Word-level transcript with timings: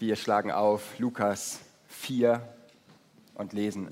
Wir 0.00 0.16
schlagen 0.16 0.50
auf 0.50 0.98
Lukas 0.98 1.58
4 1.88 2.40
und 3.34 3.52
lesen 3.52 3.88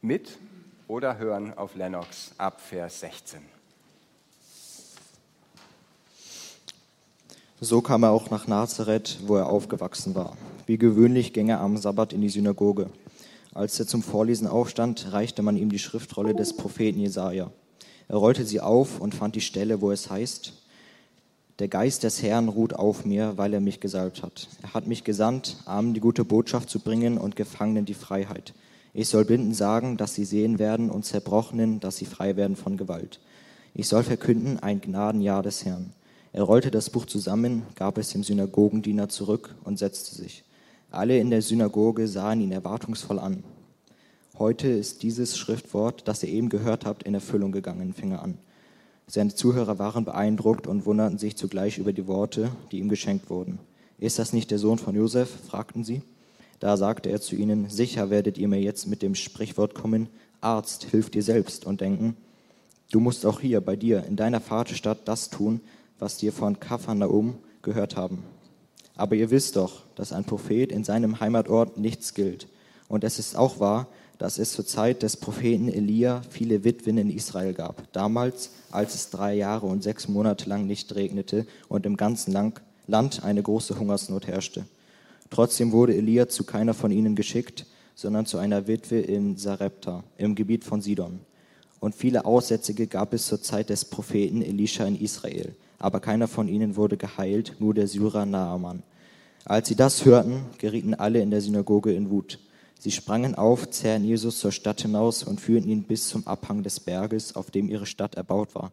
mit 0.00 0.38
oder 0.86 1.18
hören 1.18 1.58
auf 1.58 1.74
Lennox 1.74 2.30
ab 2.38 2.60
Vers 2.60 3.00
16. 3.00 3.40
So 7.60 7.80
kam 7.80 8.04
er 8.04 8.12
auch 8.12 8.30
nach 8.30 8.46
Nazareth, 8.46 9.18
wo 9.26 9.34
er 9.34 9.48
aufgewachsen 9.48 10.14
war. 10.14 10.36
Wie 10.66 10.78
gewöhnlich 10.78 11.32
ging 11.32 11.48
er 11.48 11.58
am 11.58 11.76
Sabbat 11.76 12.12
in 12.12 12.20
die 12.20 12.28
Synagoge. 12.28 12.90
Als 13.52 13.80
er 13.80 13.88
zum 13.88 14.04
Vorlesen 14.04 14.46
aufstand, 14.46 15.10
reichte 15.10 15.42
man 15.42 15.56
ihm 15.56 15.70
die 15.70 15.80
Schriftrolle 15.80 16.36
des 16.36 16.56
Propheten 16.56 17.00
Jesaja. 17.00 17.50
Er 18.06 18.16
rollte 18.16 18.44
sie 18.44 18.60
auf 18.60 19.00
und 19.00 19.16
fand 19.16 19.34
die 19.34 19.40
Stelle, 19.40 19.80
wo 19.80 19.90
es 19.90 20.08
heißt: 20.10 20.52
Der 21.60 21.68
Geist 21.68 22.04
des 22.04 22.22
Herrn 22.22 22.48
ruht 22.48 22.72
auf 22.72 23.04
mir, 23.04 23.36
weil 23.36 23.52
er 23.52 23.60
mich 23.60 23.80
gesalbt 23.80 24.22
hat. 24.22 24.48
Er 24.62 24.72
hat 24.72 24.86
mich 24.86 25.04
gesandt, 25.04 25.58
Armen 25.66 25.92
die 25.92 26.00
gute 26.00 26.24
Botschaft 26.24 26.70
zu 26.70 26.80
bringen 26.80 27.18
und 27.18 27.36
Gefangenen 27.36 27.84
die 27.84 27.92
Freiheit. 27.92 28.54
Ich 28.94 29.08
soll 29.08 29.26
Blinden 29.26 29.52
sagen, 29.52 29.98
dass 29.98 30.14
sie 30.14 30.24
sehen 30.24 30.58
werden 30.58 30.90
und 30.90 31.04
Zerbrochenen, 31.04 31.78
dass 31.78 31.98
sie 31.98 32.06
frei 32.06 32.36
werden 32.36 32.56
von 32.56 32.78
Gewalt. 32.78 33.20
Ich 33.74 33.88
soll 33.88 34.02
verkünden 34.02 34.58
ein 34.58 34.80
Gnadenjahr 34.80 35.42
des 35.42 35.66
Herrn. 35.66 35.92
Er 36.32 36.44
rollte 36.44 36.70
das 36.70 36.88
Buch 36.88 37.04
zusammen, 37.04 37.64
gab 37.74 37.98
es 37.98 38.08
dem 38.08 38.24
Synagogendiener 38.24 39.10
zurück 39.10 39.54
und 39.62 39.78
setzte 39.78 40.14
sich. 40.14 40.44
Alle 40.90 41.18
in 41.18 41.28
der 41.28 41.42
Synagoge 41.42 42.08
sahen 42.08 42.40
ihn 42.40 42.52
erwartungsvoll 42.52 43.18
an. 43.18 43.44
Heute 44.38 44.68
ist 44.68 45.02
dieses 45.02 45.36
Schriftwort, 45.36 46.08
das 46.08 46.22
ihr 46.22 46.30
eben 46.30 46.48
gehört 46.48 46.86
habt, 46.86 47.02
in 47.02 47.12
Erfüllung 47.12 47.52
gegangen, 47.52 47.92
fing 47.92 48.12
er 48.12 48.22
an. 48.22 48.38
Seine 49.12 49.34
Zuhörer 49.34 49.80
waren 49.80 50.04
beeindruckt 50.04 50.68
und 50.68 50.86
wunderten 50.86 51.18
sich 51.18 51.36
zugleich 51.36 51.78
über 51.78 51.92
die 51.92 52.06
Worte, 52.06 52.52
die 52.70 52.78
ihm 52.78 52.88
geschenkt 52.88 53.28
wurden. 53.28 53.58
Ist 53.98 54.20
das 54.20 54.32
nicht 54.32 54.52
der 54.52 54.60
Sohn 54.60 54.78
von 54.78 54.94
Josef? 54.94 55.28
fragten 55.48 55.82
sie. 55.82 56.02
Da 56.60 56.76
sagte 56.76 57.10
er 57.10 57.20
zu 57.20 57.34
ihnen, 57.34 57.68
sicher 57.68 58.08
werdet 58.10 58.38
ihr 58.38 58.46
mir 58.46 58.60
jetzt 58.60 58.86
mit 58.86 59.02
dem 59.02 59.16
Sprichwort 59.16 59.74
kommen, 59.74 60.08
Arzt, 60.40 60.84
hilf 60.84 61.10
dir 61.10 61.24
selbst 61.24 61.66
und 61.66 61.80
denken, 61.80 62.16
du 62.92 63.00
musst 63.00 63.26
auch 63.26 63.40
hier 63.40 63.60
bei 63.60 63.74
dir 63.74 64.04
in 64.04 64.14
deiner 64.14 64.40
Vaterstadt 64.40 65.00
das 65.06 65.28
tun, 65.28 65.60
was 65.98 66.22
wir 66.22 66.32
von 66.32 66.60
Kapharnaum 66.60 67.38
gehört 67.62 67.96
haben. 67.96 68.22
Aber 68.94 69.16
ihr 69.16 69.32
wisst 69.32 69.56
doch, 69.56 69.82
dass 69.96 70.12
ein 70.12 70.24
Prophet 70.24 70.70
in 70.70 70.84
seinem 70.84 71.18
Heimatort 71.18 71.78
nichts 71.78 72.14
gilt. 72.14 72.46
Und 72.86 73.02
es 73.02 73.18
ist 73.18 73.36
auch 73.36 73.58
wahr, 73.58 73.88
dass 74.20 74.38
es 74.38 74.52
zur 74.52 74.64
Zeit 74.64 75.02
des 75.02 75.16
Propheten 75.16 75.68
Elia 75.68 76.22
viele 76.30 76.62
Witwen 76.62 76.98
in 76.98 77.10
Israel 77.10 77.54
gab. 77.54 77.92
Damals, 77.92 78.50
als 78.70 78.94
es 78.94 79.10
drei 79.10 79.34
Jahre 79.34 79.66
und 79.66 79.82
sechs 79.82 80.06
Monate 80.06 80.48
lang 80.48 80.68
nicht 80.68 80.94
regnete 80.94 81.44
und 81.68 81.84
im 81.84 81.96
ganzen 81.96 82.32
Land 82.86 83.24
eine 83.24 83.42
große 83.42 83.76
Hungersnot 83.76 84.28
herrschte. 84.28 84.64
Trotzdem 85.30 85.72
wurde 85.72 85.96
Elia 85.96 86.28
zu 86.28 86.44
keiner 86.44 86.74
von 86.74 86.92
ihnen 86.92 87.16
geschickt, 87.16 87.66
sondern 87.96 88.26
zu 88.26 88.38
einer 88.38 88.68
Witwe 88.68 89.00
in 89.00 89.36
Sarepta, 89.36 90.04
im 90.18 90.36
Gebiet 90.36 90.62
von 90.62 90.80
Sidon. 90.80 91.18
Und 91.80 91.96
viele 91.96 92.24
Aussätzige 92.26 92.86
gab 92.86 93.12
es 93.12 93.26
zur 93.26 93.42
Zeit 93.42 93.70
des 93.70 93.84
Propheten 93.84 94.42
Elisha 94.42 94.84
in 94.84 95.00
Israel 95.00 95.56
aber 95.80 95.98
keiner 95.98 96.28
von 96.28 96.46
ihnen 96.46 96.76
wurde 96.76 96.96
geheilt, 96.96 97.56
nur 97.58 97.74
der 97.74 97.88
Syrer 97.88 98.26
Naaman. 98.26 98.84
Als 99.46 99.66
sie 99.66 99.74
das 99.74 100.04
hörten, 100.04 100.44
gerieten 100.58 100.94
alle 100.94 101.20
in 101.20 101.30
der 101.30 101.40
Synagoge 101.40 101.92
in 101.92 102.10
Wut. 102.10 102.38
Sie 102.80 102.90
sprangen 102.90 103.34
auf, 103.34 103.68
zerrten 103.68 104.06
Jesus 104.06 104.38
zur 104.38 104.52
Stadt 104.52 104.80
hinaus 104.80 105.22
und 105.22 105.38
führten 105.38 105.68
ihn 105.68 105.82
bis 105.82 106.08
zum 106.08 106.26
Abhang 106.26 106.62
des 106.62 106.80
Berges, 106.80 107.36
auf 107.36 107.50
dem 107.50 107.68
ihre 107.68 107.84
Stadt 107.84 108.14
erbaut 108.14 108.54
war. 108.54 108.72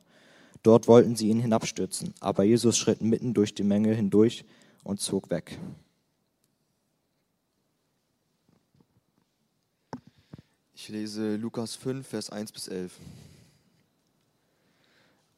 Dort 0.63 0.87
wollten 0.87 1.17
sie 1.17 1.27
ihn 1.27 1.41
hinabstürzen, 1.41 2.13
aber 2.21 2.45
Jesus 2.45 2.77
schritt 2.77 3.01
mitten 3.01 3.33
durch 3.33 3.53
die 3.53 3.63
Menge 3.63 3.93
hindurch 3.93 4.45
und 4.85 5.01
zog 5.01 5.29
weg. 5.29 5.59
Ich 10.73 10.87
lese 10.87 11.35
Lukas 11.35 11.75
5, 11.75 12.07
Vers 12.07 12.29
1 12.29 12.53
bis 12.53 12.69
11. 12.69 12.93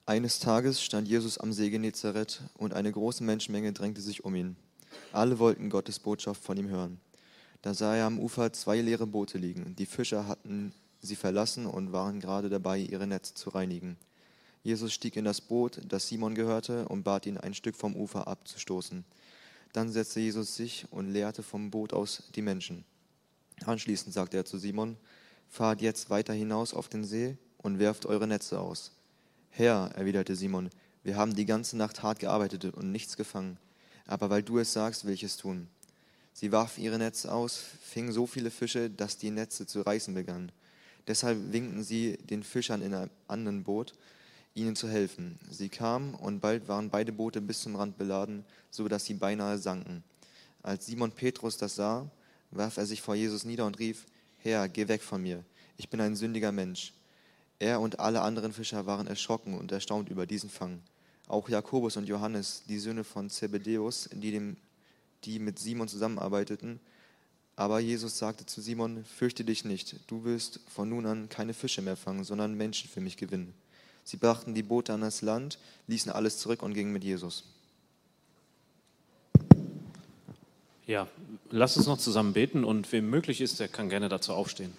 Eines 0.05 0.37
Tages 0.37 0.83
stand 0.83 1.07
Jesus 1.07 1.39
am 1.39 1.53
See 1.53 1.71
Genezareth 1.71 2.43
und 2.55 2.73
eine 2.73 2.91
große 2.91 3.23
Menschenmenge 3.23 3.73
drängte 3.73 4.01
sich 4.01 4.23
um 4.23 4.35
ihn. 4.35 4.57
Alle 5.11 5.39
wollten 5.39 5.71
Gottes 5.71 5.97
Botschaft 5.97 6.43
von 6.43 6.55
ihm 6.55 6.69
hören. 6.69 6.99
Da 7.61 7.73
sah 7.73 7.95
er 7.95 8.05
am 8.05 8.19
Ufer 8.19 8.53
zwei 8.53 8.79
leere 8.81 9.07
Boote 9.07 9.37
liegen. 9.37 9.75
Die 9.75 9.85
Fischer 9.85 10.27
hatten 10.27 10.73
sie 11.01 11.15
verlassen 11.15 11.65
und 11.65 11.91
waren 11.91 12.19
gerade 12.19 12.49
dabei, 12.49 12.79
ihre 12.79 13.07
Netze 13.07 13.33
zu 13.33 13.49
reinigen. 13.49 13.97
Jesus 14.63 14.93
stieg 14.93 15.15
in 15.15 15.25
das 15.25 15.41
Boot, 15.41 15.81
das 15.87 16.07
Simon 16.07 16.35
gehörte, 16.35 16.87
und 16.87 17.03
bat 17.03 17.25
ihn, 17.25 17.37
ein 17.37 17.53
Stück 17.53 17.75
vom 17.75 17.95
Ufer 17.95 18.27
abzustoßen. 18.27 19.05
Dann 19.73 19.89
setzte 19.89 20.19
Jesus 20.19 20.55
sich 20.55 20.85
und 20.91 21.11
leerte 21.11 21.43
vom 21.43 21.71
Boot 21.71 21.93
aus 21.93 22.23
die 22.35 22.41
Menschen. 22.41 22.83
Anschließend 23.65 24.13
sagte 24.13 24.37
er 24.37 24.45
zu 24.45 24.57
Simon, 24.57 24.97
Fahrt 25.49 25.81
jetzt 25.81 26.09
weiter 26.11 26.33
hinaus 26.33 26.73
auf 26.73 26.89
den 26.89 27.03
See 27.03 27.35
und 27.57 27.79
werft 27.79 28.05
eure 28.05 28.27
Netze 28.27 28.59
aus. 28.59 28.91
Herr, 29.49 29.91
erwiderte 29.95 30.35
Simon, 30.35 30.69
wir 31.03 31.15
haben 31.15 31.35
die 31.35 31.45
ganze 31.45 31.75
Nacht 31.75 32.03
hart 32.03 32.19
gearbeitet 32.19 32.65
und 32.65 32.91
nichts 32.91 33.17
gefangen. 33.17 33.57
Aber 34.05 34.29
weil 34.29 34.43
du 34.43 34.59
es 34.59 34.73
sagst, 34.73 35.05
will 35.05 35.13
ich 35.13 35.23
es 35.23 35.37
tun. 35.37 35.67
Sie 36.39 36.53
warfen 36.53 36.81
ihre 36.81 36.97
Netze 36.97 37.33
aus, 37.33 37.61
fingen 37.81 38.13
so 38.13 38.25
viele 38.25 38.49
Fische, 38.49 38.89
dass 38.89 39.17
die 39.17 39.29
Netze 39.29 39.67
zu 39.67 39.81
reißen 39.81 40.13
begannen. 40.13 40.53
Deshalb 41.05 41.51
winkten 41.51 41.83
sie 41.83 42.15
den 42.15 42.43
Fischern 42.43 42.81
in 42.81 42.93
einem 42.93 43.09
anderen 43.27 43.65
Boot, 43.65 43.93
ihnen 44.53 44.77
zu 44.77 44.87
helfen. 44.87 45.37
Sie 45.51 45.67
kamen 45.67 46.13
und 46.13 46.39
bald 46.39 46.69
waren 46.69 46.89
beide 46.89 47.11
Boote 47.11 47.41
bis 47.41 47.59
zum 47.59 47.75
Rand 47.75 47.97
beladen, 47.97 48.45
so 48.71 48.87
dass 48.87 49.03
sie 49.03 49.15
beinahe 49.15 49.57
sanken. 49.57 50.01
Als 50.63 50.85
Simon 50.85 51.11
Petrus 51.11 51.57
das 51.57 51.75
sah, 51.75 52.09
warf 52.51 52.77
er 52.77 52.85
sich 52.85 53.01
vor 53.01 53.15
Jesus 53.15 53.43
nieder 53.43 53.65
und 53.65 53.77
rief, 53.77 54.05
Herr, 54.37 54.69
geh 54.69 54.87
weg 54.87 55.01
von 55.01 55.21
mir, 55.21 55.43
ich 55.75 55.89
bin 55.89 55.99
ein 55.99 56.15
sündiger 56.15 56.53
Mensch. 56.53 56.93
Er 57.59 57.81
und 57.81 57.99
alle 57.99 58.21
anderen 58.21 58.53
Fischer 58.53 58.85
waren 58.85 59.07
erschrocken 59.07 59.57
und 59.57 59.73
erstaunt 59.73 60.07
über 60.07 60.25
diesen 60.25 60.49
Fang. 60.49 60.79
Auch 61.27 61.49
Jakobus 61.49 61.97
und 61.97 62.07
Johannes, 62.07 62.63
die 62.69 62.79
Söhne 62.79 63.03
von 63.03 63.29
Zebedeus, 63.29 64.09
die, 64.13 64.31
dem, 64.31 64.55
die 65.25 65.39
mit 65.39 65.59
Simon 65.59 65.87
zusammenarbeiteten. 65.87 66.79
Aber 67.55 67.79
Jesus 67.79 68.17
sagte 68.17 68.45
zu 68.45 68.61
Simon, 68.61 69.03
fürchte 69.03 69.43
dich 69.43 69.65
nicht, 69.65 69.97
du 70.07 70.23
wirst 70.23 70.61
von 70.67 70.87
nun 70.87 71.05
an 71.05 71.29
keine 71.29 71.53
Fische 71.53 71.81
mehr 71.81 71.97
fangen, 71.97 72.23
sondern 72.23 72.55
Menschen 72.55 72.89
für 72.89 73.01
mich 73.01 73.17
gewinnen. 73.17 73.53
Sie 74.03 74.17
brachten 74.17 74.55
die 74.55 74.63
Boote 74.63 74.93
an 74.93 75.01
das 75.01 75.21
Land, 75.21 75.59
ließen 75.87 76.11
alles 76.11 76.37
zurück 76.37 76.63
und 76.63 76.73
gingen 76.73 76.93
mit 76.93 77.03
Jesus. 77.03 77.43
Ja, 80.87 81.07
lass 81.51 81.77
uns 81.77 81.85
noch 81.85 81.99
zusammen 81.99 82.33
beten 82.33 82.63
und 82.63 82.91
wem 82.91 83.09
möglich 83.09 83.41
ist, 83.41 83.59
der 83.59 83.67
kann 83.67 83.89
gerne 83.89 84.09
dazu 84.09 84.33
aufstehen. 84.33 84.73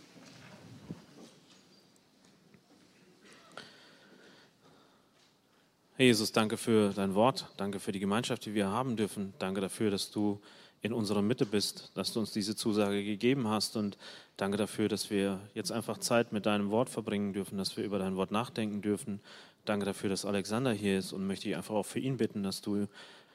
Herr 6.00 6.06
Jesus, 6.06 6.33
danke 6.33 6.56
für 6.56 6.94
dein 6.94 7.15
Wort, 7.15 7.44
danke 7.59 7.78
für 7.78 7.93
die 7.93 8.00
Gemeinschaft, 8.00 8.47
die 8.47 8.55
wir 8.55 8.69
haben 8.69 8.97
dürfen. 8.97 9.34
Danke 9.38 9.61
dafür, 9.61 9.91
dass 9.91 10.11
du 10.11 10.41
in 10.81 10.94
unserer 10.94 11.21
Mitte 11.21 11.44
bist, 11.44 11.91
dass 11.93 12.15
du 12.15 12.21
uns 12.21 12.33
diese 12.33 12.56
Zusage 12.56 13.05
gegeben 13.05 13.49
hast 13.49 13.77
und 13.77 13.99
danke 14.38 14.56
dafür, 14.56 14.88
dass 14.88 15.11
wir 15.11 15.41
jetzt 15.53 15.71
einfach 15.71 15.99
Zeit 15.99 16.33
mit 16.33 16.47
deinem 16.47 16.71
Wort 16.71 16.88
verbringen 16.88 17.34
dürfen, 17.34 17.59
dass 17.59 17.77
wir 17.77 17.84
über 17.84 17.99
dein 17.99 18.16
Wort 18.16 18.31
nachdenken 18.31 18.81
dürfen. 18.81 19.21
Danke 19.66 19.84
dafür, 19.84 20.09
dass 20.09 20.25
Alexander 20.25 20.72
hier 20.72 20.99
ist 20.99 21.12
und 21.12 21.27
möchte 21.27 21.50
ich 21.50 21.56
einfach 21.56 21.75
auch 21.75 21.84
für 21.84 22.00
ihn 22.00 22.17
bitten, 22.17 22.43
dass 22.43 22.62
du 22.62 22.87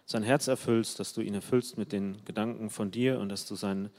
sein 0.08 0.24
Herz 0.24 0.47
erfüllst, 0.47 1.00
dass 1.00 1.14
du 1.14 1.22
ihn 1.22 1.36
erfüllst 1.36 1.78
mit 1.78 1.92
den 1.92 2.26
Gedanken 2.26 2.72
von 2.72 2.90
dir 2.90 3.20
und 3.20 3.30
dass 3.30 3.46
du 3.46 3.53
sein 3.53 3.92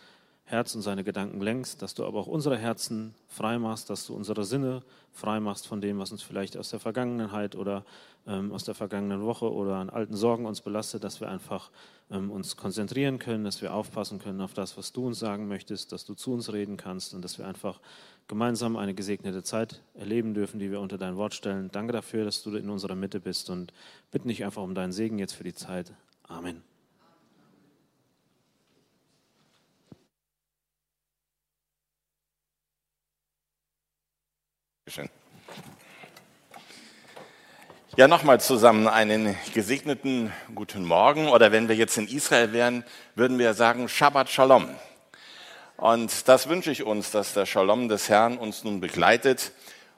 Herz 0.48 0.76
und 0.76 0.82
seine 0.82 1.02
Gedanken 1.02 1.40
lenkst, 1.40 1.82
dass 1.82 1.94
du 1.94 2.06
aber 2.06 2.20
auch 2.20 2.28
unsere 2.28 2.56
Herzen 2.56 3.14
frei 3.26 3.58
machst, 3.58 3.90
dass 3.90 4.06
du 4.06 4.14
unsere 4.14 4.44
Sinne 4.44 4.82
frei 5.12 5.40
machst 5.40 5.66
von 5.66 5.80
dem, 5.80 5.98
was 5.98 6.12
uns 6.12 6.22
vielleicht 6.22 6.56
aus 6.56 6.70
der 6.70 6.78
Vergangenheit 6.78 7.56
oder 7.56 7.84
ähm, 8.28 8.52
aus 8.52 8.62
der 8.62 8.76
vergangenen 8.76 9.22
Woche 9.24 9.52
oder 9.52 9.76
an 9.76 9.90
alten 9.90 10.14
Sorgen 10.14 10.46
uns 10.46 10.60
belastet, 10.60 11.02
dass 11.02 11.20
wir 11.20 11.28
einfach 11.28 11.72
ähm, 12.12 12.30
uns 12.30 12.56
konzentrieren 12.56 13.18
können, 13.18 13.42
dass 13.42 13.60
wir 13.60 13.74
aufpassen 13.74 14.20
können 14.20 14.40
auf 14.40 14.54
das, 14.54 14.78
was 14.78 14.92
du 14.92 15.08
uns 15.08 15.18
sagen 15.18 15.48
möchtest, 15.48 15.90
dass 15.90 16.04
du 16.04 16.14
zu 16.14 16.32
uns 16.32 16.52
reden 16.52 16.76
kannst 16.76 17.12
und 17.12 17.22
dass 17.22 17.38
wir 17.38 17.46
einfach 17.48 17.80
gemeinsam 18.28 18.76
eine 18.76 18.94
gesegnete 18.94 19.42
Zeit 19.42 19.82
erleben 19.94 20.32
dürfen, 20.32 20.60
die 20.60 20.70
wir 20.70 20.80
unter 20.80 20.96
dein 20.96 21.16
Wort 21.16 21.34
stellen. 21.34 21.70
Danke 21.72 21.92
dafür, 21.92 22.24
dass 22.24 22.44
du 22.44 22.54
in 22.54 22.70
unserer 22.70 22.94
Mitte 22.94 23.18
bist 23.18 23.50
und 23.50 23.72
bitte 24.12 24.28
dich 24.28 24.44
einfach 24.44 24.62
um 24.62 24.76
deinen 24.76 24.92
Segen 24.92 25.18
jetzt 25.18 25.32
für 25.32 25.44
die 25.44 25.54
Zeit. 25.54 25.92
Amen. 26.22 26.62
Schön. 34.88 35.08
Ja, 37.96 38.06
nochmal 38.06 38.40
zusammen 38.40 38.86
einen 38.86 39.34
gesegneten 39.52 40.32
guten 40.54 40.84
Morgen. 40.84 41.26
Oder 41.26 41.50
wenn 41.50 41.68
wir 41.68 41.74
jetzt 41.74 41.98
in 41.98 42.06
Israel 42.06 42.52
wären, 42.52 42.84
würden 43.16 43.36
wir 43.40 43.54
sagen 43.54 43.88
Shabbat 43.88 44.30
Shalom. 44.30 44.68
Und 45.76 46.28
das 46.28 46.48
wünsche 46.48 46.70
ich 46.70 46.84
uns, 46.84 47.10
dass 47.10 47.34
der 47.34 47.46
Shalom 47.46 47.88
des 47.88 48.08
Herrn 48.08 48.38
uns 48.38 48.62
nun 48.62 48.78
begleitet 48.80 49.50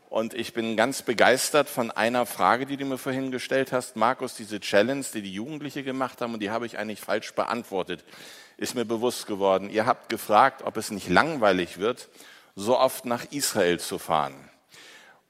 Und 0.08 0.32
ich 0.32 0.55
bin 0.55 0.75
ganz 0.75 1.02
begeistert 1.02 1.69
von 1.69 1.91
einer 1.91 2.25
Frage, 2.25 2.64
die 2.64 2.79
du 2.79 2.87
mir 2.87 2.96
vorhin 2.96 3.31
gestellt 3.31 3.73
hast, 3.73 3.94
Markus, 3.96 4.37
diese 4.37 4.58
Challenge, 4.58 5.05
die 5.12 5.20
die 5.20 5.34
Jugendliche 5.34 5.82
gemacht 5.82 6.23
haben, 6.23 6.32
und 6.32 6.41
die 6.41 6.50
habe 6.50 6.64
ich 6.64 6.79
eigentlich 6.79 7.02
falsch 7.02 7.34
beantwortet, 7.34 8.05
ist 8.56 8.75
mir 8.75 8.87
bewusst 8.87 9.26
geworden. 9.26 9.69
Ihr 9.69 9.84
habt 9.84 10.08
gefragt, 10.08 10.62
ob 10.64 10.79
es 10.79 10.91
nicht 10.91 11.11
langweilig 11.11 11.76
wird, 11.76 12.08
so 12.56 12.79
oft 12.79 13.05
nach 13.05 13.26
Israel 13.32 13.79
zu 13.79 13.99
fahren. 13.99 14.48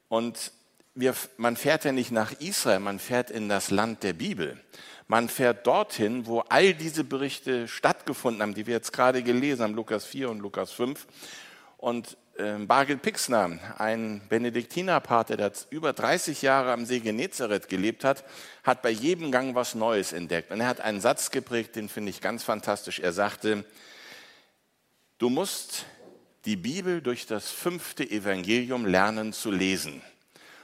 Und 0.08 0.52
wir, 0.94 1.14
man 1.36 1.56
fährt 1.56 1.84
ja 1.84 1.92
nicht 1.92 2.10
nach 2.10 2.32
Israel, 2.40 2.80
man 2.80 2.98
fährt 2.98 3.30
in 3.30 3.48
das 3.48 3.70
Land 3.70 4.02
der 4.02 4.14
Bibel. 4.14 4.58
Man 5.06 5.28
fährt 5.28 5.66
dorthin, 5.66 6.26
wo 6.26 6.40
all 6.40 6.74
diese 6.74 7.04
Berichte 7.04 7.66
stattgefunden 7.68 8.42
haben, 8.42 8.54
die 8.54 8.66
wir 8.66 8.74
jetzt 8.74 8.92
gerade 8.92 9.22
gelesen 9.22 9.62
haben, 9.62 9.74
Lukas 9.74 10.04
4 10.04 10.28
und 10.28 10.40
Lukas 10.40 10.72
5. 10.72 11.06
Und 11.78 12.18
äh, 12.36 12.58
Bargel 12.58 12.98
Pixner, 12.98 13.58
ein 13.78 14.20
Benediktinerpater, 14.28 15.36
der 15.36 15.52
über 15.70 15.92
30 15.92 16.42
Jahre 16.42 16.72
am 16.72 16.84
See 16.84 17.00
Genezareth 17.00 17.68
gelebt 17.68 18.04
hat, 18.04 18.24
hat 18.64 18.82
bei 18.82 18.90
jedem 18.90 19.32
Gang 19.32 19.54
was 19.54 19.74
Neues 19.74 20.12
entdeckt. 20.12 20.50
Und 20.50 20.60
er 20.60 20.66
hat 20.66 20.80
einen 20.80 21.00
Satz 21.00 21.30
geprägt, 21.30 21.76
den 21.76 21.88
finde 21.88 22.10
ich 22.10 22.20
ganz 22.20 22.44
fantastisch. 22.44 22.98
Er 22.98 23.12
sagte, 23.12 23.64
du 25.18 25.30
musst 25.30 25.86
die 26.44 26.56
Bibel 26.56 27.02
durch 27.02 27.26
das 27.26 27.50
fünfte 27.50 28.08
Evangelium 28.08 28.86
lernen 28.86 29.32
zu 29.32 29.50
lesen. 29.50 30.02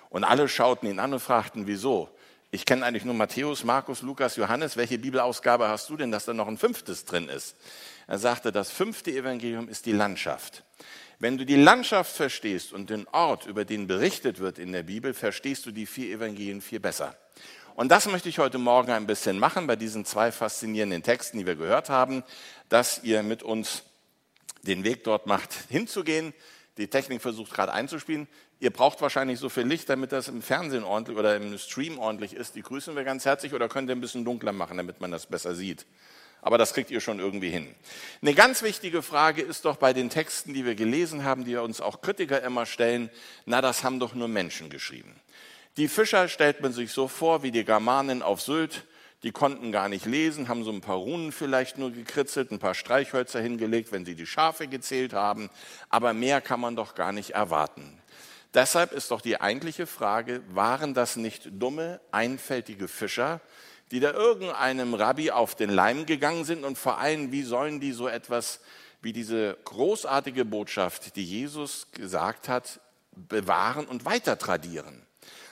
Und 0.08 0.24
alle 0.24 0.48
schauten 0.48 0.88
ihn 0.88 0.98
an 0.98 1.12
und 1.12 1.20
fragten, 1.20 1.66
wieso? 1.66 2.08
Ich 2.50 2.64
kenne 2.66 2.84
eigentlich 2.86 3.04
nur 3.04 3.14
Matthäus, 3.14 3.64
Markus, 3.64 4.02
Lukas, 4.02 4.36
Johannes. 4.36 4.76
Welche 4.76 4.98
Bibelausgabe 4.98 5.66
hast 5.66 5.90
du 5.90 5.96
denn, 5.96 6.12
dass 6.12 6.24
da 6.24 6.32
noch 6.32 6.46
ein 6.46 6.56
fünftes 6.56 7.04
drin 7.04 7.28
ist? 7.28 7.56
Er 8.06 8.18
sagte, 8.18 8.52
das 8.52 8.70
fünfte 8.70 9.10
Evangelium 9.10 9.68
ist 9.68 9.86
die 9.86 9.92
Landschaft. 9.92 10.62
Wenn 11.18 11.36
du 11.36 11.44
die 11.44 11.56
Landschaft 11.56 12.14
verstehst 12.14 12.72
und 12.72 12.90
den 12.90 13.08
Ort, 13.08 13.46
über 13.46 13.64
den 13.64 13.86
berichtet 13.86 14.38
wird 14.38 14.58
in 14.58 14.72
der 14.72 14.84
Bibel, 14.84 15.14
verstehst 15.14 15.66
du 15.66 15.72
die 15.72 15.86
vier 15.86 16.14
Evangelien 16.14 16.60
viel 16.60 16.80
besser. 16.80 17.16
Und 17.74 17.88
das 17.88 18.06
möchte 18.06 18.28
ich 18.28 18.38
heute 18.38 18.58
Morgen 18.58 18.92
ein 18.92 19.06
bisschen 19.06 19.38
machen 19.38 19.66
bei 19.66 19.74
diesen 19.74 20.04
zwei 20.04 20.30
faszinierenden 20.30 21.02
Texten, 21.02 21.38
die 21.38 21.46
wir 21.46 21.56
gehört 21.56 21.90
haben, 21.90 22.22
dass 22.68 23.02
ihr 23.02 23.24
mit 23.24 23.42
uns 23.42 23.82
den 24.66 24.84
Weg 24.84 25.04
dort 25.04 25.26
macht, 25.26 25.54
hinzugehen. 25.68 26.34
Die 26.76 26.88
Technik 26.88 27.22
versucht 27.22 27.52
gerade 27.52 27.72
einzuspielen. 27.72 28.26
Ihr 28.60 28.70
braucht 28.70 29.00
wahrscheinlich 29.00 29.38
so 29.38 29.48
viel 29.48 29.64
Licht, 29.64 29.88
damit 29.88 30.10
das 30.10 30.28
im 30.28 30.42
Fernsehen 30.42 30.84
ordentlich 30.84 31.16
oder 31.16 31.36
im 31.36 31.56
Stream 31.58 31.98
ordentlich 31.98 32.34
ist. 32.34 32.56
Die 32.56 32.62
grüßen 32.62 32.96
wir 32.96 33.04
ganz 33.04 33.24
herzlich 33.24 33.54
oder 33.54 33.68
könnt 33.68 33.90
ihr 33.90 33.94
ein 33.94 34.00
bisschen 34.00 34.24
dunkler 34.24 34.52
machen, 34.52 34.76
damit 34.76 35.00
man 35.00 35.10
das 35.10 35.26
besser 35.26 35.54
sieht. 35.54 35.86
Aber 36.40 36.58
das 36.58 36.74
kriegt 36.74 36.90
ihr 36.90 37.00
schon 37.00 37.20
irgendwie 37.20 37.48
hin. 37.48 37.74
Eine 38.20 38.34
ganz 38.34 38.62
wichtige 38.62 39.02
Frage 39.02 39.40
ist 39.40 39.64
doch 39.64 39.76
bei 39.76 39.92
den 39.92 40.10
Texten, 40.10 40.52
die 40.52 40.64
wir 40.64 40.74
gelesen 40.74 41.24
haben, 41.24 41.44
die 41.44 41.56
uns 41.56 41.80
auch 41.80 42.02
Kritiker 42.02 42.42
immer 42.42 42.66
stellen, 42.66 43.10
na, 43.46 43.62
das 43.62 43.82
haben 43.82 43.98
doch 43.98 44.14
nur 44.14 44.28
Menschen 44.28 44.68
geschrieben. 44.68 45.14
Die 45.76 45.88
Fischer 45.88 46.28
stellt 46.28 46.60
man 46.60 46.72
sich 46.72 46.92
so 46.92 47.08
vor 47.08 47.42
wie 47.42 47.50
die 47.50 47.64
Germanen 47.64 48.22
auf 48.22 48.42
Sylt, 48.42 48.84
die 49.24 49.32
konnten 49.32 49.72
gar 49.72 49.88
nicht 49.88 50.04
lesen, 50.04 50.48
haben 50.48 50.64
so 50.64 50.70
ein 50.70 50.82
paar 50.82 50.98
Runen 50.98 51.32
vielleicht 51.32 51.78
nur 51.78 51.90
gekritzelt, 51.90 52.52
ein 52.52 52.58
paar 52.58 52.74
Streichhölzer 52.74 53.40
hingelegt, 53.40 53.90
wenn 53.90 54.04
sie 54.04 54.14
die 54.14 54.26
Schafe 54.26 54.68
gezählt 54.68 55.14
haben, 55.14 55.48
aber 55.88 56.12
mehr 56.12 56.42
kann 56.42 56.60
man 56.60 56.76
doch 56.76 56.94
gar 56.94 57.10
nicht 57.10 57.30
erwarten. 57.30 57.98
Deshalb 58.52 58.92
ist 58.92 59.10
doch 59.10 59.22
die 59.22 59.40
eigentliche 59.40 59.86
Frage, 59.86 60.42
waren 60.50 60.92
das 60.92 61.16
nicht 61.16 61.48
dumme, 61.52 62.00
einfältige 62.12 62.86
Fischer, 62.86 63.40
die 63.90 63.98
da 63.98 64.12
irgendeinem 64.12 64.92
Rabbi 64.92 65.30
auf 65.30 65.54
den 65.54 65.70
Leim 65.70 66.04
gegangen 66.04 66.44
sind 66.44 66.62
und 66.62 66.76
vor 66.76 66.98
allem, 66.98 67.32
wie 67.32 67.42
sollen 67.42 67.80
die 67.80 67.92
so 67.92 68.06
etwas 68.06 68.60
wie 69.00 69.14
diese 69.14 69.56
großartige 69.64 70.44
Botschaft, 70.44 71.16
die 71.16 71.24
Jesus 71.24 71.88
gesagt 71.92 72.48
hat, 72.48 72.80
bewahren 73.12 73.86
und 73.86 74.04
weiter 74.04 74.38
tradieren? 74.38 75.06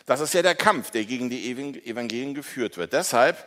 Das 0.06 0.20
ist 0.20 0.34
ja 0.34 0.42
der 0.42 0.56
Kampf, 0.56 0.90
der 0.90 1.04
gegen 1.04 1.30
die 1.30 1.50
Evangelien 1.50 2.34
geführt 2.34 2.76
wird. 2.76 2.92
Deshalb 2.92 3.46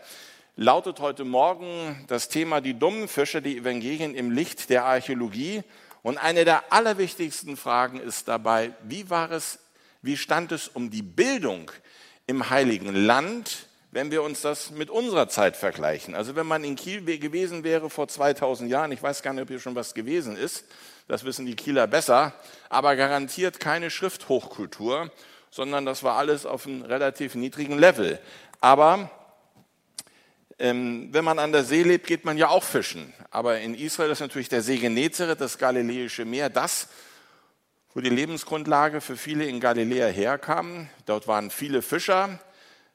lautet 0.56 1.02
heute 1.02 1.25
Morgen 1.25 2.06
das 2.07 2.30
Thema 2.30 2.62
die 2.62 2.80
dummen 2.80 3.10
Fischer, 3.10 3.42
die 3.42 3.57
Evangelien 3.57 4.16
im 4.16 4.31
Licht 4.31 4.69
der 4.69 4.86
Archäologie 4.86 5.63
und 6.02 6.18
eine 6.18 6.46
der 6.46 6.72
allerwichtigsten 6.72 7.57
Fragen 7.57 8.00
ist 8.00 8.30
dabei, 8.30 8.72
wie 8.84 9.10
war 9.10 9.31
es, 9.31 9.60
wie 10.02 10.16
stand 10.16 10.54
es 10.54 10.69
um 10.69 10.92
die 10.92 11.02
Bildung 11.02 11.72
im 12.25 12.50
Heiligen 12.50 12.96
Land, 12.96 13.68
wenn 13.92 14.12
wir 14.12 14.24
uns 14.24 14.42
das 14.42 14.72
mit 14.72 14.90
unserer 14.90 15.28
Zeit 15.28 15.58
vergleichen? 15.58 16.16
Also 16.16 16.38
wenn 16.38 16.48
man 16.48 16.63
in 16.63 16.78
Kiel 16.78 17.01
gewesen 17.18 17.66
wäre 17.66 17.90
vor 17.90 18.08
2000 18.08 18.69
Jahren, 18.69 18.94
ich 18.94 19.04
weiß 19.04 19.24
gar 19.24 19.34
nicht, 19.34 19.42
ob 19.42 19.50
hier 19.50 19.60
schon 19.60 19.75
was 19.75 19.94
gewesen 19.94 20.38
ist, 20.38 20.63
das 21.10 21.25
wissen 21.25 21.46
die 21.46 21.56
Kieler 21.56 21.86
besser, 21.86 22.34
aber 22.69 22.96
garantiert 22.96 23.60
keine 23.60 23.90
Schrifthochkultur, 23.90 25.12
sondern 25.56 25.86
das 25.86 26.04
war 26.04 26.18
alles 26.18 26.46
auf 26.46 26.68
einem 26.68 26.81
relativ 26.81 27.34
niedrigen 27.34 27.80
Level. 27.80 28.19
Aber 28.60 29.10
ähm, 30.60 31.07
wenn 31.13 31.24
man 31.24 31.40
an 31.40 31.54
der 31.54 31.63
See 31.63 31.81
lebt, 31.81 32.07
geht 32.07 32.25
man 32.25 32.38
ja 32.38 32.50
auch 32.50 32.63
fischen. 32.63 33.13
Aber 33.31 33.57
in 33.60 33.74
Israel 33.74 34.12
ist 34.12 34.19
natürlich 34.19 34.50
der 34.50 34.62
See 34.62 34.75
Genezareth, 34.75 35.40
das 35.40 35.57
Galiläische 35.57 36.25
Meer, 36.25 36.50
das, 36.50 36.90
wo 37.94 38.02
die 38.02 38.10
Lebensgrundlage 38.10 39.00
für 39.00 39.16
viele 39.16 39.46
in 39.46 39.62
Galiläa 39.62 40.07
herkam. 40.07 40.90
Dort 41.06 41.25
waren 41.25 41.50
viele 41.50 41.81
Fischer. 41.81 42.38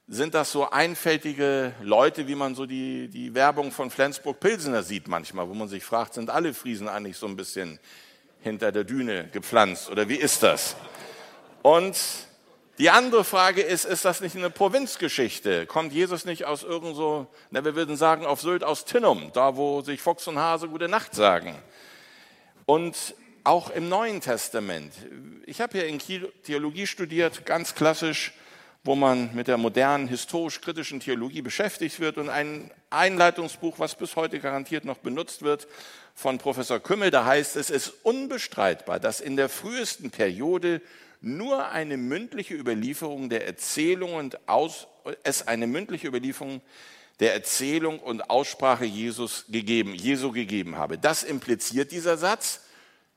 Sind 0.06 0.34
das 0.34 0.52
so 0.52 0.68
einfältige 0.68 1.72
Leute, 1.80 2.28
wie 2.28 2.34
man 2.34 2.54
so 2.54 2.66
die, 2.66 3.08
die 3.08 3.34
Werbung 3.34 3.72
von 3.72 3.90
Flensburg-Pilsener 3.90 4.82
sieht 4.82 5.08
manchmal, 5.08 5.48
wo 5.48 5.54
man 5.54 5.68
sich 5.68 5.82
fragt, 5.82 6.12
sind 6.12 6.28
alle 6.28 6.52
Friesen 6.52 6.90
eigentlich 6.90 7.16
so 7.16 7.26
ein 7.26 7.36
bisschen 7.36 7.80
hinter 8.40 8.70
der 8.70 8.84
Düne 8.84 9.28
gepflanzt 9.32 9.88
oder 9.88 10.10
wie 10.10 10.16
ist 10.16 10.42
das? 10.42 10.76
Und 11.62 11.96
die 12.80 12.88
andere 12.88 13.24
Frage 13.24 13.60
ist, 13.60 13.84
ist 13.84 14.06
das 14.06 14.22
nicht 14.22 14.34
eine 14.36 14.48
Provinzgeschichte? 14.48 15.66
Kommt 15.66 15.92
Jesus 15.92 16.24
nicht 16.24 16.46
aus 16.46 16.62
irgend 16.62 16.96
so, 16.96 17.26
na, 17.50 17.62
wir 17.62 17.74
würden 17.74 17.94
sagen, 17.94 18.24
auf 18.24 18.40
Sylt 18.40 18.64
aus 18.64 18.86
Tinnum, 18.86 19.30
da 19.34 19.54
wo 19.54 19.82
sich 19.82 20.00
Fuchs 20.00 20.26
und 20.26 20.38
Hase 20.38 20.66
gute 20.66 20.88
Nacht 20.88 21.14
sagen. 21.14 21.54
Und 22.64 22.96
auch 23.44 23.68
im 23.68 23.90
Neuen 23.90 24.22
Testament. 24.22 24.94
Ich 25.44 25.60
habe 25.60 25.76
ja 25.76 25.84
in 25.84 25.98
Kiel 25.98 26.32
Theologie 26.42 26.86
studiert, 26.86 27.44
ganz 27.44 27.74
klassisch, 27.74 28.32
wo 28.82 28.94
man 28.94 29.34
mit 29.34 29.46
der 29.46 29.58
modernen 29.58 30.08
historisch-kritischen 30.08 31.00
Theologie 31.00 31.42
beschäftigt 31.42 32.00
wird 32.00 32.16
und 32.16 32.30
ein 32.30 32.70
Einleitungsbuch, 32.88 33.78
was 33.78 33.94
bis 33.94 34.16
heute 34.16 34.40
garantiert 34.40 34.86
noch 34.86 34.96
benutzt 34.96 35.42
wird, 35.42 35.68
von 36.14 36.38
Professor 36.38 36.80
Kümmel, 36.80 37.10
da 37.10 37.26
heißt 37.26 37.56
es, 37.56 37.68
es 37.68 37.88
ist 37.88 37.94
unbestreitbar, 38.04 38.98
dass 39.00 39.20
in 39.20 39.36
der 39.36 39.50
frühesten 39.50 40.10
Periode 40.10 40.80
nur 41.20 41.68
eine 41.68 41.96
mündliche 41.96 42.54
Überlieferung 42.54 43.28
der 43.28 43.46
Erzählung 43.46 44.14
und 44.14 44.48
Aus, 44.48 44.88
es 45.22 45.46
eine 45.46 45.66
mündliche 45.66 46.08
Überlieferung 46.08 46.60
der 47.20 47.34
Erzählung 47.34 47.98
und 47.98 48.30
Aussprache 48.30 48.86
Jesus 48.86 49.44
gegeben, 49.48 49.94
Jesu 49.94 50.32
gegeben 50.32 50.76
habe. 50.76 50.98
Das 50.98 51.22
impliziert 51.22 51.92
dieser 51.92 52.16
Satz. 52.16 52.62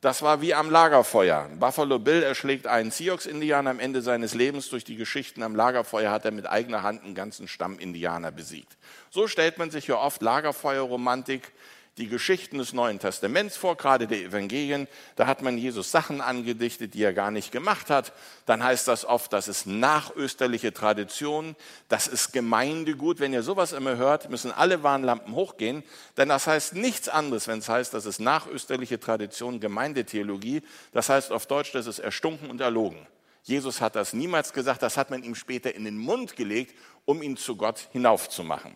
Das 0.01 0.21
war 0.21 0.41
wie 0.41 0.53
am 0.53 0.69
Lagerfeuer. 0.69 1.49
Buffalo 1.57 1.97
Bill 1.97 2.23
erschlägt 2.23 2.67
einen 2.67 2.91
Sioux-Indianer 2.91 3.69
am 3.69 3.79
Ende 3.79 4.01
seines 4.01 4.33
Lebens. 4.33 4.67
Durch 4.67 4.83
die 4.83 4.97
Geschichten 4.97 5.41
am 5.41 5.55
Lagerfeuer 5.55 6.11
hat 6.11 6.25
er 6.25 6.31
mit 6.31 6.45
eigener 6.45 6.83
Hand 6.83 7.05
einen 7.05 7.15
ganzen 7.15 7.47
Stamm 7.47 7.79
Indianer 7.79 8.31
besiegt. 8.31 8.75
So 9.11 9.29
stellt 9.29 9.57
man 9.57 9.71
sich 9.71 9.87
ja 9.87 9.95
oft 9.95 10.21
Lagerfeuerromantik 10.21 11.53
die 11.97 12.07
Geschichten 12.07 12.57
des 12.57 12.73
Neuen 12.73 12.97
Testaments 12.97 13.55
vor, 13.55 13.77
gerade 13.77 14.07
der 14.07 14.19
Evangelien. 14.19 14.87
Da 15.15 15.27
hat 15.27 15.43
man 15.43 15.57
Jesus 15.57 15.91
Sachen 15.91 16.21
angedichtet, 16.21 16.95
die 16.95 17.03
er 17.03 17.13
gar 17.13 17.29
nicht 17.29 17.51
gemacht 17.51 17.89
hat. 17.91 18.13
Dann 18.47 18.63
heißt 18.63 18.87
das 18.87 19.05
oft, 19.05 19.31
das 19.31 19.47
ist 19.47 19.67
nachösterliche 19.67 20.73
Tradition, 20.73 21.55
das 21.89 22.07
ist 22.07 22.33
Gemeindegut. 22.33 23.19
Wenn 23.19 23.33
ihr 23.33 23.43
sowas 23.43 23.73
immer 23.73 23.97
hört, 23.97 24.29
müssen 24.31 24.51
alle 24.51 24.81
Warnlampen 24.81 25.35
hochgehen, 25.35 25.83
denn 26.17 26.29
das 26.29 26.47
heißt 26.47 26.73
nichts 26.73 27.09
anderes, 27.09 27.47
wenn 27.47 27.59
es 27.59 27.69
heißt, 27.69 27.93
das 27.93 28.05
ist 28.05 28.19
nachösterliche 28.19 28.99
Tradition, 28.99 29.59
Gemeindetheologie. 29.59 30.63
Das 30.93 31.09
heißt 31.09 31.31
auf 31.31 31.45
Deutsch, 31.45 31.73
das 31.73 31.85
ist 31.85 31.99
erstunken 31.99 32.49
und 32.49 32.59
erlogen. 32.59 33.05
Jesus 33.43 33.81
hat 33.81 33.95
das 33.95 34.13
niemals 34.13 34.53
gesagt, 34.53 34.81
das 34.81 34.97
hat 34.97 35.11
man 35.11 35.21
ihm 35.21 35.35
später 35.35 35.75
in 35.75 35.83
den 35.83 35.97
Mund 35.97 36.35
gelegt, 36.37 36.75
um 37.05 37.21
ihn 37.21 37.35
zu 37.35 37.57
Gott 37.57 37.89
hinaufzumachen. 37.91 38.75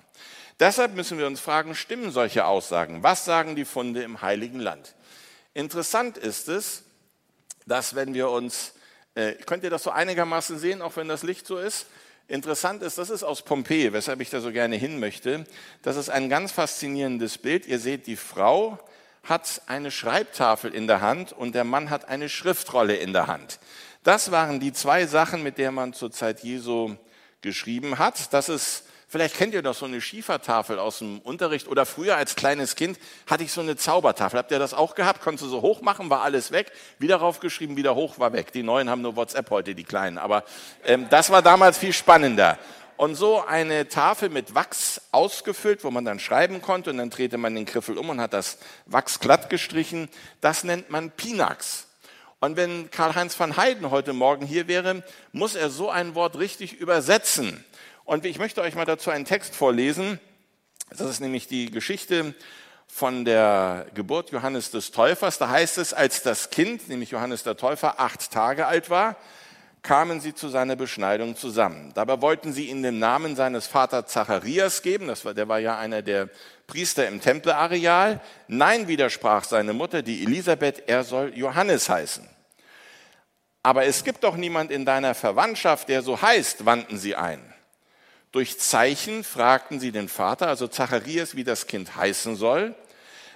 Deshalb 0.60 0.96
müssen 0.96 1.20
wir 1.20 1.28
uns 1.28 1.40
fragen, 1.40 1.76
stimmen 1.76 2.12
solche 2.12 2.46
Aussagen? 2.46 3.04
Was 3.04 3.26
sagen 3.26 3.56
die 3.56 3.66
Funde 3.66 4.02
im 4.02 4.22
Heiligen 4.22 4.60
Land? 4.60 4.96
Interessant 5.54 6.18
ist 6.18 6.50
es, 6.50 6.84
dass 7.66 7.96
wenn 7.96 8.14
wir 8.14 8.30
uns, 8.30 8.74
äh, 9.14 9.34
könnt 9.34 9.64
ihr 9.64 9.70
das 9.70 9.84
so 9.84 9.92
einigermaßen 9.92 10.58
sehen, 10.58 10.82
auch 10.82 10.96
wenn 10.96 11.08
das 11.08 11.24
Licht 11.24 11.46
so 11.46 11.58
ist? 11.58 11.86
Interessant 12.28 12.82
ist, 12.84 12.98
das 12.98 13.10
ist 13.10 13.24
aus 13.24 13.44
Pompeji, 13.44 13.94
weshalb 13.94 14.20
ich 14.20 14.30
da 14.30 14.42
so 14.42 14.52
gerne 14.52 14.76
hin 14.76 15.00
möchte. 15.00 15.46
Das 15.82 15.96
ist 15.96 16.10
ein 16.10 16.28
ganz 16.28 16.52
faszinierendes 16.52 17.38
Bild. 17.38 17.66
Ihr 17.68 17.80
seht, 17.80 18.08
die 18.08 18.18
Frau 18.18 18.80
hat 19.24 19.62
eine 19.68 19.92
Schreibtafel 19.92 20.74
in 20.74 20.88
der 20.88 21.02
Hand 21.02 21.34
und 21.34 21.54
der 21.54 21.64
Mann 21.64 21.90
hat 21.90 22.10
eine 22.10 22.30
Schriftrolle 22.30 22.96
in 22.96 23.14
der 23.14 23.28
Hand. 23.28 23.60
Das 24.04 24.32
waren 24.32 24.60
die 24.60 24.74
zwei 24.74 25.06
Sachen, 25.06 25.44
mit 25.44 25.58
der 25.58 25.72
man 25.72 25.94
zur 25.94 26.12
Zeit 26.12 26.44
Jesu 26.44 26.96
geschrieben 27.42 28.00
hat. 28.00 28.34
Das 28.34 28.50
ist 28.50 28.87
Vielleicht 29.10 29.38
kennt 29.38 29.54
ihr 29.54 29.62
doch 29.62 29.74
so 29.74 29.86
eine 29.86 30.02
Schiefertafel 30.02 30.80
aus 30.80 31.00
dem 31.00 31.20
Unterricht 31.20 31.70
oder 31.70 31.86
früher 31.86 32.18
als 32.18 32.36
kleines 32.36 32.76
Kind 32.76 33.00
hatte 33.26 33.46
ich 33.46 33.54
so 33.54 33.62
eine 33.62 33.78
Zaubertafel. 33.78 34.38
Habt 34.38 34.52
ihr 34.52 34.60
das 34.60 34.74
auch 34.74 34.96
gehabt? 34.96 35.22
Konntest 35.22 35.46
du 35.46 35.50
so 35.50 35.62
hoch 35.62 35.82
machen, 35.82 36.10
war 36.10 36.24
alles 36.24 36.52
weg. 36.52 36.74
Wieder 37.00 37.16
raufgeschrieben, 37.16 37.78
wieder 37.78 37.96
hoch, 37.96 38.20
war 38.20 38.34
weg. 38.34 38.52
Die 38.52 38.64
neuen 38.64 38.90
haben 38.90 39.02
nur 39.02 39.16
WhatsApp 39.16 39.50
heute, 39.50 39.76
die 39.76 39.86
kleinen. 39.86 40.18
Aber 40.18 40.44
ähm, 40.84 41.08
das 41.10 41.30
war 41.30 41.42
damals 41.42 41.78
viel 41.78 41.94
spannender. 41.94 42.60
Und 42.98 43.16
so 43.16 43.46
eine 43.46 43.88
Tafel 43.88 44.28
mit 44.28 44.56
Wachs 44.56 45.00
ausgefüllt, 45.12 45.86
wo 45.86 45.92
man 45.92 46.04
dann 46.04 46.20
schreiben 46.20 46.62
konnte 46.62 46.90
und 46.90 46.98
dann 46.98 47.10
drehte 47.10 47.38
man 47.38 47.56
den 47.56 47.66
Griffel 47.66 47.98
um 47.98 48.10
und 48.10 48.20
hat 48.20 48.34
das 48.34 48.58
Wachs 48.88 49.22
glatt 49.22 49.50
gestrichen. 49.50 50.10
Das 50.42 50.66
nennt 50.66 50.90
man 50.90 51.12
Pinax. 51.12 51.88
Und 52.40 52.58
wenn 52.58 52.92
Karl-Heinz 52.92 53.40
van 53.40 53.56
Heiden 53.56 53.90
heute 53.90 54.12
Morgen 54.12 54.46
hier 54.46 54.68
wäre, 54.68 55.02
muss 55.32 55.56
er 55.56 55.70
so 55.70 55.90
ein 55.90 56.14
Wort 56.14 56.38
richtig 56.38 56.74
übersetzen. 56.74 57.64
Und 58.08 58.26
ich 58.26 58.40
möchte 58.40 58.62
euch 58.62 58.74
mal 58.74 58.86
dazu 58.86 59.10
einen 59.10 59.26
Text 59.26 59.54
vorlesen. 59.54 60.18
Das 60.92 61.02
ist 61.02 61.20
nämlich 61.20 61.50
die 61.50 61.70
Geschichte 61.70 62.34
von 62.88 63.26
der 63.26 63.88
Geburt 63.96 64.32
Johannes 64.32 64.72
des 64.72 64.92
Täufers. 64.92 65.40
Da 65.40 65.50
heißt 65.50 65.78
es, 65.78 65.94
als 65.94 66.24
das 66.24 66.50
Kind, 66.50 66.88
nämlich 66.88 67.12
Johannes 67.12 67.44
der 67.44 67.58
Täufer, 67.58 68.00
acht 68.00 68.32
Tage 68.32 68.66
alt 68.66 68.90
war, 68.90 69.18
kamen 69.82 70.22
sie 70.22 70.34
zu 70.34 70.48
seiner 70.48 70.78
Beschneidung 70.78 71.36
zusammen. 71.36 71.92
Dabei 71.96 72.22
wollten 72.22 72.54
sie 72.54 72.70
ihm 72.70 72.82
den 72.82 72.98
Namen 72.98 73.36
seines 73.36 73.68
Vaters 73.68 74.10
Zacharias 74.10 74.84
geben. 74.84 75.08
Das 75.08 75.26
war, 75.26 75.34
der 75.34 75.50
war 75.50 75.60
ja 75.60 75.78
einer 75.78 76.02
der 76.02 76.30
Priester 76.66 77.10
im 77.10 77.20
Tempelareal. 77.20 78.22
Nein, 78.48 78.88
widersprach 78.88 79.44
seine 79.44 79.74
Mutter, 79.74 80.02
die 80.02 80.24
Elisabeth, 80.24 80.88
er 80.88 81.04
soll 81.04 81.34
Johannes 81.36 81.90
heißen. 81.90 82.26
Aber 83.64 83.84
es 83.84 84.06
gibt 84.06 84.24
doch 84.24 84.38
niemand 84.38 84.72
in 84.72 84.86
deiner 84.86 85.14
Verwandtschaft, 85.14 85.90
der 85.90 86.04
so 86.04 86.22
heißt, 86.22 86.66
wandten 86.66 86.98
sie 86.98 87.14
ein. 87.18 87.54
Durch 88.32 88.60
Zeichen 88.60 89.24
fragten 89.24 89.80
sie 89.80 89.92
den 89.92 90.10
Vater, 90.10 90.48
also 90.48 90.68
Zacharias, 90.68 91.36
wie 91.36 91.44
das 91.44 91.68
Kind 91.68 91.96
heißen 91.96 92.36
soll. 92.36 92.76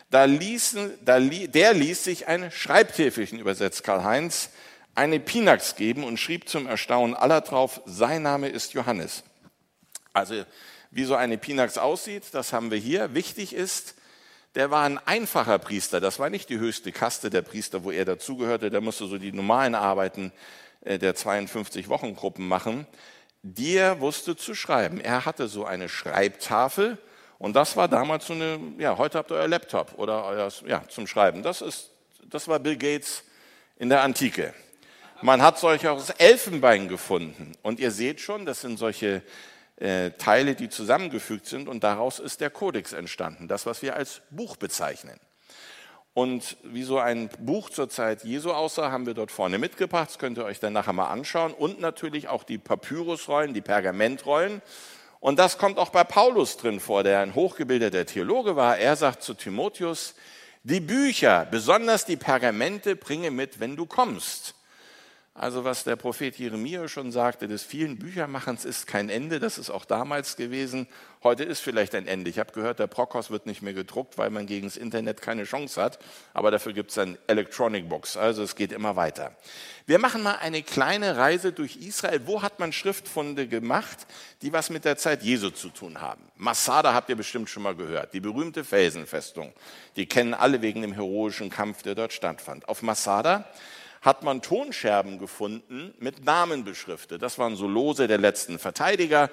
Da 0.10 0.26
ließen, 0.26 0.92
da, 1.06 1.20
der 1.20 1.74
ließ 1.74 2.04
sich 2.04 2.28
ein 2.28 2.52
Schreibtäfelchen, 2.52 3.40
übersetzt 3.40 3.84
Karl-Heinz, 3.84 4.50
eine 4.94 5.22
Pinax 5.22 5.76
geben 5.76 6.04
und 6.04 6.18
schrieb 6.18 6.50
zum 6.50 6.68
Erstaunen 6.68 7.16
aller 7.16 7.42
drauf, 7.42 7.82
sein 7.86 8.24
Name 8.24 8.50
ist 8.50 8.74
Johannes. 8.74 9.24
Also 10.12 10.44
wie 10.92 11.06
so 11.06 11.16
eine 11.16 11.38
Pinax 11.38 11.78
aussieht, 11.78 12.24
das 12.34 12.52
haben 12.52 12.72
wir 12.72 12.78
hier. 12.78 13.14
Wichtig 13.14 13.54
ist, 13.54 13.96
der 14.56 14.70
war 14.70 14.84
ein 14.84 14.98
einfacher 14.98 15.58
Priester, 15.60 16.02
das 16.02 16.20
war 16.20 16.30
nicht 16.30 16.50
die 16.50 16.60
höchste 16.60 16.92
Kaste 16.92 17.30
der 17.30 17.42
Priester, 17.42 17.86
wo 17.86 17.92
er 17.92 18.04
dazugehörte, 18.04 18.70
der 18.70 18.82
musste 18.82 19.06
so 19.06 19.18
die 19.18 19.32
normalen 19.32 19.76
Arbeiten 19.76 20.34
äh, 20.82 21.00
der 21.00 21.16
52 21.16 21.88
Wochengruppen 21.88 22.46
machen 23.44 23.56
der 23.56 24.00
wusste 24.00 24.36
zu 24.36 24.54
schreiben. 24.54 25.00
Er 25.02 25.26
hatte 25.26 25.48
so 25.48 25.66
eine 25.66 25.90
Schreibtafel 25.90 26.98
und 27.40 27.56
das 27.56 27.76
war 27.76 27.88
damals 27.88 28.28
so 28.28 28.34
eine, 28.34 28.60
ja, 28.78 28.98
heute 28.98 29.18
habt 29.18 29.32
ihr 29.32 29.36
euer 29.36 29.48
Laptop 29.48 29.98
oder 29.98 30.26
euer, 30.26 30.50
ja, 30.68 30.84
zum 30.88 31.08
Schreiben. 31.08 31.42
Das, 31.42 31.62
ist, 31.62 31.90
das 32.30 32.48
war 32.48 32.60
Bill 32.60 32.78
Gates 32.78 33.24
in 33.78 33.90
der 33.90 34.04
Antike. 34.04 34.54
Man 35.24 35.42
hat 35.42 35.60
solche 35.60 35.92
aus 35.92 36.10
Elfenbein 36.12 36.88
gefunden 36.88 37.54
und 37.62 37.80
ihr 37.80 37.92
seht 37.92 38.22
schon, 38.22 38.46
das 38.46 38.62
sind 38.62 38.78
solche 38.78 39.24
äh, 39.78 40.12
Teile, 40.12 40.56
die 40.56 40.70
zusammengefügt 40.70 41.46
sind 41.46 41.68
und 41.68 41.84
daraus 41.84 42.20
ist 42.20 42.42
der 42.42 42.50
Kodex 42.50 42.94
entstanden, 42.94 43.48
das, 43.48 43.66
was 43.66 43.82
wir 43.82 43.96
als 43.96 44.22
Buch 44.30 44.56
bezeichnen. 44.56 45.20
Und 46.14 46.58
wie 46.64 46.84
so 46.84 47.00
ein 47.00 47.30
Buch 47.40 47.70
zur 47.70 47.88
Zeit 47.88 48.26
Jesu 48.26 48.52
aussah, 48.52 48.92
haben 48.92 49.06
wir 49.06 49.14
dort 49.14 49.32
vorne 49.32 49.58
mitgebracht. 49.58 50.10
Das 50.10 50.20
könnt 50.20 50.38
ihr 50.38 50.44
euch 50.44 50.60
dann 50.60 50.74
nachher 50.74 50.94
mal 50.94 51.08
anschauen. 51.08 51.54
Und 51.54 51.80
natürlich 51.80 52.28
auch 52.28 52.44
die 52.44 52.58
Papyrusrollen, 52.58 53.54
die 53.54 53.62
Pergamentrollen. 53.62 54.62
Und 55.22 55.40
das 55.40 55.58
kommt 55.58 55.78
auch 55.78 55.90
bei 55.90 56.04
Paulus 56.04 56.58
drin 56.58 56.80
vor, 56.80 57.04
der 57.04 57.22
ein 57.22 57.36
hochgebildeter 57.36 58.06
Theologe 58.06 58.56
war. 58.56 58.78
Er 58.78 58.96
sagt 58.96 59.24
zu 59.24 59.36
Timotheus, 59.36 60.16
die 60.64 60.80
Bücher, 60.80 61.48
besonders 61.50 62.06
die 62.06 62.18
Pergamente, 62.18 62.96
bringe 62.96 63.32
mit, 63.32 63.60
wenn 63.60 63.76
du 63.76 63.86
kommst. 63.86 64.56
Also 65.34 65.64
was 65.64 65.86
der 65.86 65.96
Prophet 65.96 66.38
Jeremia 66.38 66.90
schon 66.90 67.14
sagte, 67.14 67.48
des 67.48 67.64
vielen 67.64 67.98
Büchermachens 67.98 68.66
ist 68.66 68.86
kein 68.86 69.08
Ende, 69.08 69.40
das 69.40 69.58
ist 69.58 69.70
auch 69.70 69.86
damals 69.86 70.36
gewesen. 70.36 70.88
Heute 71.24 71.46
ist 71.46 71.62
vielleicht 71.62 71.96
ein 71.96 72.06
Ende. 72.06 72.30
Ich 72.30 72.38
habe 72.38 72.52
gehört, 72.52 72.80
der 72.80 72.88
Prokos 72.88 73.32
wird 73.32 73.46
nicht 73.46 73.62
mehr 73.62 73.74
gedruckt, 73.74 74.18
weil 74.18 74.30
man 74.30 74.46
gegen 74.46 74.68
das 74.68 74.76
Internet 74.76 75.22
keine 75.22 75.46
Chance 75.46 75.82
hat. 75.82 76.00
Aber 76.34 76.52
dafür 76.52 76.74
gibt 76.74 76.92
es 76.92 76.98
ein 76.98 77.18
Electronic 77.28 77.88
Box. 77.88 78.18
Also 78.18 78.44
es 78.44 78.58
geht 78.58 78.74
immer 78.74 78.98
weiter. 78.98 79.34
Wir 79.86 80.00
machen 80.00 80.22
mal 80.22 80.36
eine 80.36 80.64
kleine 80.64 81.16
Reise 81.16 81.54
durch 81.54 81.78
Israel. 81.78 82.22
Wo 82.26 82.42
hat 82.42 82.60
man 82.60 82.74
Schriftfunde 82.74 83.48
gemacht, 83.48 84.08
die 84.42 84.52
was 84.52 84.70
mit 84.70 84.84
der 84.84 84.98
Zeit 84.98 85.24
Jesu 85.24 85.50
zu 85.52 85.70
tun 85.70 86.02
haben? 86.02 86.24
Masada 86.36 86.94
habt 86.94 87.08
ihr 87.08 87.16
bestimmt 87.16 87.50
schon 87.50 87.64
mal 87.64 87.76
gehört. 87.76 88.14
Die 88.14 88.20
berühmte 88.20 88.66
Felsenfestung. 88.66 89.54
Die 89.96 90.08
kennen 90.08 90.34
alle 90.34 90.62
wegen 90.62 90.82
dem 90.82 90.92
heroischen 90.92 91.50
Kampf, 91.50 91.84
der 91.84 91.96
dort 91.96 92.12
stattfand. 92.12 92.68
Auf 92.68 92.82
Masada 92.82 93.46
hat 94.02 94.24
man 94.24 94.42
Tonscherben 94.42 95.20
gefunden 95.20 95.94
mit 96.00 96.26
Namen 96.26 96.64
beschriftet. 96.64 97.22
Das 97.22 97.38
waren 97.38 97.56
so 97.56 97.68
Lose 97.68 98.08
der 98.08 98.18
letzten 98.18 98.60
Verteidiger, 98.60 99.30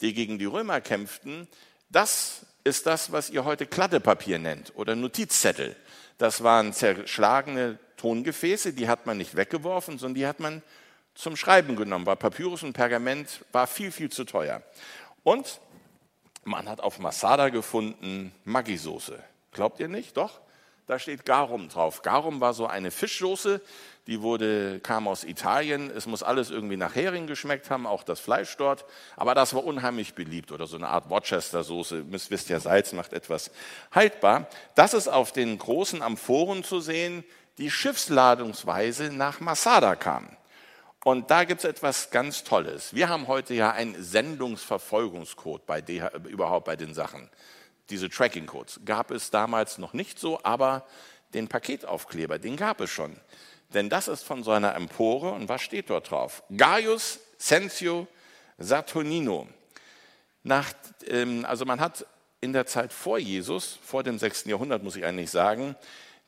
die 0.00 0.14
gegen 0.14 0.38
die 0.38 0.44
Römer 0.44 0.80
kämpften. 0.80 1.48
Das 1.90 2.46
ist 2.64 2.86
das, 2.86 3.10
was 3.10 3.30
ihr 3.30 3.44
heute 3.44 3.66
Kladdepapier 3.66 4.38
nennt 4.38 4.72
oder 4.76 4.94
Notizzettel. 4.94 5.76
Das 6.18 6.44
waren 6.44 6.72
zerschlagene 6.72 7.78
Tongefäße, 7.96 8.72
die 8.72 8.88
hat 8.88 9.06
man 9.06 9.18
nicht 9.18 9.34
weggeworfen, 9.34 9.98
sondern 9.98 10.14
die 10.14 10.26
hat 10.26 10.38
man 10.38 10.62
zum 11.14 11.36
Schreiben 11.36 11.76
genommen, 11.76 12.06
weil 12.06 12.16
Papyrus 12.16 12.62
und 12.62 12.72
Pergament 12.72 13.44
war 13.50 13.66
viel, 13.66 13.90
viel 13.90 14.10
zu 14.10 14.24
teuer. 14.24 14.62
Und 15.24 15.60
man 16.44 16.68
hat 16.68 16.80
auf 16.80 16.98
Masada 16.98 17.48
gefunden 17.48 18.32
Maggi-Soße. 18.44 19.18
Glaubt 19.52 19.80
ihr 19.80 19.88
nicht? 19.88 20.16
Doch. 20.16 20.40
Da 20.86 20.98
steht 20.98 21.24
Garum 21.24 21.68
drauf. 21.68 22.02
Garum 22.02 22.40
war 22.40 22.54
so 22.54 22.66
eine 22.66 22.90
Fischsoße, 22.90 23.60
die 24.08 24.20
wurde, 24.20 24.80
kam 24.80 25.06
aus 25.06 25.22
Italien. 25.22 25.90
Es 25.90 26.06
muss 26.06 26.22
alles 26.22 26.50
irgendwie 26.50 26.76
nach 26.76 26.94
Hering 26.94 27.28
geschmeckt 27.28 27.70
haben, 27.70 27.86
auch 27.86 28.02
das 28.02 28.18
Fleisch 28.18 28.56
dort. 28.56 28.84
Aber 29.16 29.34
das 29.34 29.54
war 29.54 29.64
unheimlich 29.64 30.14
beliebt 30.14 30.50
oder 30.50 30.66
so 30.66 30.76
eine 30.76 30.88
Art 30.88 31.08
Worcester-Soße. 31.08 31.98
Ihr 31.98 32.06
wisst 32.10 32.48
ja, 32.48 32.58
Salz 32.58 32.92
macht 32.92 33.12
etwas 33.12 33.52
haltbar. 33.92 34.48
Das 34.74 34.92
ist 34.92 35.06
auf 35.06 35.30
den 35.30 35.56
großen 35.56 36.02
Amphoren 36.02 36.64
zu 36.64 36.80
sehen, 36.80 37.22
die 37.58 37.70
schiffsladungsweise 37.70 39.12
nach 39.12 39.40
Masada 39.40 39.94
kam. 39.94 40.36
Und 41.04 41.30
da 41.30 41.44
gibt 41.44 41.60
es 41.60 41.64
etwas 41.64 42.10
ganz 42.10 42.42
Tolles. 42.42 42.94
Wir 42.94 43.08
haben 43.08 43.28
heute 43.28 43.54
ja 43.54 43.70
einen 43.70 44.02
Sendungsverfolgungscode 44.02 45.64
bei 45.66 45.80
DH, 45.80 46.10
überhaupt 46.28 46.64
bei 46.64 46.76
den 46.76 46.94
Sachen. 46.94 47.28
Diese 47.90 48.08
Tracking-Codes 48.08 48.80
gab 48.84 49.10
es 49.10 49.30
damals 49.30 49.78
noch 49.78 49.92
nicht 49.92 50.18
so, 50.18 50.40
aber 50.42 50.86
den 51.34 51.48
Paketaufkleber, 51.48 52.38
den 52.38 52.56
gab 52.56 52.80
es 52.80 52.90
schon 52.90 53.16
denn 53.74 53.88
das 53.88 54.08
ist 54.08 54.22
von 54.22 54.42
so 54.42 54.50
einer 54.50 54.74
Empore. 54.74 55.32
Und 55.32 55.48
was 55.48 55.62
steht 55.62 55.90
dort 55.90 56.10
drauf? 56.10 56.42
Gaius 56.56 57.20
Sensio 57.38 58.06
Saturnino. 58.58 59.48
Nach, 60.44 60.72
ähm, 61.06 61.44
also 61.44 61.64
man 61.64 61.80
hat 61.80 62.06
in 62.40 62.52
der 62.52 62.66
Zeit 62.66 62.92
vor 62.92 63.18
Jesus, 63.18 63.78
vor 63.82 64.02
dem 64.02 64.18
6. 64.18 64.44
Jahrhundert 64.46 64.82
muss 64.82 64.96
ich 64.96 65.04
eigentlich 65.04 65.30
sagen, 65.30 65.76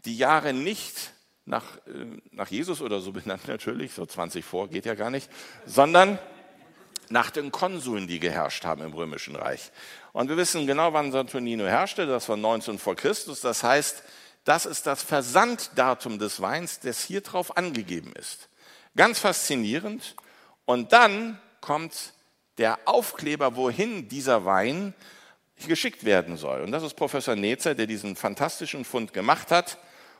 die 0.04 0.16
Jahre 0.16 0.52
nicht 0.52 1.12
nach, 1.44 1.64
äh, 1.86 2.20
nach 2.30 2.48
Jesus 2.48 2.80
oder 2.80 3.00
so 3.00 3.12
benannt 3.12 3.48
natürlich, 3.48 3.92
so 3.92 4.06
20 4.06 4.44
vor 4.44 4.68
geht 4.68 4.86
ja 4.86 4.94
gar 4.94 5.10
nicht, 5.10 5.30
sondern 5.66 6.18
nach 7.10 7.30
den 7.30 7.52
Konsuln, 7.52 8.06
die 8.06 8.18
geherrscht 8.18 8.64
haben 8.64 8.82
im 8.82 8.94
Römischen 8.94 9.36
Reich. 9.36 9.70
Und 10.12 10.28
wir 10.28 10.36
wissen 10.36 10.66
genau, 10.66 10.92
wann 10.92 11.12
Saturnino 11.12 11.64
herrschte, 11.64 12.06
das 12.06 12.28
war 12.28 12.36
19 12.36 12.78
vor 12.78 12.96
Christus, 12.96 13.40
das 13.40 13.62
heißt, 13.62 14.02
das 14.44 14.66
ist 14.66 14.86
das 14.86 15.02
Versanddatum 15.02 16.18
des 16.18 16.40
Weins, 16.40 16.80
das 16.80 17.02
hier 17.02 17.22
drauf 17.22 17.56
angegeben 17.56 18.12
ist. 18.18 18.48
Ganz 18.96 19.18
faszinierend. 19.18 20.14
Und 20.66 20.92
dann 20.92 21.40
kommt 21.60 22.12
der 22.58 22.78
Aufkleber, 22.84 23.56
wohin 23.56 24.08
dieser 24.08 24.44
Wein 24.44 24.94
geschickt 25.66 26.04
werden 26.04 26.36
soll. 26.36 26.60
Und 26.60 26.72
das 26.72 26.82
ist 26.82 26.94
Professor 26.94 27.36
Netzer, 27.36 27.74
der 27.74 27.86
diesen 27.86 28.16
fantastischen 28.16 28.84
Fund 28.84 29.12
gemacht 29.12 29.50
hat. 29.50 29.78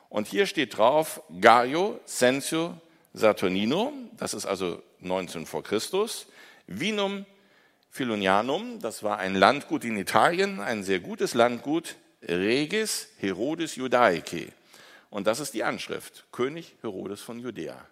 Und 0.09 0.27
hier 0.27 0.47
steht 0.47 0.77
drauf 0.77 1.23
Gaio 1.41 2.01
Sensio 2.05 2.81
Saturnino, 3.15 3.93
das 4.17 4.35
ist 4.35 4.45
also 4.45 4.83
19 4.99 5.47
vor 5.47 5.63
Christus, 5.63 6.27
Vinum 6.67 7.27
Filonianum, 7.91 8.81
das 8.81 9.05
war 9.05 9.19
ein 9.19 9.37
Landgut 9.37 9.85
in 9.85 9.97
Italien, 9.97 10.59
ein 10.59 10.83
sehr 10.83 10.99
gutes 10.99 11.35
Landgut, 11.35 11.95
Regis 12.29 13.09
Herodes 13.19 13.77
Judaice. 13.77 14.53
Und 15.11 15.27
das 15.27 15.41
ist 15.41 15.55
die 15.55 15.65
Anschrift, 15.65 16.25
König 16.33 16.75
Herodes 16.83 17.21
von 17.21 17.39
Judäa. 17.39 17.87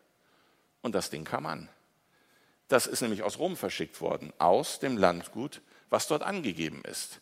Und 0.80 0.94
das 0.94 1.10
Ding 1.10 1.24
kam 1.24 1.46
an. 1.46 1.68
Das 2.68 2.86
ist 2.86 3.02
nämlich 3.02 3.22
aus 3.22 3.38
Rom 3.38 3.56
verschickt 3.56 4.00
worden, 4.00 4.32
aus 4.38 4.80
dem 4.80 4.96
Landgut, 4.96 5.60
was 5.90 6.08
dort 6.08 6.22
angegeben 6.22 6.82
ist. 6.90 7.20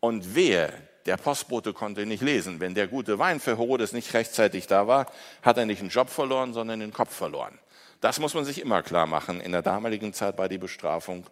Und 0.00 0.34
wer, 0.34 0.72
der 1.04 1.16
Postbote 1.16 1.72
konnte 1.72 2.06
nicht 2.06 2.22
lesen, 2.22 2.60
wenn 2.60 2.74
der 2.74 2.88
gute 2.88 3.18
Wein 3.18 3.38
für 3.40 3.56
Herodes 3.56 3.92
nicht 3.92 4.12
rechtzeitig 4.14 4.66
da 4.66 4.86
war, 4.86 5.12
hat 5.42 5.58
er 5.58 5.66
nicht 5.66 5.80
einen 5.80 5.90
Job 5.90 6.08
verloren, 6.08 6.52
sondern 6.52 6.80
den 6.80 6.92
Kopf 6.92 7.14
verloren. 7.14 7.58
Das 8.00 8.18
muss 8.18 8.34
man 8.34 8.44
sich 8.44 8.60
immer 8.60 8.82
klar 8.82 9.06
machen. 9.06 9.40
In 9.40 9.52
der 9.52 9.62
damaligen 9.62 10.12
Zeit 10.12 10.38
war 10.38 10.48
die 10.48 10.58
Bestrafung 10.58 11.26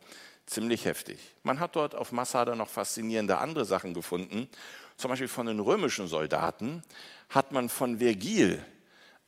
Ziemlich 0.46 0.84
heftig. 0.84 1.18
Man 1.42 1.58
hat 1.58 1.74
dort 1.74 1.94
auf 1.94 2.12
Masada 2.12 2.54
noch 2.54 2.68
faszinierende 2.68 3.38
andere 3.38 3.64
Sachen 3.64 3.94
gefunden. 3.94 4.48
Zum 4.96 5.10
Beispiel 5.10 5.28
von 5.28 5.46
den 5.46 5.60
römischen 5.60 6.06
Soldaten 6.06 6.82
hat 7.28 7.52
man 7.52 7.68
von 7.68 7.98
Vergil 7.98 8.64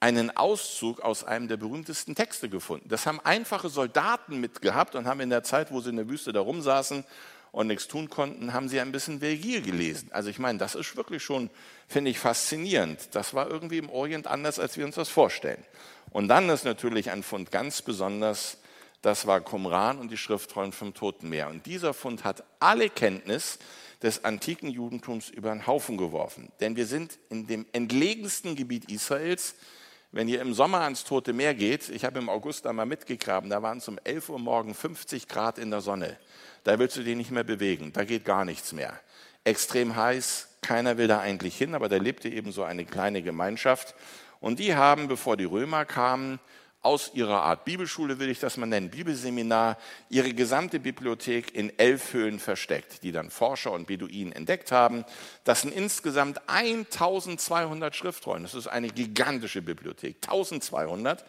einen 0.00 0.36
Auszug 0.36 1.00
aus 1.00 1.24
einem 1.24 1.48
der 1.48 1.56
berühmtesten 1.56 2.14
Texte 2.14 2.48
gefunden. 2.48 2.88
Das 2.88 3.06
haben 3.06 3.20
einfache 3.20 3.68
Soldaten 3.68 4.40
mitgehabt 4.40 4.94
und 4.94 5.06
haben 5.06 5.20
in 5.20 5.30
der 5.30 5.42
Zeit, 5.42 5.72
wo 5.72 5.80
sie 5.80 5.90
in 5.90 5.96
der 5.96 6.08
Wüste 6.08 6.32
da 6.32 6.40
rumsaßen 6.40 7.04
und 7.50 7.68
nichts 7.68 7.88
tun 7.88 8.10
konnten, 8.10 8.52
haben 8.52 8.68
sie 8.68 8.80
ein 8.80 8.92
bisschen 8.92 9.20
Vergil 9.20 9.62
gelesen. 9.62 10.10
Also 10.12 10.28
ich 10.28 10.38
meine, 10.38 10.58
das 10.58 10.74
ist 10.74 10.96
wirklich 10.96 11.22
schon, 11.22 11.48
finde 11.88 12.10
ich, 12.10 12.18
faszinierend. 12.18 13.08
Das 13.12 13.32
war 13.32 13.48
irgendwie 13.48 13.78
im 13.78 13.88
Orient 13.88 14.26
anders, 14.26 14.58
als 14.58 14.76
wir 14.76 14.84
uns 14.84 14.96
das 14.96 15.08
vorstellen. 15.08 15.64
Und 16.10 16.28
dann 16.28 16.48
ist 16.50 16.64
natürlich 16.64 17.10
ein 17.10 17.22
Fund 17.22 17.50
ganz 17.50 17.80
besonders, 17.80 18.58
das 19.00 19.26
war 19.26 19.40
Qumran 19.40 19.98
und 19.98 20.10
die 20.10 20.16
Schriftrollen 20.16 20.72
vom 20.72 20.92
Toten 20.92 21.30
Meer. 21.30 21.48
Und 21.48 21.64
dieser 21.64 21.94
Fund 21.94 22.24
hat 22.24 22.44
alle 22.60 22.90
Kenntnis 22.90 23.58
des 24.06 24.24
antiken 24.24 24.70
Judentums 24.70 25.28
über 25.30 25.50
den 25.50 25.66
Haufen 25.66 25.96
geworfen. 25.96 26.52
Denn 26.60 26.76
wir 26.76 26.86
sind 26.86 27.18
in 27.28 27.48
dem 27.48 27.66
entlegensten 27.72 28.54
Gebiet 28.54 28.88
Israels. 28.88 29.56
Wenn 30.12 30.28
ihr 30.28 30.40
im 30.40 30.54
Sommer 30.54 30.82
ans 30.82 31.02
Tote 31.02 31.32
Meer 31.32 31.54
geht, 31.54 31.88
ich 31.88 32.04
habe 32.04 32.20
im 32.20 32.28
August 32.28 32.68
einmal 32.68 32.86
mitgegraben, 32.86 33.50
da 33.50 33.62
waren 33.62 33.78
es 33.78 33.88
um 33.88 33.98
11 34.04 34.28
Uhr 34.28 34.38
morgen 34.38 34.74
50 34.74 35.26
Grad 35.26 35.58
in 35.58 35.72
der 35.72 35.80
Sonne. 35.80 36.16
Da 36.62 36.78
willst 36.78 36.96
du 36.96 37.02
dich 37.02 37.16
nicht 37.16 37.32
mehr 37.32 37.42
bewegen, 37.42 37.92
da 37.92 38.04
geht 38.04 38.24
gar 38.24 38.44
nichts 38.44 38.72
mehr. 38.72 38.98
Extrem 39.42 39.96
heiß, 39.96 40.50
keiner 40.62 40.98
will 40.98 41.08
da 41.08 41.18
eigentlich 41.18 41.56
hin, 41.56 41.74
aber 41.74 41.88
da 41.88 41.96
lebte 41.96 42.28
eben 42.28 42.52
so 42.52 42.62
eine 42.62 42.84
kleine 42.84 43.22
Gemeinschaft. 43.22 43.96
Und 44.40 44.60
die 44.60 44.76
haben, 44.76 45.08
bevor 45.08 45.36
die 45.36 45.44
Römer 45.44 45.84
kamen, 45.84 46.38
aus 46.86 47.10
ihrer 47.14 47.42
Art 47.42 47.64
Bibelschule, 47.64 48.20
will 48.20 48.30
ich 48.30 48.38
das 48.38 48.56
mal 48.56 48.66
nennen, 48.66 48.90
Bibelseminar, 48.90 49.76
ihre 50.08 50.32
gesamte 50.32 50.78
Bibliothek 50.78 51.52
in 51.52 51.76
elf 51.78 52.12
Höhlen 52.12 52.38
versteckt, 52.38 53.02
die 53.02 53.10
dann 53.10 53.28
Forscher 53.30 53.72
und 53.72 53.88
Beduinen 53.88 54.32
entdeckt 54.32 54.70
haben. 54.70 55.04
Das 55.42 55.62
sind 55.62 55.74
insgesamt 55.74 56.40
1200 56.46 57.94
Schriftrollen. 57.94 58.44
Das 58.44 58.54
ist 58.54 58.68
eine 58.68 58.88
gigantische 58.88 59.62
Bibliothek. 59.62 60.18
1200. 60.22 61.24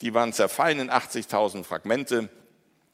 Die 0.00 0.14
waren 0.14 0.32
zerfallen 0.32 0.78
in 0.78 0.90
80.000 0.90 1.64
Fragmente, 1.64 2.30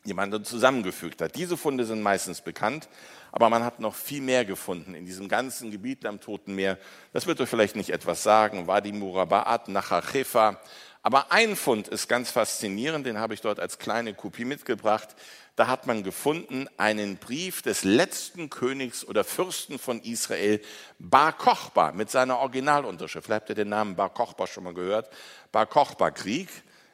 die 0.06 0.14
man 0.14 0.30
dann 0.30 0.44
zusammengefügt 0.44 1.20
hat. 1.20 1.37
Diese 1.37 1.56
Funde 1.56 1.85
sind 1.85 2.00
meistens 2.00 2.40
bekannt, 2.40 2.88
aber 3.32 3.50
man 3.50 3.64
hat 3.64 3.80
noch 3.80 3.94
viel 3.94 4.23
mehr 4.23 4.44
gefunden 4.44 4.94
in 4.94 5.04
diesem 5.04 5.28
ganzen 5.28 5.70
Gebiet 5.70 6.06
am 6.06 6.20
Toten 6.20 6.54
Meer. 6.54 6.78
Das 7.12 7.26
wird 7.26 7.40
euch 7.40 7.49
vielleicht 7.49 7.76
nicht 7.76 7.90
etwas 7.90 8.23
sagen. 8.23 8.66
Wadi 8.66 8.92
Murabaat, 8.92 9.68
Nachachefa, 9.68 10.61
aber 11.06 11.30
ein 11.30 11.54
Fund 11.54 11.86
ist 11.86 12.08
ganz 12.08 12.32
faszinierend, 12.32 13.06
den 13.06 13.20
habe 13.20 13.32
ich 13.32 13.40
dort 13.40 13.60
als 13.60 13.78
kleine 13.78 14.12
Kopie 14.12 14.44
mitgebracht. 14.44 15.14
Da 15.54 15.68
hat 15.68 15.86
man 15.86 16.02
gefunden 16.02 16.66
einen 16.78 17.16
Brief 17.18 17.62
des 17.62 17.84
letzten 17.84 18.50
Königs 18.50 19.04
oder 19.04 19.22
Fürsten 19.22 19.78
von 19.78 20.00
Israel, 20.00 20.60
Bar 20.98 21.32
Kochba, 21.32 21.92
mit 21.92 22.10
seiner 22.10 22.38
Originalunterschrift. 22.38 23.26
Vielleicht 23.26 23.42
habt 23.42 23.50
ihr 23.50 23.54
den 23.54 23.68
Namen 23.68 23.94
Bar 23.94 24.12
Kochba 24.12 24.48
schon 24.48 24.64
mal 24.64 24.75
gehört. 24.75 25.08
Bar 25.52 25.66
Kochba 25.66 26.10
Krieg, 26.10 26.48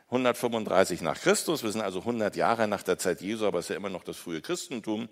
135 0.09 1.00
nach 1.00 1.19
Christus. 1.19 1.62
Wir 1.62 1.73
sind 1.73 1.81
also 1.81 2.00
100 2.00 2.37
Jahre 2.37 2.69
nach 2.69 2.83
der 2.83 2.99
Zeit 2.99 3.23
Jesu, 3.23 3.47
aber 3.47 3.61
es 3.61 3.64
ist 3.64 3.71
ja 3.71 3.76
immer 3.76 3.88
noch 3.88 4.04
das 4.04 4.19
frühe 4.19 4.42
Christentum. 4.42 5.09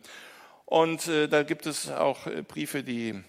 Und 0.67 1.09
äh, 1.09 1.27
da 1.27 1.43
gibt 1.43 1.65
es 1.65 1.91
auch 1.91 2.27
äh, 2.27 2.43
Briefe, 2.43 2.83
die 2.83 3.25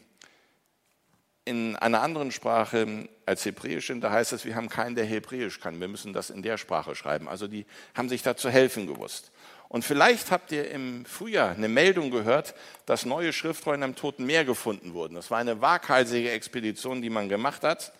in 1.43 1.75
einer 1.75 2.01
anderen 2.01 2.31
Sprache 2.31 3.09
als 3.25 3.45
Hebräisch 3.45 3.87
sind, 3.87 4.01
da 4.01 4.11
heißt 4.11 4.33
es, 4.33 4.45
wir 4.45 4.55
haben 4.55 4.69
keinen, 4.69 4.95
der 4.95 5.05
Hebräisch 5.05 5.59
kann. 5.59 5.79
Wir 5.79 5.87
müssen 5.87 6.13
das 6.13 6.29
in 6.29 6.43
der 6.43 6.57
Sprache 6.57 6.95
schreiben. 6.95 7.27
Also 7.27 7.47
die 7.47 7.65
haben 7.95 8.09
sich 8.09 8.21
da 8.21 8.37
zu 8.37 8.49
helfen 8.49 8.85
gewusst. 8.85 9.31
Und 9.67 9.85
vielleicht 9.85 10.31
habt 10.31 10.51
ihr 10.51 10.69
im 10.69 11.05
Frühjahr 11.05 11.51
eine 11.51 11.69
Meldung 11.69 12.11
gehört, 12.11 12.53
dass 12.85 13.05
neue 13.05 13.33
Schriftrollen 13.33 13.83
am 13.83 13.95
Toten 13.95 14.25
Meer 14.25 14.45
gefunden 14.45 14.93
wurden. 14.93 15.15
Das 15.15 15.31
war 15.31 15.39
eine 15.39 15.61
waghalsige 15.61 16.31
Expedition, 16.31 17.01
die 17.01 17.09
man 17.09 17.29
gemacht 17.29 17.63
hat. 17.63 17.93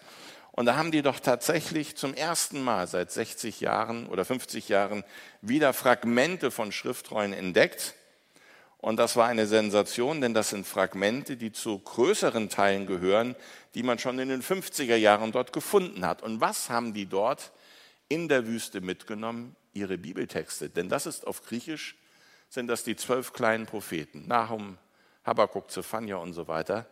Und 0.51 0.65
da 0.65 0.75
haben 0.75 0.91
die 0.91 1.01
doch 1.01 1.19
tatsächlich 1.19 1.95
zum 1.95 2.13
ersten 2.13 2.61
Mal 2.61 2.87
seit 2.87 3.09
60 3.09 3.61
Jahren 3.61 4.07
oder 4.07 4.25
50 4.25 4.67
Jahren 4.67 5.03
wieder 5.41 5.71
Fragmente 5.73 6.51
von 6.51 6.73
Schriftrollen 6.73 7.31
entdeckt 7.31 7.95
und 8.81 8.97
das 8.97 9.15
war 9.15 9.27
eine 9.27 9.45
Sensation, 9.45 10.21
denn 10.21 10.33
das 10.33 10.49
sind 10.49 10.65
Fragmente, 10.65 11.37
die 11.37 11.51
zu 11.51 11.77
größeren 11.77 12.49
Teilen 12.49 12.87
gehören, 12.87 13.35
die 13.75 13.83
man 13.83 13.99
schon 13.99 14.17
in 14.17 14.29
den 14.29 14.41
50er 14.41 14.95
Jahren 14.95 15.31
dort 15.31 15.53
gefunden 15.53 16.03
hat. 16.05 16.23
Und 16.23 16.41
was 16.41 16.71
haben 16.71 16.93
die 16.93 17.05
dort 17.05 17.51
in 18.09 18.27
der 18.27 18.47
Wüste 18.47 18.81
mitgenommen? 18.81 19.55
Ihre 19.73 19.99
Bibeltexte. 19.99 20.69
Denn 20.69 20.89
das 20.89 21.05
ist 21.05 21.27
auf 21.27 21.45
Griechisch, 21.45 21.95
sind 22.49 22.67
das 22.67 22.83
die 22.83 22.95
zwölf 22.95 23.33
kleinen 23.33 23.67
Propheten. 23.67 24.27
Nahum, 24.27 24.79
Habakkuk, 25.23 25.69
Zephania 25.69 26.15
und 26.17 26.33
so 26.33 26.47
weiter. 26.47 26.87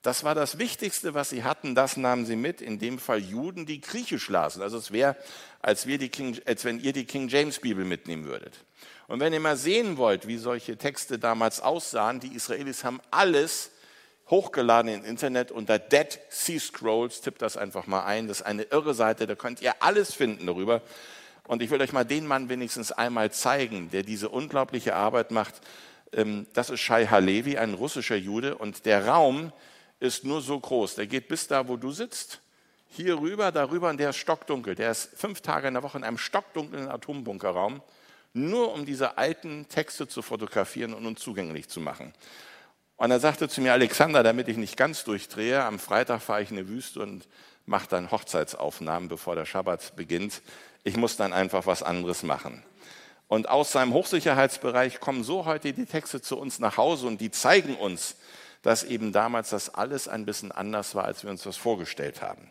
Das 0.00 0.24
war 0.24 0.34
das 0.34 0.58
Wichtigste, 0.58 1.14
was 1.14 1.30
sie 1.30 1.44
hatten, 1.44 1.74
das 1.74 1.96
nahmen 1.96 2.26
sie 2.26 2.36
mit, 2.36 2.60
in 2.60 2.78
dem 2.78 2.98
Fall 2.98 3.18
Juden, 3.18 3.66
die 3.66 3.80
Griechisch 3.80 4.28
lasen. 4.28 4.62
Also 4.62 4.78
es 4.78 4.90
wäre, 4.92 5.16
als, 5.60 5.86
als 6.46 6.64
wenn 6.64 6.80
ihr 6.80 6.92
die 6.92 7.04
King 7.04 7.28
James 7.28 7.58
Bibel 7.58 7.84
mitnehmen 7.84 8.24
würdet. 8.24 8.64
Und 9.08 9.20
wenn 9.20 9.32
ihr 9.32 9.40
mal 9.40 9.56
sehen 9.56 9.98
wollt, 9.98 10.26
wie 10.26 10.36
solche 10.36 10.76
Texte 10.76 11.18
damals 11.18 11.60
aussahen, 11.60 12.18
die 12.18 12.34
Israelis 12.34 12.82
haben 12.82 13.00
alles 13.10 13.70
hochgeladen 14.28 14.92
im 14.92 15.04
Internet 15.04 15.52
unter 15.52 15.78
Dead 15.78 16.18
Sea 16.28 16.58
Scrolls. 16.58 17.20
Tippt 17.20 17.42
das 17.42 17.56
einfach 17.56 17.86
mal 17.86 18.04
ein. 18.04 18.26
Das 18.26 18.40
ist 18.40 18.46
eine 18.46 18.64
irre 18.64 18.94
Seite, 18.94 19.26
da 19.26 19.36
könnt 19.36 19.62
ihr 19.62 19.74
alles 19.80 20.12
finden 20.12 20.46
darüber. 20.46 20.82
Und 21.46 21.62
ich 21.62 21.70
will 21.70 21.80
euch 21.80 21.92
mal 21.92 22.04
den 22.04 22.26
Mann 22.26 22.48
wenigstens 22.48 22.90
einmal 22.90 23.30
zeigen, 23.30 23.90
der 23.92 24.02
diese 24.02 24.28
unglaubliche 24.28 24.96
Arbeit 24.96 25.30
macht. 25.30 25.54
Ähm, 26.12 26.46
das 26.54 26.70
ist 26.70 26.80
Shai 26.80 27.06
Halevi, 27.06 27.56
ein 27.56 27.74
russischer 27.74 28.16
Jude. 28.16 28.58
Und 28.58 28.84
der 28.84 29.06
Raum 29.06 29.52
ist 30.00 30.24
nur 30.24 30.40
so 30.40 30.58
groß. 30.58 30.96
Der 30.96 31.06
geht 31.06 31.28
bis 31.28 31.46
da, 31.46 31.68
wo 31.68 31.76
du 31.76 31.92
sitzt. 31.92 32.40
Hier 32.88 33.20
rüber, 33.20 33.52
darüber, 33.52 33.90
und 33.90 33.98
der 33.98 34.10
ist 34.10 34.16
stockdunkel. 34.16 34.74
Der 34.74 34.90
ist 34.90 35.10
fünf 35.16 35.40
Tage 35.40 35.68
in 35.68 35.74
der 35.74 35.84
Woche 35.84 35.98
in 35.98 36.04
einem 36.04 36.18
stockdunklen 36.18 36.88
Atombunkerraum 36.88 37.80
nur 38.36 38.72
um 38.72 38.86
diese 38.86 39.18
alten 39.18 39.66
Texte 39.68 40.06
zu 40.06 40.22
fotografieren 40.22 40.94
und 40.94 41.06
uns 41.06 41.20
zugänglich 41.20 41.68
zu 41.68 41.80
machen. 41.80 42.12
Und 42.96 43.10
er 43.10 43.20
sagte 43.20 43.48
zu 43.48 43.60
mir, 43.60 43.72
Alexander, 43.72 44.22
damit 44.22 44.48
ich 44.48 44.56
nicht 44.56 44.76
ganz 44.76 45.04
durchdrehe, 45.04 45.62
am 45.64 45.78
Freitag 45.78 46.22
fahre 46.22 46.42
ich 46.42 46.50
in 46.50 46.58
eine 46.58 46.68
Wüste 46.68 47.00
und 47.00 47.28
mache 47.66 47.88
dann 47.88 48.10
Hochzeitsaufnahmen, 48.10 49.08
bevor 49.08 49.34
der 49.34 49.44
Schabbat 49.44 49.96
beginnt. 49.96 50.40
Ich 50.84 50.96
muss 50.96 51.16
dann 51.16 51.32
einfach 51.32 51.66
was 51.66 51.82
anderes 51.82 52.22
machen. 52.22 52.62
Und 53.28 53.48
aus 53.48 53.72
seinem 53.72 53.92
Hochsicherheitsbereich 53.92 55.00
kommen 55.00 55.24
so 55.24 55.44
heute 55.44 55.72
die 55.72 55.86
Texte 55.86 56.22
zu 56.22 56.38
uns 56.38 56.58
nach 56.58 56.76
Hause 56.76 57.06
und 57.08 57.20
die 57.20 57.30
zeigen 57.30 57.76
uns, 57.76 58.16
dass 58.62 58.84
eben 58.84 59.12
damals 59.12 59.50
das 59.50 59.74
alles 59.74 60.08
ein 60.08 60.24
bisschen 60.24 60.52
anders 60.52 60.94
war, 60.94 61.04
als 61.04 61.24
wir 61.24 61.30
uns 61.30 61.42
das 61.42 61.56
vorgestellt 61.56 62.22
haben. 62.22 62.50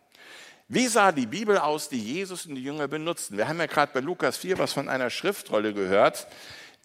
Wie 0.67 0.87
sah 0.87 1.11
die 1.11 1.27
Bibel 1.27 1.59
aus, 1.59 1.89
die 1.89 1.99
Jesus 1.99 2.47
und 2.47 2.55
die 2.55 2.63
Jünger 2.63 2.87
benutzten? 2.87 3.37
Wir 3.37 3.47
haben 3.47 3.59
ja 3.59 3.67
gerade 3.67 3.91
bei 3.93 3.99
Lukas 3.99 4.37
4 4.37 4.57
was 4.57 4.73
von 4.73 4.89
einer 4.89 5.11
Schriftrolle 5.11 5.75
gehört, 5.75 6.27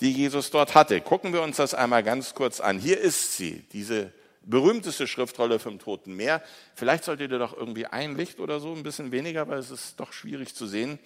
die 0.03 0.13
Jesus 0.13 0.51
dort 0.51 0.75
hatte. 0.75 1.01
Gucken 1.01 1.33
wir 1.33 1.41
uns 1.41 1.57
das 1.57 1.73
einmal 1.73 2.03
ganz 2.03 2.35
kurz 2.35 2.61
an. 2.61 2.79
Hier 2.79 3.01
ist 3.01 3.39
sie, 3.39 3.65
diese 3.73 4.13
berühmteste 4.43 5.07
Schriftrolle 5.07 5.59
vom 5.59 5.79
Toten 5.79 6.15
Meer. 6.15 6.43
Vielleicht 6.75 7.05
solltet 7.05 7.33
ihr 7.33 7.39
doch 7.39 7.57
irgendwie 7.57 7.87
ein 7.87 8.17
Licht 8.17 8.39
oder 8.39 8.61
so, 8.61 8.75
ein 8.75 8.83
bisschen 8.83 9.13
weniger, 9.13 9.49
weil 9.49 9.59
es 9.59 9.71
ist 9.71 9.99
doch 9.99 10.13
schwierig 10.13 10.55
zu 10.55 10.67
sehen. 10.67 10.99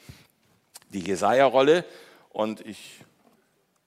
Die 0.88 1.00
Jesaja-Rolle. 1.00 1.84
Und 2.30 2.60
ich 2.66 3.00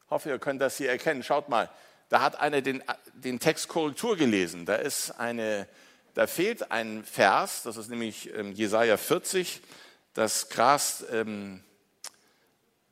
hoffe, 0.10 0.30
ihr 0.30 0.40
könnt 0.40 0.62
das 0.62 0.78
hier 0.78 0.90
erkennen. 0.90 1.24
Schaut 1.24 1.50
mal, 1.50 1.70
da 2.08 2.22
hat 2.22 2.40
einer 2.40 2.62
den, 2.62 2.82
den 3.14 3.40
Text 3.40 3.68
Korrektur 3.68 4.16
gelesen. 4.16 4.66
Da 4.66 4.76
ist 4.76 5.12
eine 5.12 5.68
da 6.18 6.26
fehlt 6.26 6.72
ein 6.72 7.04
Vers, 7.04 7.62
das 7.62 7.78
ist 7.78 7.92
nämlich 7.92 8.34
ähm, 8.34 8.52
Jesaja 8.52 8.98
40. 8.98 9.62
Das 10.16 10.50
Gras, 10.50 11.06
ähm, 11.12 11.64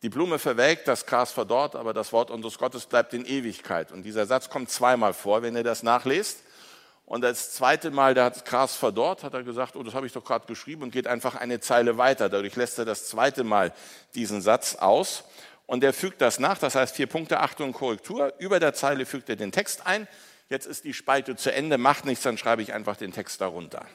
die 0.04 0.10
Blume 0.10 0.38
verwelkt, 0.38 0.88
das 0.88 1.08
Gras 1.08 1.32
verdorrt, 1.32 1.76
aber 1.76 1.92
das 1.92 2.14
Wort 2.14 2.30
unseres 2.30 2.60
Gottes 2.60 2.86
bleibt 2.86 3.16
in 3.16 3.26
Ewigkeit. 3.26 3.92
Und 3.92 4.04
dieser 4.04 4.28
Satz 4.28 4.52
kommt 4.52 4.70
zweimal 4.70 5.16
vor, 5.16 5.42
wenn 5.42 5.56
ihr 5.56 5.64
das 5.64 5.82
nachlest. 5.82 6.44
Und 7.08 7.22
das 7.22 7.52
zweite 7.54 7.90
Mal, 7.90 8.14
da 8.14 8.26
hat 8.26 8.46
Gras 8.46 8.76
verdorrt, 8.76 9.24
hat 9.24 9.34
er 9.34 9.42
gesagt, 9.42 9.76
oh, 9.76 9.82
das 9.82 9.96
habe 9.96 10.06
ich 10.06 10.14
doch 10.14 10.24
gerade 10.24 10.46
geschrieben 10.46 10.84
und 10.84 10.92
geht 10.92 11.08
einfach 11.08 11.34
eine 11.34 11.60
Zeile 11.60 11.98
weiter. 11.98 12.30
Dadurch 12.30 12.56
lässt 12.56 12.78
er 12.78 12.86
das 12.86 13.08
zweite 13.08 13.44
Mal 13.44 13.74
diesen 14.14 14.44
Satz 14.44 14.76
aus. 14.76 15.24
Und 15.66 15.84
er 15.84 15.94
fügt 15.94 16.22
das 16.22 16.38
nach, 16.38 16.60
das 16.60 16.76
heißt 16.76 16.96
vier 16.96 17.08
Punkte, 17.08 17.40
Achtung, 17.40 17.74
Korrektur. 17.74 18.34
Über 18.38 18.60
der 18.60 18.76
Zeile 18.76 19.08
fügt 19.08 19.30
er 19.30 19.36
den 19.36 19.52
Text 19.52 19.88
ein 19.88 20.08
jetzt 20.50 20.66
ist 20.66 20.84
die 20.84 20.94
Spalte 20.94 21.36
zu 21.36 21.54
Ende, 21.54 21.78
macht 21.78 22.06
nichts, 22.06 22.24
dann 22.24 22.38
schreibe 22.38 22.62
ich 22.62 22.74
einfach 22.74 22.98
den 22.98 23.12
Text 23.12 23.42
darunter. 23.42 23.86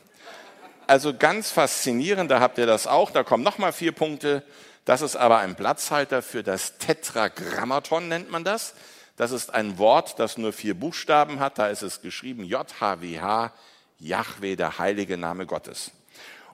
Also 0.86 1.14
ganz 1.16 1.52
faszinierend, 1.52 2.30
da 2.30 2.40
habt 2.40 2.58
ihr 2.58 2.66
das 2.66 2.88
auch. 2.88 3.12
Da 3.12 3.22
kommen 3.22 3.44
nochmal 3.44 3.72
vier 3.72 3.92
Punkte. 3.92 4.42
Das 4.84 5.02
ist 5.02 5.14
aber 5.14 5.38
ein 5.38 5.54
Platzhalter 5.54 6.20
für 6.20 6.42
das 6.42 6.78
Tetragrammaton, 6.78 8.08
nennt 8.08 8.30
man 8.30 8.42
das. 8.42 8.74
Das 9.16 9.30
ist 9.30 9.54
ein 9.54 9.78
Wort, 9.78 10.18
das 10.18 10.36
nur 10.36 10.52
vier 10.52 10.74
Buchstaben 10.74 11.38
hat. 11.38 11.58
Da 11.58 11.68
ist 11.68 11.82
es 11.82 12.02
geschrieben 12.02 12.42
JHWH, 12.42 13.52
Yahweh, 14.00 14.56
der 14.56 14.78
heilige 14.78 15.16
Name 15.16 15.46
Gottes. 15.46 15.92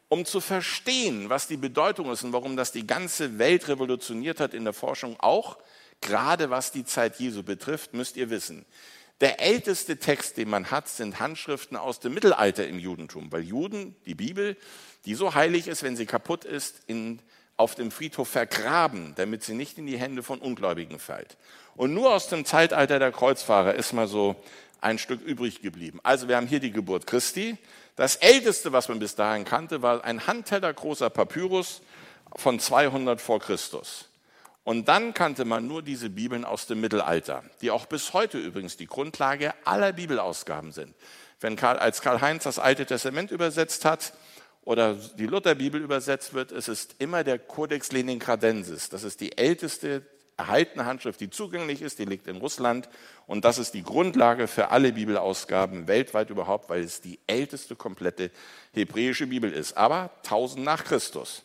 Um 0.09 0.27
zu 0.27 0.41
verstehen, 0.41 1.31
was 1.31 1.47
die 1.47 1.57
Bedeutung 1.57 2.11
ist 2.11 2.23
und 2.23 2.33
warum 2.33 2.57
das 2.57 2.73
die 2.73 2.87
ganze 2.87 3.39
Welt 3.39 3.69
revolutioniert 3.69 4.41
hat 4.41 4.53
in 4.53 4.65
der 4.65 4.73
Forschung 4.73 5.19
auch, 5.19 5.57
gerade 6.01 6.51
was 6.51 6.73
die 6.73 6.85
Zeit 6.85 7.19
Jesu 7.19 7.43
betrifft, 7.43 7.95
müsst 7.95 8.17
ihr 8.17 8.31
wissen, 8.31 8.67
der 9.21 9.41
älteste 9.41 9.99
Text, 9.99 10.37
den 10.37 10.51
man 10.51 10.71
hat, 10.71 10.89
sind 10.89 11.21
Handschriften 11.21 11.77
aus 11.77 12.01
dem 12.01 12.15
Mittelalter 12.15 12.67
im 12.67 12.79
Judentum, 12.79 13.33
weil 13.33 13.43
Juden 13.43 13.97
die 14.05 14.15
Bibel, 14.15 14.57
die 15.07 15.15
so 15.15 15.35
heilig 15.35 15.69
ist, 15.69 15.83
wenn 15.83 15.97
sie 15.97 16.07
kaputt 16.07 16.45
ist, 16.45 16.83
in, 16.87 17.21
auf 17.57 17.75
dem 17.75 17.91
Friedhof 17.91 18.29
vergraben, 18.29 19.15
damit 19.17 19.43
sie 19.43 19.55
nicht 19.55 19.79
in 19.79 19.87
die 19.87 19.99
Hände 19.99 20.23
von 20.23 20.39
Ungläubigen 20.39 20.99
fällt. 20.99 21.39
Und 21.77 21.95
nur 21.95 22.15
aus 22.15 22.29
dem 22.29 22.45
Zeitalter 22.45 22.99
der 22.99 23.13
Kreuzfahrer 23.13 23.75
ist 23.75 23.93
mal 23.93 24.09
so 24.09 24.37
ein 24.81 24.99
Stück 24.99 25.23
übrig 25.23 25.63
geblieben. 25.63 25.99
Also 26.03 26.29
wir 26.29 26.37
haben 26.37 26.47
hier 26.47 26.61
die 26.61 26.71
Geburt 26.71 27.07
Christi. 27.07 27.57
Das 27.97 28.17
älteste, 28.17 28.73
was 28.73 28.89
man 28.89 28.99
bis 28.99 29.15
dahin 29.15 29.47
kannte, 29.47 29.81
war 29.81 30.05
ein 30.05 30.27
Handteller 30.27 30.73
großer 30.73 31.09
Papyrus 31.09 31.81
von 32.35 32.61
200 32.61 33.21
vor 33.21 33.41
Christus. 33.41 34.09
Und 34.67 34.89
dann 34.89 35.15
kannte 35.15 35.45
man 35.45 35.69
nur 35.69 35.81
diese 35.81 36.11
Bibeln 36.11 36.45
aus 36.45 36.67
dem 36.67 36.81
Mittelalter, 36.81 37.45
die 37.61 37.71
auch 37.71 37.87
bis 37.87 38.13
heute 38.15 38.37
übrigens 38.39 38.77
die 38.77 38.89
Grundlage 38.89 39.55
aller 39.65 39.93
Bibelausgaben 39.93 40.73
sind. 40.73 40.93
Wenn 41.39 41.55
Karl, 41.55 41.79
als 41.79 42.01
Karl-Heinz 42.01 42.43
das 42.43 42.59
Alte 42.59 42.85
Testament 42.85 43.31
übersetzt 43.31 43.85
hat 43.85 44.13
oder 44.63 44.95
die 44.95 45.27
Lutherbibel 45.27 45.81
übersetzt 45.81 46.35
wird, 46.35 46.51
es 46.51 46.67
ist 46.67 46.97
immer 46.99 47.23
der 47.23 47.39
Codex 47.39 47.93
Leningradensis. 47.93 48.89
Das 48.89 49.05
ist 49.05 49.21
die 49.21 49.39
älteste 49.39 50.03
erhaltene 50.37 50.85
Handschrift, 50.85 51.21
die 51.21 51.31
zugänglich 51.31 51.81
ist, 51.81 52.01
die 52.01 52.05
liegt 52.05 52.27
in 52.27 52.39
Russland. 52.39 52.89
Und 53.29 53.45
das 53.45 53.59
ist 53.59 53.73
die 53.73 53.85
Grundlage 53.85 54.49
für 54.49 54.73
alle 54.73 54.95
Bibelausgaben 54.95 55.87
weltweit 55.87 56.29
überhaupt, 56.31 56.71
weil 56.71 56.83
es 56.83 57.01
die 57.01 57.21
älteste 57.29 57.77
komplette 57.77 58.33
hebräische 58.73 59.29
Bibel 59.29 59.53
ist. 59.53 59.77
Aber 59.77 60.11
1000 60.25 60.65
nach 60.65 60.83
Christus. 60.83 61.45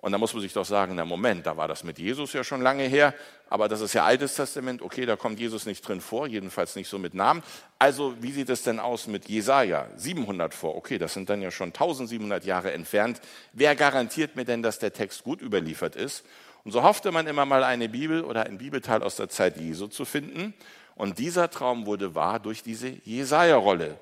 Und 0.00 0.12
da 0.12 0.18
muss 0.18 0.32
man 0.32 0.42
sich 0.42 0.52
doch 0.52 0.64
sagen, 0.64 0.94
na 0.94 1.04
Moment, 1.04 1.44
da 1.44 1.56
war 1.56 1.66
das 1.66 1.82
mit 1.82 1.98
Jesus 1.98 2.32
ja 2.32 2.44
schon 2.44 2.62
lange 2.62 2.84
her, 2.84 3.14
aber 3.50 3.68
das 3.68 3.80
ist 3.80 3.94
ja 3.94 4.04
Altes 4.04 4.36
Testament, 4.36 4.80
okay, 4.80 5.06
da 5.06 5.16
kommt 5.16 5.40
Jesus 5.40 5.66
nicht 5.66 5.86
drin 5.86 6.00
vor, 6.00 6.28
jedenfalls 6.28 6.76
nicht 6.76 6.88
so 6.88 7.00
mit 7.00 7.14
Namen. 7.14 7.42
Also 7.80 8.14
wie 8.20 8.30
sieht 8.30 8.48
es 8.48 8.62
denn 8.62 8.78
aus 8.78 9.08
mit 9.08 9.28
Jesaja? 9.28 9.88
700 9.96 10.54
vor, 10.54 10.76
okay, 10.76 10.98
das 10.98 11.14
sind 11.14 11.28
dann 11.28 11.42
ja 11.42 11.50
schon 11.50 11.68
1700 11.68 12.44
Jahre 12.44 12.72
entfernt. 12.72 13.20
Wer 13.52 13.74
garantiert 13.74 14.36
mir 14.36 14.44
denn, 14.44 14.62
dass 14.62 14.78
der 14.78 14.92
Text 14.92 15.24
gut 15.24 15.42
überliefert 15.42 15.96
ist? 15.96 16.24
Und 16.64 16.70
so 16.70 16.84
hoffte 16.84 17.10
man 17.10 17.26
immer 17.26 17.44
mal 17.44 17.64
eine 17.64 17.88
Bibel 17.88 18.22
oder 18.22 18.46
ein 18.46 18.58
Bibelteil 18.58 19.02
aus 19.02 19.16
der 19.16 19.28
Zeit 19.28 19.56
Jesu 19.56 19.88
zu 19.88 20.04
finden. 20.04 20.54
Und 20.94 21.18
dieser 21.18 21.50
Traum 21.50 21.86
wurde 21.86 22.14
wahr 22.14 22.38
durch 22.38 22.62
diese 22.62 22.88
Jesaja-Rolle 23.04 23.98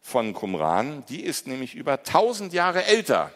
von 0.00 0.32
Qumran. 0.32 1.04
Die 1.08 1.22
ist 1.24 1.48
nämlich 1.48 1.74
über 1.74 1.94
1000 1.94 2.52
Jahre 2.52 2.84
älter 2.84 3.32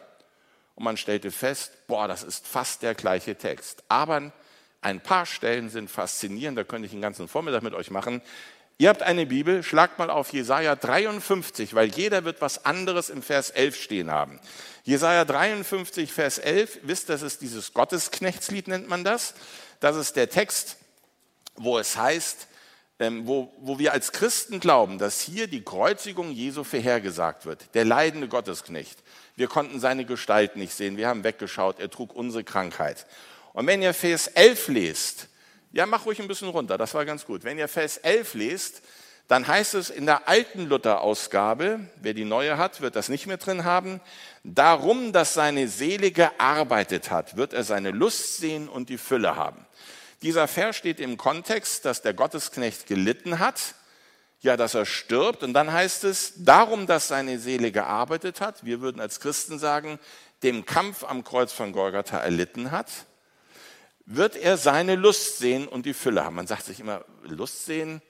und 0.74 0.84
man 0.84 0.96
stellte 0.96 1.30
fest, 1.30 1.72
boah, 1.86 2.08
das 2.08 2.22
ist 2.22 2.46
fast 2.46 2.82
der 2.82 2.94
gleiche 2.94 3.36
Text. 3.36 3.84
Aber 3.88 4.32
ein 4.80 5.00
paar 5.00 5.26
Stellen 5.26 5.70
sind 5.70 5.90
faszinierend, 5.90 6.58
da 6.58 6.64
könnte 6.64 6.86
ich 6.86 6.92
einen 6.92 7.02
ganzen 7.02 7.28
Vormittag 7.28 7.62
mit 7.62 7.74
euch 7.74 7.90
machen. 7.90 8.22
Ihr 8.76 8.88
habt 8.88 9.02
eine 9.02 9.24
Bibel, 9.24 9.62
schlagt 9.62 10.00
mal 10.00 10.10
auf 10.10 10.32
Jesaja 10.32 10.74
53, 10.74 11.74
weil 11.74 11.88
jeder 11.88 12.24
wird 12.24 12.40
was 12.40 12.64
anderes 12.64 13.08
im 13.08 13.22
Vers 13.22 13.50
11 13.50 13.80
stehen 13.80 14.10
haben. 14.10 14.40
Jesaja 14.82 15.24
53, 15.24 16.12
Vers 16.12 16.38
11, 16.38 16.80
wisst, 16.82 17.08
das 17.08 17.22
ist 17.22 17.40
dieses 17.40 17.72
Gottesknechtslied, 17.72 18.66
nennt 18.66 18.88
man 18.88 19.04
das. 19.04 19.34
Das 19.78 19.96
ist 19.96 20.16
der 20.16 20.28
Text, 20.28 20.76
wo 21.54 21.78
es 21.78 21.96
heißt, 21.96 22.48
ähm, 22.98 23.26
wo, 23.26 23.52
wo 23.58 23.78
wir 23.78 23.92
als 23.92 24.12
Christen 24.12 24.60
glauben, 24.60 24.98
dass 24.98 25.20
hier 25.20 25.46
die 25.46 25.62
Kreuzigung 25.62 26.32
Jesu 26.32 26.64
vorhergesagt 26.64 27.46
wird, 27.46 27.74
der 27.74 27.84
leidende 27.84 28.28
Gottesknecht. 28.28 28.98
Wir 29.36 29.48
konnten 29.48 29.80
seine 29.80 30.04
Gestalt 30.04 30.56
nicht 30.56 30.74
sehen. 30.74 30.96
Wir 30.96 31.08
haben 31.08 31.24
weggeschaut. 31.24 31.80
Er 31.80 31.90
trug 31.90 32.14
unsere 32.14 32.44
Krankheit. 32.44 33.06
Und 33.52 33.66
wenn 33.66 33.82
ihr 33.82 33.94
Vers 33.94 34.28
11 34.28 34.68
lest, 34.68 35.28
ja, 35.72 35.86
mach 35.86 36.06
ruhig 36.06 36.20
ein 36.20 36.28
bisschen 36.28 36.48
runter. 36.48 36.78
Das 36.78 36.94
war 36.94 37.04
ganz 37.04 37.26
gut. 37.26 37.42
Wenn 37.42 37.58
ihr 37.58 37.68
Vers 37.68 37.96
11 37.96 38.34
lest, 38.34 38.82
dann 39.26 39.46
heißt 39.46 39.74
es 39.74 39.90
in 39.90 40.06
der 40.06 40.28
alten 40.28 40.68
Luther-Ausgabe, 40.68 41.80
wer 41.96 42.14
die 42.14 42.24
neue 42.24 42.58
hat, 42.58 42.80
wird 42.80 42.94
das 42.94 43.08
nicht 43.08 43.26
mehr 43.26 43.38
drin 43.38 43.64
haben, 43.64 44.00
darum, 44.44 45.12
dass 45.12 45.34
seine 45.34 45.66
Seele 45.66 46.10
gearbeitet 46.10 47.10
hat, 47.10 47.36
wird 47.36 47.54
er 47.54 47.64
seine 47.64 47.90
Lust 47.90 48.36
sehen 48.36 48.68
und 48.68 48.88
die 48.88 48.98
Fülle 48.98 49.34
haben. 49.34 49.64
Dieser 50.22 50.46
Vers 50.46 50.76
steht 50.76 51.00
im 51.00 51.16
Kontext, 51.16 51.84
dass 51.84 52.02
der 52.02 52.14
Gottesknecht 52.14 52.86
gelitten 52.86 53.38
hat 53.38 53.74
ja, 54.44 54.56
dass 54.56 54.74
er 54.74 54.86
stirbt. 54.86 55.42
Und 55.42 55.54
dann 55.54 55.72
heißt 55.72 56.04
es, 56.04 56.34
darum, 56.36 56.86
dass 56.86 57.08
seine 57.08 57.38
Seele 57.38 57.72
gearbeitet 57.72 58.40
hat, 58.40 58.64
wir 58.64 58.80
würden 58.80 59.00
als 59.00 59.20
Christen 59.20 59.58
sagen, 59.58 59.98
dem 60.42 60.64
Kampf 60.66 61.02
am 61.04 61.24
Kreuz 61.24 61.52
von 61.52 61.72
Golgatha 61.72 62.18
erlitten 62.18 62.70
hat, 62.70 62.88
wird 64.06 64.36
er 64.36 64.56
seine 64.56 64.96
Lust 64.96 65.38
sehen 65.38 65.66
und 65.66 65.86
die 65.86 65.94
Fülle 65.94 66.24
haben. 66.24 66.36
Man 66.36 66.46
sagt 66.46 66.64
sich 66.64 66.80
immer, 66.80 67.04
Lust 67.22 67.64
sehen, 67.64 68.02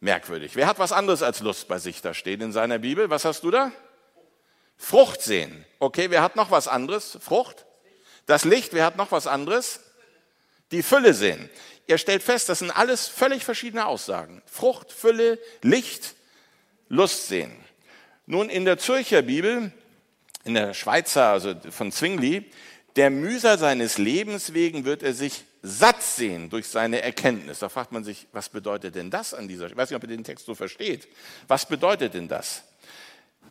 merkwürdig. 0.00 0.56
Wer 0.56 0.66
hat 0.66 0.78
was 0.78 0.92
anderes 0.92 1.22
als 1.22 1.40
Lust 1.40 1.68
bei 1.68 1.78
sich 1.78 2.02
da 2.02 2.14
stehen 2.14 2.40
in 2.40 2.52
seiner 2.52 2.78
Bibel? 2.78 3.08
Was 3.08 3.24
hast 3.24 3.44
du 3.44 3.50
da? 3.50 3.72
Frucht 4.76 5.22
sehen. 5.22 5.64
Okay, 5.78 6.10
wer 6.10 6.22
hat 6.22 6.36
noch 6.36 6.50
was 6.50 6.68
anderes? 6.68 7.16
Frucht? 7.20 7.64
Das 8.26 8.44
Licht, 8.44 8.72
wer 8.72 8.84
hat 8.84 8.96
noch 8.96 9.12
was 9.12 9.26
anderes? 9.26 9.80
Die 10.72 10.82
Fülle 10.82 11.14
sehen. 11.14 11.48
Er 11.86 11.98
stellt 11.98 12.22
fest, 12.22 12.48
das 12.48 12.58
sind 12.58 12.70
alles 12.70 13.06
völlig 13.06 13.44
verschiedene 13.44 13.86
Aussagen. 13.86 14.42
Frucht, 14.46 14.92
Fülle, 14.92 15.38
Licht, 15.62 16.14
Lust 16.88 17.28
sehen. 17.28 17.52
Nun 18.26 18.50
in 18.50 18.64
der 18.64 18.78
Zürcher 18.78 19.22
Bibel, 19.22 19.72
in 20.44 20.54
der 20.54 20.74
Schweizer, 20.74 21.28
also 21.28 21.54
von 21.70 21.92
Zwingli, 21.92 22.50
der 22.96 23.10
Mühsal 23.10 23.58
seines 23.58 23.98
Lebens 23.98 24.54
wegen 24.54 24.84
wird 24.84 25.02
er 25.02 25.12
sich 25.12 25.44
satt 25.62 26.02
sehen 26.02 26.48
durch 26.48 26.66
seine 26.66 27.02
Erkenntnis. 27.02 27.58
Da 27.58 27.68
fragt 27.68 27.92
man 27.92 28.04
sich, 28.04 28.26
was 28.32 28.48
bedeutet 28.48 28.94
denn 28.94 29.10
das 29.10 29.34
an 29.34 29.48
dieser 29.48 29.66
Ich 29.66 29.76
weiß 29.76 29.90
nicht, 29.90 29.96
ob 29.96 30.02
ihr 30.04 30.16
den 30.16 30.24
Text 30.24 30.46
so 30.46 30.54
versteht. 30.54 31.08
Was 31.48 31.66
bedeutet 31.66 32.14
denn 32.14 32.28
das? 32.28 32.62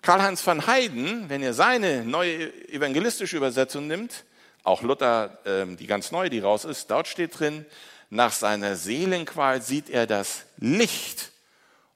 Karl-Heinz 0.02 0.46
van 0.46 0.66
Heiden, 0.66 1.30
wenn 1.30 1.44
er 1.44 1.54
seine 1.54 2.06
neue 2.06 2.52
evangelistische 2.70 3.38
Übersetzung 3.38 3.88
nimmt, 3.88 4.24
auch 4.66 4.82
Luther, 4.82 5.38
ähm, 5.46 5.78
die 5.78 5.88
ganz 5.88 6.12
neue, 6.12 6.30
die 6.30 6.40
raus 6.40 6.66
ist, 6.66 6.92
dort 6.92 7.08
steht 7.08 7.40
drin, 7.40 7.66
nach 8.10 8.32
seiner 8.32 8.76
Seelenqual 8.76 9.62
sieht 9.62 9.90
er 9.90 10.08
das 10.08 10.46
Licht 10.58 11.32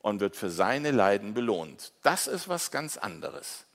und 0.01 0.19
wird 0.19 0.35
für 0.35 0.49
seine 0.49 0.91
Leiden 0.91 1.33
belohnt. 1.33 1.91
Das 2.03 2.27
ist 2.27 2.47
was 2.47 2.71
ganz 2.71 2.97
anderes. 2.97 3.65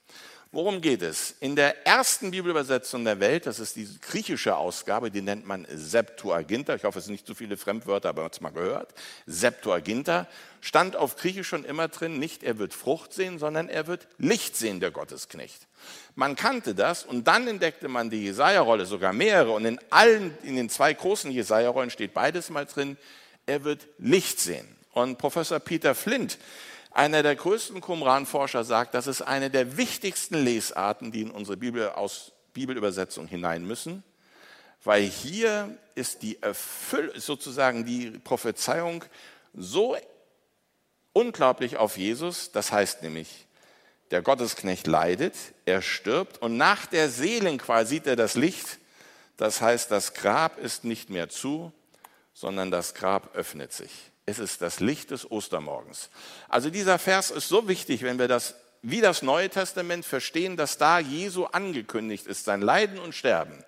Worum 0.55 0.81
geht 0.81 1.03
es? 1.03 1.35
In 1.41 1.57
der 1.57 1.85
ersten 1.85 2.31
Bibelübersetzung 2.31 3.05
der 3.05 3.19
Welt, 3.19 3.45
das 3.45 3.59
ist 3.59 3.75
die 3.75 3.89
griechische 4.01 4.57
Ausgabe, 4.57 5.11
die 5.11 5.21
nennt 5.21 5.45
man 5.45 5.67
Septuaginta. 5.69 6.77
Ich 6.77 6.85
hoffe, 6.85 7.01
es 7.01 7.07
sind 7.07 7.15
nicht 7.15 7.27
zu 7.27 7.35
viele 7.35 7.57
Fremdwörter, 7.57 8.11
aber 8.11 8.23
man 8.23 8.27
hat 8.27 8.35
es 8.35 8.41
mal 8.41 8.53
gehört. 8.53 8.95
Septuaginta 9.27 10.29
stand 10.61 10.95
auf 10.95 11.17
Griechisch 11.17 11.49
schon 11.49 11.65
immer 11.65 11.89
drin, 11.89 12.21
nicht 12.21 12.45
er 12.45 12.59
wird 12.59 12.73
Frucht 12.73 13.13
sehen, 13.13 13.41
sondern 13.41 13.69
er 13.69 13.89
wird 13.89 14.07
Licht 14.17 14.57
sehen, 14.57 14.79
der 14.79 14.93
Gottesknecht. 14.93 15.67
Man 16.15 16.37
kannte 16.37 16.77
das 16.77 17.05
und 17.05 17.27
dann 17.27 17.49
entdeckte 17.49 17.89
man 17.89 18.09
die 18.09 18.23
Jesaja-Rolle, 18.23 18.87
sogar 18.87 19.13
mehrere. 19.13 19.51
Und 19.51 19.65
in 19.65 19.81
allen, 19.91 20.39
in 20.45 20.55
den 20.55 20.69
zwei 20.71 20.95
großen 20.95 21.33
Jesaja-Rollen 21.33 21.91
steht 21.91 22.15
beides 22.15 22.49
mal 22.51 22.67
drin, 22.67 22.97
er 23.47 23.65
wird 23.65 23.89
Licht 23.99 24.39
sehen. 24.39 24.69
Und 24.93 25.19
Professor 25.19 25.59
Peter 25.59 25.97
Flint, 25.97 26.39
einer 26.95 27.23
der 27.23 27.35
größten 27.35 27.81
Qumran-Forscher, 27.81 28.65
sagt, 28.65 28.95
das 28.95 29.07
ist 29.07 29.21
eine 29.21 29.51
der 29.51 29.77
wichtigsten 29.77 30.37
Lesarten, 30.37 31.13
die 31.13 31.23
in 31.23 31.31
unsere 31.31 31.57
Bibel 31.57 31.91
aus 31.91 32.33
Bibelübersetzung 32.53 33.27
hinein 33.27 33.67
müssen, 33.67 34.05
weil 34.85 35.03
hier 35.03 35.77
ist 35.95 36.23
die 36.23 36.41
Erfüll 36.41 37.13
sozusagen 37.19 37.85
die 37.85 38.11
Prophezeiung 38.11 39.05
so 39.53 39.97
unglaublich 41.13 41.77
auf 41.77 41.97
Jesus, 41.97 42.53
das 42.53 42.71
heißt 42.71 43.03
nämlich, 43.03 43.47
der 44.11 44.23
Gottesknecht 44.23 44.87
leidet, 44.87 45.35
er 45.65 45.83
stirbt 45.83 46.41
und 46.41 46.57
nach 46.57 46.87
der 46.87 47.09
Seelenqual 47.09 47.87
sieht 47.87 48.07
er 48.07 48.17
das 48.17 48.35
Licht. 48.35 48.79
Das 49.37 49.61
heißt, 49.61 49.91
das 49.91 50.15
Grab 50.15 50.59
ist 50.59 50.85
nicht 50.85 51.11
mehr 51.11 51.29
zu, 51.29 51.73
sondern 52.35 52.71
das 52.71 52.95
Grab 52.95 53.35
öffnet 53.35 53.73
sich. 53.73 53.91
Es 54.27 54.39
ist 54.39 54.63
das 54.63 54.81
Licht 54.81 55.11
des 55.11 55.31
Ostermorgens. 55.31 56.11
Also 56.49 56.71
dieser 56.71 56.99
Vers 56.99 57.31
ist 57.31 57.49
so 57.49 57.69
wichtig, 57.69 58.03
wenn 58.03 58.19
wir 58.19 58.29
das 58.29 58.55
wie 58.87 59.01
das 59.01 59.23
Neue 59.23 59.49
Testament 59.49 60.05
verstehen, 60.05 60.59
dass 60.59 60.77
da 60.77 60.99
Jesu 60.99 61.47
angekündigt 61.47 62.27
ist, 62.27 62.45
sein 62.45 62.61
Leiden 62.61 62.99
und 62.99 63.15
Sterben. 63.15 63.65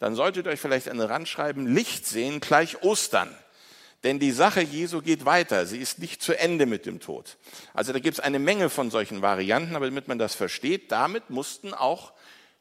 Dann 0.00 0.14
solltet 0.14 0.44
ihr 0.44 0.52
euch 0.52 0.60
vielleicht 0.60 0.90
an 0.90 0.98
den 0.98 1.08
Rand 1.08 1.28
schreiben, 1.28 1.66
Licht 1.74 2.06
sehen 2.06 2.40
gleich 2.40 2.82
Ostern. 2.82 3.34
Denn 4.04 4.18
die 4.18 4.32
Sache 4.32 4.60
Jesu 4.60 5.00
geht 5.00 5.24
weiter. 5.24 5.64
Sie 5.64 5.78
ist 5.78 5.98
nicht 5.98 6.22
zu 6.22 6.38
Ende 6.38 6.66
mit 6.66 6.84
dem 6.84 7.00
Tod. 7.00 7.38
Also 7.72 7.92
da 7.92 7.98
gibt 7.98 8.18
es 8.18 8.20
eine 8.20 8.38
Menge 8.38 8.68
von 8.68 8.90
solchen 8.90 9.22
Varianten, 9.22 9.76
aber 9.76 9.86
damit 9.86 10.08
man 10.08 10.18
das 10.18 10.34
versteht, 10.34 10.92
damit 10.92 11.30
mussten 11.30 11.72
auch 11.72 12.12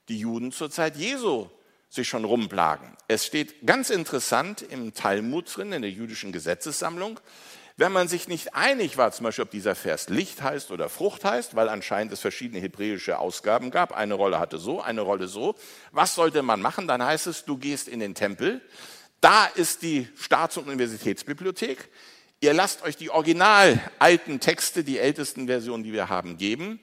die 0.08 0.20
Juden 0.20 0.54
zur 0.54 0.72
Zeit 0.72 0.96
Jesu 0.96 1.50
sich 1.90 2.08
schon 2.08 2.26
rumplagen. 2.26 2.96
Es 3.08 3.26
steht 3.26 3.66
ganz 3.66 3.90
interessant 3.90 4.62
im 4.62 4.94
Talmud 4.94 5.56
drin, 5.56 5.72
in 5.72 5.82
der 5.82 5.92
jüdischen 5.92 6.32
Gesetzessammlung, 6.32 7.20
wenn 7.78 7.92
man 7.94 8.10
sich 8.10 8.28
nicht 8.28 8.56
einig 8.56 8.98
war, 8.98 9.12
zum 9.14 9.24
Beispiel, 9.24 9.46
ob 9.46 9.52
dieser 9.52 9.74
Vers 9.74 10.10
Licht 10.10 10.42
heißt 10.42 10.70
oder 10.72 10.90
Frucht 10.90 11.24
heißt, 11.24 11.56
weil 11.56 11.70
anscheinend 11.70 12.12
es 12.12 12.20
verschiedene 12.20 12.60
hebräische 12.60 13.18
Ausgaben 13.20 13.72
gab, 13.72 13.96
eine 13.96 14.16
Rolle 14.16 14.38
hatte 14.38 14.58
so, 14.58 14.82
eine 14.82 15.00
Rolle 15.00 15.30
so, 15.30 15.56
was 15.92 16.14
sollte 16.14 16.42
man 16.42 16.62
machen? 16.62 16.88
Dann 16.90 17.02
heißt 17.02 17.28
es, 17.28 17.46
du 17.46 17.58
gehst 17.58 17.88
in 17.88 18.02
den 18.02 18.16
Tempel, 18.16 18.62
Da 19.22 19.46
ist 19.46 19.82
die 19.82 20.08
Staats- 20.18 20.58
und 20.58 20.68
Universitätsbibliothek. 20.68 21.90
Ihr 22.40 22.54
lasst 22.54 22.84
euch 22.84 22.96
die 22.96 23.10
original 23.10 23.80
alten 24.00 24.40
Texte, 24.40 24.84
die 24.84 24.98
ältesten 24.98 25.48
Versionen, 25.48 25.84
die 25.84 25.92
wir 25.92 26.08
haben, 26.08 26.38
geben. 26.38 26.80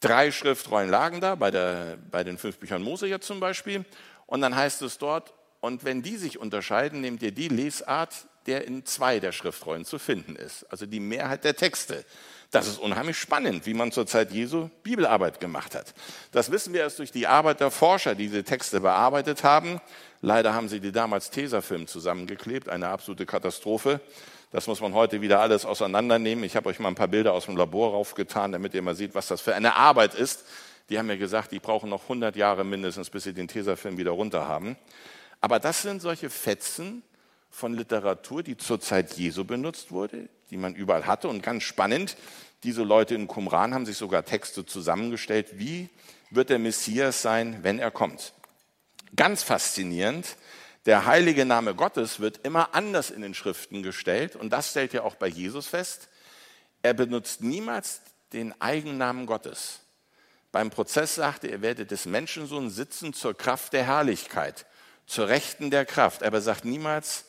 Drei 0.00 0.32
Schriftrollen 0.32 0.88
lagen 0.88 1.20
da, 1.20 1.34
bei, 1.34 1.50
der, 1.50 1.98
bei 2.10 2.24
den 2.24 2.38
fünf 2.38 2.58
Büchern 2.58 2.82
Mose 2.82 3.06
jetzt 3.06 3.26
zum 3.26 3.40
Beispiel. 3.40 3.84
Und 4.26 4.40
dann 4.40 4.54
heißt 4.56 4.82
es 4.82 4.98
dort, 4.98 5.34
und 5.60 5.84
wenn 5.84 6.02
die 6.02 6.16
sich 6.16 6.38
unterscheiden, 6.38 7.00
nehmt 7.00 7.22
ihr 7.22 7.32
die 7.32 7.48
Lesart, 7.48 8.26
der 8.46 8.66
in 8.66 8.84
zwei 8.84 9.20
der 9.20 9.32
Schriftrollen 9.32 9.84
zu 9.84 9.98
finden 9.98 10.36
ist. 10.36 10.70
Also 10.70 10.86
die 10.86 11.00
Mehrheit 11.00 11.44
der 11.44 11.56
Texte. 11.56 12.04
Das 12.50 12.68
ist 12.68 12.78
unheimlich 12.78 13.18
spannend, 13.18 13.66
wie 13.66 13.74
man 13.74 13.90
zur 13.90 14.06
Zeit 14.06 14.30
Jesu 14.30 14.68
Bibelarbeit 14.82 15.40
gemacht 15.40 15.74
hat. 15.74 15.94
Das 16.30 16.50
wissen 16.50 16.72
wir 16.72 16.82
erst 16.82 16.98
durch 16.98 17.10
die 17.10 17.26
Arbeit 17.26 17.60
der 17.60 17.70
Forscher, 17.70 18.14
die 18.14 18.26
diese 18.26 18.44
Texte 18.44 18.80
bearbeitet 18.80 19.42
haben. 19.42 19.80
Leider 20.20 20.54
haben 20.54 20.68
sie 20.68 20.80
die 20.80 20.92
damals 20.92 21.30
Tesafilm 21.30 21.86
zusammengeklebt, 21.86 22.68
eine 22.68 22.88
absolute 22.88 23.26
Katastrophe. 23.26 24.00
Das 24.52 24.68
muss 24.68 24.80
man 24.80 24.94
heute 24.94 25.20
wieder 25.20 25.40
alles 25.40 25.64
auseinandernehmen. 25.64 26.44
Ich 26.44 26.54
habe 26.54 26.68
euch 26.68 26.78
mal 26.78 26.88
ein 26.88 26.94
paar 26.94 27.08
Bilder 27.08 27.32
aus 27.32 27.46
dem 27.46 27.56
Labor 27.56 27.90
raufgetan, 27.90 28.52
damit 28.52 28.72
ihr 28.74 28.82
mal 28.82 28.94
seht, 28.94 29.16
was 29.16 29.26
das 29.26 29.40
für 29.40 29.54
eine 29.54 29.74
Arbeit 29.74 30.14
ist. 30.14 30.44
Die 30.88 30.98
haben 30.98 31.06
mir 31.06 31.18
gesagt, 31.18 31.52
die 31.52 31.60
brauchen 31.60 31.90
noch 31.90 32.02
100 32.02 32.36
Jahre 32.36 32.64
mindestens, 32.64 33.10
bis 33.10 33.24
sie 33.24 33.32
den 33.32 33.48
Tesafilm 33.48 33.96
wieder 33.96 34.10
runter 34.10 34.46
haben. 34.46 34.76
Aber 35.40 35.58
das 35.58 35.82
sind 35.82 36.02
solche 36.02 36.30
Fetzen 36.30 37.02
von 37.50 37.74
Literatur, 37.74 38.42
die 38.42 38.56
zur 38.56 38.80
Zeit 38.80 39.14
Jesu 39.14 39.44
benutzt 39.44 39.92
wurde, 39.92 40.28
die 40.50 40.56
man 40.56 40.74
überall 40.74 41.06
hatte. 41.06 41.28
Und 41.28 41.42
ganz 41.42 41.62
spannend, 41.62 42.16
diese 42.64 42.82
Leute 42.82 43.14
in 43.14 43.28
Qumran 43.28 43.74
haben 43.74 43.86
sich 43.86 43.96
sogar 43.96 44.24
Texte 44.24 44.66
zusammengestellt, 44.66 45.58
wie 45.58 45.88
wird 46.30 46.50
der 46.50 46.58
Messias 46.58 47.22
sein, 47.22 47.58
wenn 47.62 47.78
er 47.78 47.90
kommt. 47.90 48.32
Ganz 49.14 49.42
faszinierend, 49.42 50.36
der 50.86 51.06
heilige 51.06 51.44
Name 51.44 51.74
Gottes 51.74 52.20
wird 52.20 52.38
immer 52.44 52.74
anders 52.74 53.10
in 53.10 53.22
den 53.22 53.34
Schriften 53.34 53.82
gestellt 53.82 54.36
und 54.36 54.50
das 54.50 54.70
stellt 54.70 54.92
ihr 54.92 55.04
auch 55.04 55.14
bei 55.14 55.28
Jesus 55.28 55.66
fest. 55.66 56.08
Er 56.82 56.92
benutzt 56.92 57.40
niemals 57.40 58.02
den 58.32 58.60
Eigennamen 58.60 59.26
Gottes. 59.26 59.83
Beim 60.54 60.70
Prozess 60.70 61.16
sagte 61.16 61.48
er, 61.48 61.62
werdet 61.62 61.90
des 61.90 62.06
Menschensohn 62.06 62.70
sitzen 62.70 63.12
zur 63.12 63.36
Kraft 63.36 63.72
der 63.72 63.82
Herrlichkeit, 63.88 64.66
zur 65.04 65.26
Rechten 65.26 65.72
der 65.72 65.84
Kraft. 65.84 66.22
Aber 66.22 66.36
er 66.36 66.42
sagt 66.42 66.64
niemals 66.64 67.24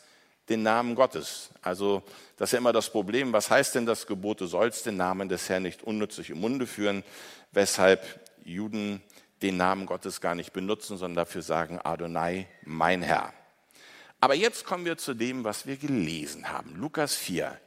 den 0.48 0.62
Namen 0.62 0.94
Gottes. 0.94 1.50
Also 1.64 2.04
das 2.38 2.50
ist 2.50 2.52
ja 2.54 2.60
immer 2.60 2.72
das 2.72 2.92
Problem, 2.92 3.34
was 3.34 3.50
heißt 3.50 3.74
denn 3.74 3.88
das 3.88 4.06
Gebot, 4.06 4.42
du 4.42 4.46
sollst 4.46 4.86
den 4.86 4.98
Namen 4.98 5.28
des 5.28 5.50
Herrn 5.50 5.64
nicht 5.64 5.82
unnützlich 5.82 6.30
im 6.30 6.40
Munde 6.40 6.68
führen, 6.68 7.04
weshalb 7.52 8.04
Juden 8.44 9.02
den 9.42 9.58
Namen 9.58 9.88
Gottes 9.88 10.22
gar 10.22 10.36
nicht 10.36 10.54
benutzen, 10.54 10.96
sondern 10.96 11.26
dafür 11.26 11.42
sagen, 11.42 11.80
Adonai, 11.84 12.46
mein 12.62 13.02
Herr. 13.02 13.34
Aber 14.20 14.36
jetzt 14.36 14.66
kommen 14.66 14.86
wir 14.86 14.98
zu 14.98 15.16
dem, 15.16 15.44
was 15.44 15.66
wir 15.66 15.78
gelesen 15.78 16.52
haben. 16.52 16.76
Lukas 16.76 17.16
4. 17.16 17.60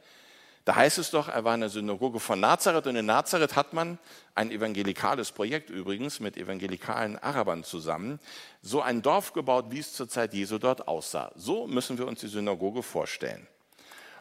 Da 0.69 0.75
heißt 0.75 0.99
es 0.99 1.09
doch, 1.09 1.29
er 1.29 1.43
war 1.43 1.55
in 1.55 1.61
der 1.61 1.69
Synagoge 1.71 2.19
von 2.19 2.39
Nazareth 2.39 2.85
und 2.85 2.95
in 2.95 3.07
Nazareth 3.07 3.55
hat 3.55 3.73
man 3.73 3.97
ein 4.35 4.51
evangelikales 4.51 5.31
Projekt 5.31 5.71
übrigens 5.71 6.19
mit 6.19 6.37
evangelikalen 6.37 7.17
Arabern 7.17 7.63
zusammen, 7.63 8.19
so 8.61 8.79
ein 8.79 9.01
Dorf 9.01 9.33
gebaut, 9.33 9.65
wie 9.69 9.79
es 9.79 9.93
zur 9.93 10.07
Zeit 10.07 10.31
Jesu 10.35 10.59
dort 10.59 10.87
aussah. 10.87 11.31
So 11.33 11.65
müssen 11.65 11.97
wir 11.97 12.05
uns 12.05 12.19
die 12.19 12.27
Synagoge 12.27 12.83
vorstellen. 12.83 13.47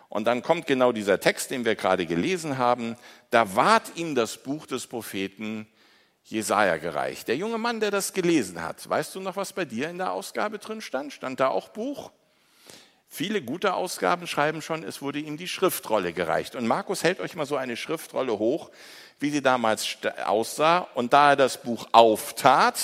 Und 0.08 0.24
dann 0.24 0.40
kommt 0.40 0.66
genau 0.66 0.92
dieser 0.92 1.20
Text, 1.20 1.50
den 1.50 1.66
wir 1.66 1.74
gerade 1.74 2.06
gelesen 2.06 2.56
haben. 2.56 2.96
Da 3.28 3.54
ward 3.54 3.82
ihm 3.96 4.14
das 4.14 4.38
Buch 4.38 4.66
des 4.66 4.86
Propheten 4.86 5.68
Jesaja 6.24 6.78
gereicht. 6.78 7.28
Der 7.28 7.36
junge 7.36 7.58
Mann, 7.58 7.80
der 7.80 7.90
das 7.90 8.14
gelesen 8.14 8.62
hat, 8.62 8.88
weißt 8.88 9.14
du 9.14 9.20
noch, 9.20 9.36
was 9.36 9.52
bei 9.52 9.66
dir 9.66 9.90
in 9.90 9.98
der 9.98 10.12
Ausgabe 10.12 10.58
drin 10.58 10.80
stand? 10.80 11.12
Stand 11.12 11.40
da 11.40 11.48
auch 11.48 11.68
Buch? 11.68 12.10
Viele 13.10 13.40
gute 13.40 13.74
Ausgaben 13.74 14.26
schreiben 14.26 14.60
schon, 14.60 14.82
es 14.82 15.00
wurde 15.00 15.18
ihm 15.18 15.38
die 15.38 15.48
Schriftrolle 15.48 16.12
gereicht. 16.12 16.54
Und 16.54 16.66
Markus 16.66 17.02
hält 17.02 17.20
euch 17.20 17.34
mal 17.34 17.46
so 17.46 17.56
eine 17.56 17.76
Schriftrolle 17.76 18.38
hoch, 18.38 18.70
wie 19.18 19.30
sie 19.30 19.40
damals 19.40 19.96
aussah. 20.26 20.86
Und 20.94 21.12
da 21.14 21.30
er 21.30 21.36
das 21.36 21.62
Buch 21.62 21.88
auftat, 21.92 22.78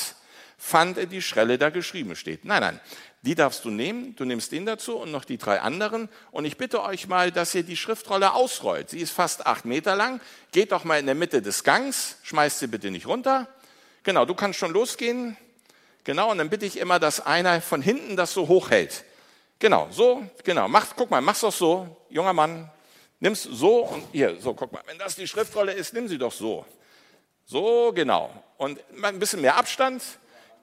fand 0.57 0.97
er 0.97 1.07
die 1.07 1.21
Schrelle 1.21 1.59
da 1.59 1.69
geschrieben 1.69 2.17
steht. 2.17 2.47
Nein, 2.47 2.63
nein, 2.63 2.81
die 3.21 3.35
darfst 3.35 3.67
du 3.67 3.71
nehmen. 3.71 4.17
Du 4.17 4.25
nimmst 4.25 4.51
den 4.51 4.65
dazu 4.65 4.97
und 4.97 5.13
noch 5.13 5.27
die 5.27 5.37
drei 5.37 5.61
anderen. 5.61 6.09
Und 6.31 6.47
ich 6.47 6.57
bitte 6.57 6.83
euch 6.83 7.07
mal, 7.07 7.31
dass 7.31 7.55
ihr 7.55 7.63
die 7.63 7.77
Schriftrolle 7.77 8.33
ausrollt. 8.33 8.91
Sie 8.91 9.01
ist 9.01 9.13
fast 9.13 9.47
acht 9.47 9.67
Meter 9.67 9.95
lang. 9.95 10.23
Geht 10.53 10.73
doch 10.73 10.85
mal 10.85 10.99
in 10.99 11.07
der 11.07 11.15
Mitte 11.15 11.43
des 11.43 11.65
Gangs. 11.65 12.17
Schmeißt 12.23 12.61
sie 12.61 12.67
bitte 12.67 12.91
nicht 12.91 13.07
runter. 13.07 13.47
Genau, 14.05 14.25
du 14.25 14.35
kannst 14.35 14.59
schon 14.59 14.73
losgehen. 14.73 15.37
Genau, 16.05 16.31
und 16.31 16.39
dann 16.39 16.51
bitte 16.51 16.65
ich 16.65 16.79
immer, 16.79 16.99
dass 16.99 17.25
einer 17.25 17.61
von 17.61 17.83
hinten 17.83 18.17
das 18.17 18.33
so 18.33 18.49
hochhält. 18.49 19.05
Genau, 19.65 19.89
so, 19.91 20.23
genau. 20.43 20.69
Mach, 20.69 20.95
guck 20.95 21.11
mal, 21.11 21.23
mach's 21.23 21.41
doch 21.41 21.51
so, 21.51 21.89
junger 22.11 22.35
Mann. 22.35 22.71
Nimm's 23.19 23.45
so 23.45 23.87
und 23.87 24.05
hier, 24.13 24.39
so, 24.39 24.53
guck 24.53 24.71
mal. 24.71 24.83
Wenn 24.85 24.99
das 24.99 25.17
die 25.17 25.27
Schriftrolle 25.27 25.73
ist, 25.73 25.95
nimm 25.95 26.07
sie 26.07 26.19
doch 26.19 26.33
so. 26.33 26.67
So, 27.47 27.91
genau. 27.95 28.31
Und 28.59 28.79
ein 29.03 29.19
bisschen 29.19 29.41
mehr 29.41 29.57
Abstand. 29.57 30.03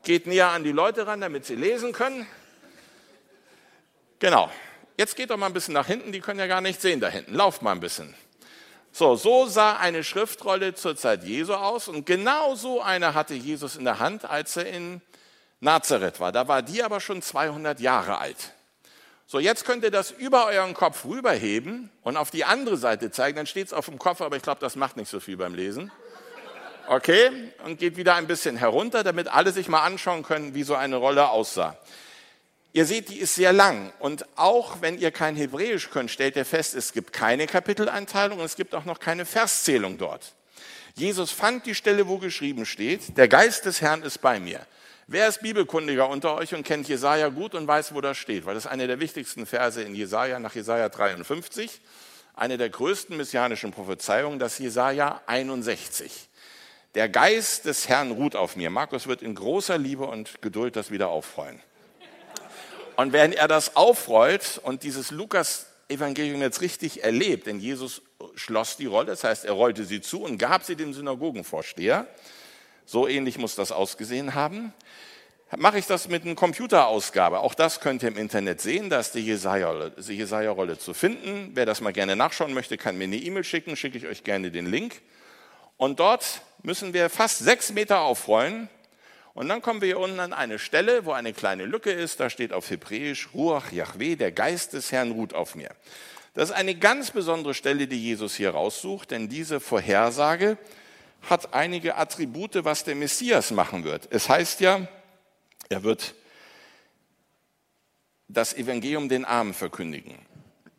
Geht 0.03 0.27
näher 0.27 0.49
an 0.49 0.63
die 0.63 0.71
Leute 0.71 1.07
ran, 1.07 1.19
damit 1.19 1.47
sie 1.47 1.55
lesen 1.55 1.93
können. 1.93 2.27
Genau. 4.19 4.51
Jetzt 4.97 5.15
geht 5.15 5.31
doch 5.31 5.37
mal 5.37 5.47
ein 5.47 5.53
bisschen 5.53 5.73
nach 5.73 5.87
hinten, 5.87 6.11
die 6.11 6.19
können 6.19 6.37
ja 6.37 6.45
gar 6.45 6.61
nicht 6.61 6.79
sehen 6.79 6.99
da 6.99 7.07
hinten. 7.07 7.33
Lauft 7.33 7.63
mal 7.63 7.71
ein 7.71 7.79
bisschen. 7.79 8.13
So, 8.91 9.15
so 9.15 9.47
sah 9.47 9.77
eine 9.77 10.03
Schriftrolle 10.03 10.75
zur 10.75 10.95
Zeit 10.95 11.23
Jesu 11.23 11.55
aus 11.55 11.87
und 11.87 12.05
genau 12.05 12.53
so 12.53 12.83
eine 12.83 13.15
hatte 13.15 13.33
Jesus 13.33 13.77
in 13.77 13.83
der 13.83 13.97
Hand, 13.97 14.25
als 14.25 14.57
er 14.57 14.67
in 14.67 15.01
Nazareth 15.59 16.19
war. 16.19 16.31
Da 16.31 16.47
war 16.47 16.61
die 16.61 16.83
aber 16.83 16.99
schon 16.99 17.23
200 17.23 17.79
Jahre 17.79 18.19
alt. 18.19 18.53
So, 19.31 19.39
jetzt 19.39 19.63
könnt 19.63 19.85
ihr 19.85 19.91
das 19.91 20.11
über 20.11 20.47
euren 20.47 20.73
Kopf 20.73 21.05
rüberheben 21.05 21.89
und 22.01 22.17
auf 22.17 22.31
die 22.31 22.43
andere 22.43 22.75
Seite 22.75 23.11
zeigen. 23.11 23.37
Dann 23.37 23.47
steht 23.47 23.67
es 23.67 23.71
auf 23.71 23.85
dem 23.85 23.97
Kopf, 23.97 24.19
aber 24.19 24.35
ich 24.35 24.43
glaube, 24.43 24.59
das 24.59 24.75
macht 24.75 24.97
nicht 24.97 25.09
so 25.09 25.21
viel 25.21 25.37
beim 25.37 25.55
Lesen. 25.55 25.89
Okay, 26.89 27.31
und 27.63 27.79
geht 27.79 27.95
wieder 27.95 28.15
ein 28.15 28.27
bisschen 28.27 28.57
herunter, 28.57 29.05
damit 29.05 29.29
alle 29.29 29.53
sich 29.53 29.69
mal 29.69 29.83
anschauen 29.85 30.23
können, 30.23 30.53
wie 30.53 30.63
so 30.63 30.75
eine 30.75 30.97
Rolle 30.97 31.29
aussah. 31.29 31.77
Ihr 32.73 32.85
seht, 32.85 33.07
die 33.07 33.19
ist 33.19 33.35
sehr 33.35 33.53
lang. 33.53 33.93
Und 33.99 34.25
auch 34.35 34.81
wenn 34.81 34.99
ihr 34.99 35.11
kein 35.11 35.37
Hebräisch 35.37 35.91
könnt, 35.91 36.11
stellt 36.11 36.35
ihr 36.35 36.43
fest, 36.43 36.75
es 36.75 36.91
gibt 36.91 37.13
keine 37.13 37.47
Kapiteleinteilung 37.47 38.39
und 38.39 38.43
es 38.43 38.57
gibt 38.57 38.75
auch 38.75 38.83
noch 38.83 38.99
keine 38.99 39.25
Verszählung 39.25 39.97
dort. 39.97 40.33
Jesus 40.95 41.31
fand 41.31 41.65
die 41.65 41.75
Stelle, 41.75 42.09
wo 42.09 42.17
geschrieben 42.17 42.65
steht, 42.65 43.17
der 43.17 43.29
Geist 43.29 43.63
des 43.63 43.79
Herrn 43.79 44.03
ist 44.03 44.19
bei 44.19 44.41
mir. 44.41 44.59
Wer 45.13 45.27
ist 45.27 45.41
Bibelkundiger 45.41 46.07
unter 46.07 46.35
euch 46.35 46.55
und 46.55 46.63
kennt 46.63 46.87
Jesaja 46.87 47.27
gut 47.27 47.53
und 47.53 47.67
weiß, 47.67 47.93
wo 47.93 47.99
das 47.99 48.17
steht? 48.17 48.45
Weil 48.45 48.53
das 48.53 48.63
ist 48.63 48.71
eine 48.71 48.87
der 48.87 49.01
wichtigsten 49.01 49.45
Verse 49.45 49.81
in 49.81 49.93
Jesaja 49.93 50.39
nach 50.39 50.55
Jesaja 50.55 50.87
53. 50.87 51.81
Eine 52.33 52.57
der 52.57 52.69
größten 52.69 53.17
messianischen 53.17 53.71
Prophezeiungen, 53.71 54.39
das 54.39 54.57
Jesaja 54.57 55.19
61. 55.25 56.29
Der 56.95 57.09
Geist 57.09 57.65
des 57.65 57.89
Herrn 57.89 58.11
ruht 58.11 58.37
auf 58.37 58.55
mir. 58.55 58.69
Markus 58.69 59.05
wird 59.05 59.21
in 59.21 59.35
großer 59.35 59.77
Liebe 59.77 60.05
und 60.05 60.41
Geduld 60.41 60.77
das 60.77 60.91
wieder 60.91 61.09
aufrollen. 61.09 61.61
Und 62.95 63.11
wenn 63.11 63.33
er 63.33 63.49
das 63.49 63.75
aufrollt 63.75 64.61
und 64.63 64.83
dieses 64.83 65.11
Lukas-Evangelium 65.11 66.39
jetzt 66.39 66.61
richtig 66.61 67.03
erlebt, 67.03 67.47
denn 67.47 67.59
Jesus 67.59 68.01
schloss 68.35 68.77
die 68.77 68.85
Rolle, 68.85 69.07
das 69.07 69.25
heißt, 69.25 69.43
er 69.43 69.51
rollte 69.51 69.83
sie 69.83 69.99
zu 69.99 70.23
und 70.23 70.37
gab 70.37 70.63
sie 70.63 70.77
dem 70.77 70.93
Synagogenvorsteher, 70.93 72.07
so 72.91 73.07
ähnlich 73.07 73.37
muss 73.37 73.55
das 73.55 73.71
ausgesehen 73.71 74.35
haben. 74.35 74.73
Mache 75.57 75.79
ich 75.79 75.85
das 75.85 76.09
mit 76.09 76.25
einer 76.25 76.35
Computerausgabe? 76.35 77.39
Auch 77.39 77.53
das 77.53 77.79
könnt 77.79 78.03
ihr 78.03 78.09
im 78.09 78.17
Internet 78.17 78.59
sehen. 78.59 78.89
Da 78.89 78.99
ist 78.99 79.13
die 79.13 79.19
Jesaja-Rolle 79.19 80.77
zu 80.77 80.93
finden. 80.93 81.51
Wer 81.53 81.65
das 81.65 81.79
mal 81.79 81.93
gerne 81.93 82.17
nachschauen 82.17 82.53
möchte, 82.53 82.77
kann 82.77 82.97
mir 82.97 83.05
eine 83.05 83.15
E-Mail 83.15 83.45
schicken. 83.45 83.77
Schicke 83.77 83.97
ich 83.97 84.07
euch 84.07 84.23
gerne 84.25 84.51
den 84.51 84.65
Link. 84.65 85.01
Und 85.77 85.99
dort 85.99 86.41
müssen 86.63 86.93
wir 86.93 87.09
fast 87.09 87.39
sechs 87.39 87.71
Meter 87.71 88.01
aufrollen. 88.01 88.69
Und 89.33 89.47
dann 89.47 89.61
kommen 89.61 89.79
wir 89.79 89.87
hier 89.87 89.99
unten 89.99 90.19
an 90.19 90.33
eine 90.33 90.59
Stelle, 90.59 91.05
wo 91.05 91.13
eine 91.13 91.31
kleine 91.31 91.65
Lücke 91.65 91.91
ist. 91.91 92.19
Da 92.19 92.29
steht 92.29 92.51
auf 92.51 92.69
Hebräisch 92.69 93.29
Ruach 93.33 93.71
Yahweh, 93.71 94.17
der 94.17 94.33
Geist 94.33 94.73
des 94.73 94.91
Herrn 94.91 95.11
ruht 95.11 95.33
auf 95.33 95.55
mir. 95.55 95.69
Das 96.33 96.49
ist 96.49 96.55
eine 96.55 96.75
ganz 96.75 97.11
besondere 97.11 97.53
Stelle, 97.53 97.87
die 97.87 98.01
Jesus 98.01 98.35
hier 98.35 98.51
raussucht, 98.51 99.11
denn 99.11 99.29
diese 99.29 99.61
Vorhersage 99.61 100.57
hat 101.29 101.53
einige 101.53 101.95
Attribute, 101.95 102.63
was 102.63 102.83
der 102.83 102.95
Messias 102.95 103.51
machen 103.51 103.83
wird. 103.83 104.07
Es 104.11 104.27
heißt 104.27 104.59
ja, 104.59 104.87
er 105.69 105.83
wird 105.83 106.15
das 108.27 108.53
Evangelium 108.53 109.09
den 109.09 109.25
Armen 109.25 109.53
verkündigen. 109.53 110.17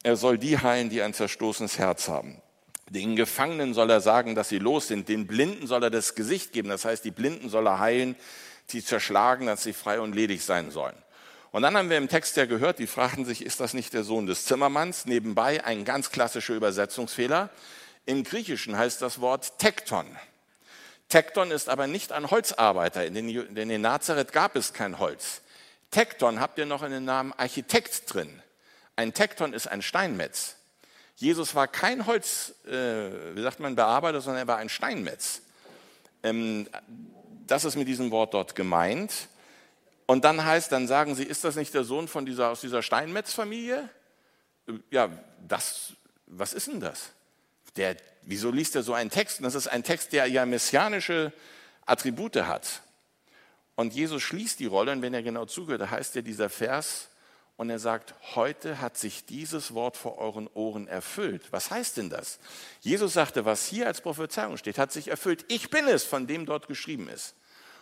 Er 0.03 0.17
soll 0.17 0.39
die 0.39 0.59
heilen, 0.59 0.91
die 0.91 1.03
ein 1.03 1.15
zerstoßenes 1.15 1.79
Herz 1.79 2.09
haben. 2.09 2.43
Den 2.91 3.17
Gefangenen 3.17 3.73
soll 3.73 3.89
er 3.91 4.01
sagen, 4.01 4.35
dass 4.35 4.49
sie 4.49 4.59
los 4.59 4.89
sind. 4.89 5.09
Den 5.09 5.27
Blinden 5.27 5.67
soll 5.67 5.85
er 5.85 5.91
das 5.91 6.15
Gesicht 6.15 6.53
geben. 6.53 6.69
Das 6.69 6.85
heißt, 6.85 7.05
die 7.05 7.11
Blinden 7.11 7.49
soll 7.49 7.67
er 7.67 7.79
heilen, 7.79 8.17
die 8.71 8.85
zerschlagen, 8.85 9.47
dass 9.47 9.63
sie 9.63 9.73
frei 9.73 10.01
und 10.01 10.15
ledig 10.15 10.43
sein 10.45 10.71
sollen. 10.71 10.97
Und 11.53 11.63
dann 11.63 11.77
haben 11.77 11.91
wir 11.91 11.99
im 11.99 12.09
Text 12.09 12.37
ja 12.37 12.47
gehört, 12.47 12.79
die 12.79 12.87
fragen 12.87 13.25
sich, 13.25 13.45
ist 13.45 13.61
das 13.61 13.75
nicht 13.75 13.93
der 13.93 14.05
Sohn 14.05 14.27
des 14.27 14.47
Zimmermanns? 14.47 15.05
Nebenbei 15.07 15.65
ein 15.65 15.85
ganz 15.85 16.11
klassischer 16.11 16.55
Übersetzungsfehler. 16.55 17.51
Im 18.07 18.25
Griechischen 18.25 18.77
heißt 18.77 19.01
das 19.01 19.21
Wort 19.21 19.59
Tekton. 19.59 20.07
Tekton 21.13 21.51
ist 21.51 21.69
aber 21.69 21.87
nicht 21.87 22.11
ein 22.11 22.31
Holzarbeiter, 22.31 23.11
denn 23.11 23.29
in 23.29 23.81
Nazareth 23.83 24.33
gab 24.33 24.57
es 24.57 24.73
kein 24.73 24.99
Holz. 24.99 25.43
Tekton 25.91 26.41
habt 26.41 26.57
ihr 26.57 26.65
noch 26.65 26.83
in 26.83 26.91
den 26.91 27.05
Namen 27.05 27.35
Architekt 27.35 28.15
drin. 28.15 28.43
Ein 28.97 29.13
Tekton 29.13 29.53
ist 29.53 29.67
ein 29.67 29.83
Steinmetz. 29.83 30.57
Jesus 31.17 31.55
war 31.55 31.69
kein 31.69 32.07
Holz, 32.07 32.55
äh, 32.65 33.37
wie 33.37 33.43
sagt 33.43 33.61
man, 33.61 33.75
Bearbeiter, 33.75 34.23
sondern 34.23 34.45
er 34.45 34.47
war 34.47 34.57
ein 34.57 34.71
Steinmetz. 34.71 35.43
Ähm, 36.23 36.67
das 37.47 37.67
ist 37.67 37.77
mit 37.77 37.89
diesem 37.89 38.11
Wort 38.11 38.33
dort 38.33 38.55
gemeint. 38.55 39.13
Und 40.07 40.25
dann 40.25 40.43
heißt, 40.43 40.73
dann 40.73 40.89
sagen 40.89 41.15
sie, 41.15 41.25
ist 41.25 41.45
das 41.45 41.57
nicht 41.57 41.75
der 41.75 41.85
Sohn 41.85 42.09
von 42.09 42.25
dieser, 42.25 42.49
aus 42.49 42.63
dieser 42.63 42.83
Steinmetzfamilie? 42.83 43.87
Ja, 44.91 45.11
das, 45.47 45.93
was 46.25 46.55
ist 46.55 46.69
denn 46.69 46.81
das? 46.81 47.11
Der, 47.77 47.97
wieso 48.23 48.51
liest 48.51 48.77
er 48.77 48.83
so 48.83 48.95
einen 48.95 49.11
Text? 49.11 49.39
Und 49.39 49.45
das 49.45 49.55
ist 49.55 49.69
ein 49.69 49.85
Text, 49.85 50.13
der 50.13 50.27
ja 50.27 50.47
messianische 50.47 51.33
Attribute 51.87 52.37
hat. 52.37 52.83
Und 53.75 53.95
Jesus 53.95 54.23
schließt 54.23 54.61
die 54.61 54.67
Rolle, 54.67 54.93
und 54.93 55.03
wenn 55.03 55.15
er 55.15 55.23
genau 55.23 55.47
zugehört, 55.47 55.81
da 55.81 55.91
heißt 55.91 56.15
ja 56.15 56.23
dieser 56.23 56.51
Vers, 56.51 57.09
und 57.57 57.71
er 57.71 57.79
sagt, 57.79 58.15
heute 58.35 58.81
hat 58.81 58.97
sich 58.97 59.25
dieses 59.25 59.75
Wort 59.75 59.97
vor 59.97 60.19
euren 60.19 60.49
Ohren 60.55 60.89
erfüllt. 60.89 61.43
Was 61.51 61.71
heißt 61.71 61.97
denn 61.97 62.11
das? 62.11 62.39
Jesus 62.81 63.13
sagte, 63.13 63.45
was 63.45 63.67
hier 63.67 63.87
als 63.87 64.01
Prophezeiung 64.01 64.57
steht, 64.57 64.79
hat 64.79 64.91
sich 64.91 65.09
erfüllt. 65.09 65.45
Ich 65.49 65.71
bin 65.71 65.87
es, 65.87 66.03
von 66.03 66.27
dem 66.27 66.47
dort 66.47 66.67
geschrieben 66.67 67.09
ist. 67.09 67.35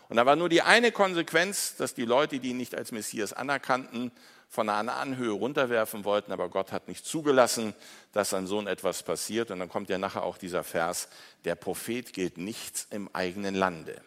Und 0.09 0.17
da 0.17 0.27
war 0.27 0.37
nur 0.37 0.49
die 0.49 0.63
eine 0.63 0.91
Konsequenz, 0.91 1.77
dass 1.77 1.95
die 1.95 2.05
Leute, 2.05 2.41
die 2.41 2.51
ihn 2.51 2.57
nicht 2.57 2.75
als 2.75 2.91
Messias 2.91 3.33
anerkannten, 3.33 4.11
von 4.51 4.69
einer 4.69 4.97
Anhöhe 4.97 5.31
runterwerfen 5.31 6.05
wollten, 6.05 6.33
aber 6.33 6.49
Gott 6.49 6.73
hat 6.73 6.89
nicht 6.89 7.07
zugelassen, 7.07 7.73
dass 8.13 8.35
an 8.35 8.49
so 8.49 8.61
etwas 8.67 9.05
passiert. 9.05 9.53
Und 9.53 9.61
dann 9.61 9.69
kommt 9.69 9.89
ja 9.89 9.97
nachher 9.97 10.25
auch 10.25 10.37
dieser 10.37 10.65
Vers, 10.65 11.09
der 11.45 11.55
Prophet 11.55 12.13
gilt 12.13 12.37
nichts 12.37 12.89
im 12.91 13.09
eigenen 13.13 13.55
Lande. 13.55 14.03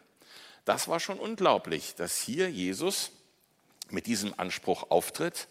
Das 0.65 0.89
war 0.89 0.99
schon 0.99 1.17
unglaublich, 1.17 1.95
dass 1.95 2.19
hier 2.19 2.51
Jesus 2.51 3.11
mit 3.89 4.05
diesem 4.05 4.37
Anspruch 4.37 4.91
auftritt. 4.91 5.47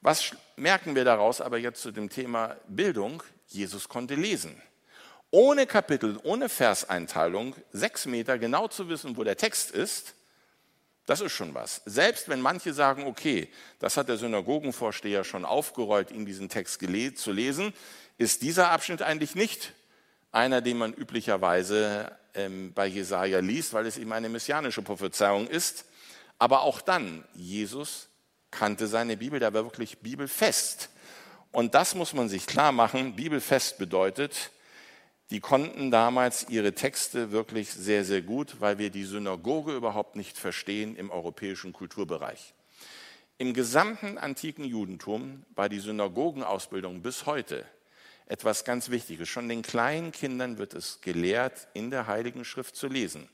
Was 0.00 0.30
merken 0.54 0.94
wir 0.94 1.04
daraus 1.04 1.40
aber 1.40 1.58
jetzt 1.58 1.82
zu 1.82 1.90
dem 1.90 2.08
Thema 2.08 2.56
Bildung? 2.68 3.24
Jesus 3.48 3.88
konnte 3.88 4.14
lesen. 4.14 4.62
Ohne 5.32 5.66
Kapitel, 5.66 6.20
ohne 6.22 6.48
Verseinteilung, 6.48 7.56
sechs 7.72 8.06
Meter 8.06 8.38
genau 8.38 8.68
zu 8.68 8.88
wissen, 8.88 9.16
wo 9.16 9.24
der 9.24 9.36
Text 9.36 9.72
ist, 9.72 10.14
das 11.10 11.20
ist 11.20 11.32
schon 11.32 11.54
was. 11.54 11.82
Selbst 11.86 12.28
wenn 12.28 12.40
manche 12.40 12.72
sagen, 12.72 13.04
okay, 13.04 13.48
das 13.80 13.96
hat 13.96 14.08
der 14.08 14.16
Synagogenvorsteher 14.16 15.24
schon 15.24 15.44
aufgerollt, 15.44 16.12
ihm 16.12 16.24
diesen 16.24 16.48
Text 16.48 16.80
zu 17.16 17.32
lesen, 17.32 17.74
ist 18.16 18.42
dieser 18.42 18.70
Abschnitt 18.70 19.02
eigentlich 19.02 19.34
nicht 19.34 19.72
einer, 20.30 20.60
den 20.60 20.78
man 20.78 20.92
üblicherweise 20.92 22.16
ähm, 22.34 22.72
bei 22.74 22.86
Jesaja 22.86 23.40
liest, 23.40 23.72
weil 23.72 23.86
es 23.86 23.98
eben 23.98 24.12
eine 24.12 24.28
messianische 24.28 24.82
Prophezeiung 24.82 25.48
ist. 25.48 25.84
Aber 26.38 26.62
auch 26.62 26.80
dann, 26.80 27.24
Jesus 27.34 28.06
kannte 28.52 28.86
seine 28.86 29.16
Bibel, 29.16 29.40
der 29.40 29.52
war 29.52 29.64
wirklich 29.64 29.98
bibelfest. 29.98 30.90
Und 31.50 31.74
das 31.74 31.96
muss 31.96 32.12
man 32.12 32.28
sich 32.28 32.46
klar 32.46 32.70
machen. 32.70 33.16
Bibelfest 33.16 33.78
bedeutet, 33.78 34.52
die 35.30 35.40
konnten 35.40 35.90
damals 35.90 36.48
ihre 36.48 36.74
Texte 36.74 37.30
wirklich 37.30 37.70
sehr, 37.70 38.04
sehr 38.04 38.20
gut, 38.20 38.60
weil 38.60 38.78
wir 38.78 38.90
die 38.90 39.04
Synagoge 39.04 39.74
überhaupt 39.74 40.16
nicht 40.16 40.36
verstehen 40.36 40.96
im 40.96 41.10
europäischen 41.10 41.72
Kulturbereich. 41.72 42.52
Im 43.38 43.54
gesamten 43.54 44.18
antiken 44.18 44.64
Judentum 44.64 45.44
war 45.54 45.68
die 45.68 45.78
Synagogenausbildung 45.78 47.00
bis 47.00 47.26
heute 47.26 47.64
etwas 48.26 48.64
ganz 48.64 48.90
Wichtiges. 48.90 49.28
Schon 49.28 49.48
den 49.48 49.62
kleinen 49.62 50.12
Kindern 50.12 50.58
wird 50.58 50.74
es 50.74 51.00
gelehrt, 51.00 51.68
in 51.74 51.90
der 51.90 52.06
Heiligen 52.06 52.44
Schrift 52.44 52.76
zu 52.76 52.86
lesen. 52.86 53.28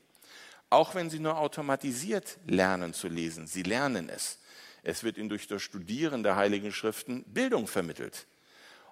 Auch 0.69 0.95
wenn 0.95 1.09
sie 1.09 1.19
nur 1.19 1.37
automatisiert 1.37 2.37
lernen 2.45 2.93
zu 2.93 3.07
lesen, 3.07 3.47
sie 3.47 3.63
lernen 3.63 4.09
es. 4.09 4.39
Es 4.83 5.03
wird 5.03 5.17
ihnen 5.17 5.29
durch 5.29 5.47
das 5.47 5.61
Studieren 5.61 6.23
der 6.23 6.35
Heiligen 6.35 6.71
Schriften 6.71 7.23
Bildung 7.23 7.67
vermittelt. 7.67 8.27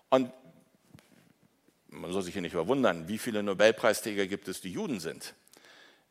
Und 0.10 0.32
man 1.96 2.12
soll 2.12 2.22
sich 2.22 2.34
hier 2.34 2.42
nicht 2.42 2.52
verwundern, 2.52 3.08
wie 3.08 3.18
viele 3.18 3.44
Nobelpreisträger 3.44 4.28
gibt 4.28 4.48
es, 4.48 4.62
die 4.62 4.72
Juden 4.72 5.00
sind. 5.00 5.34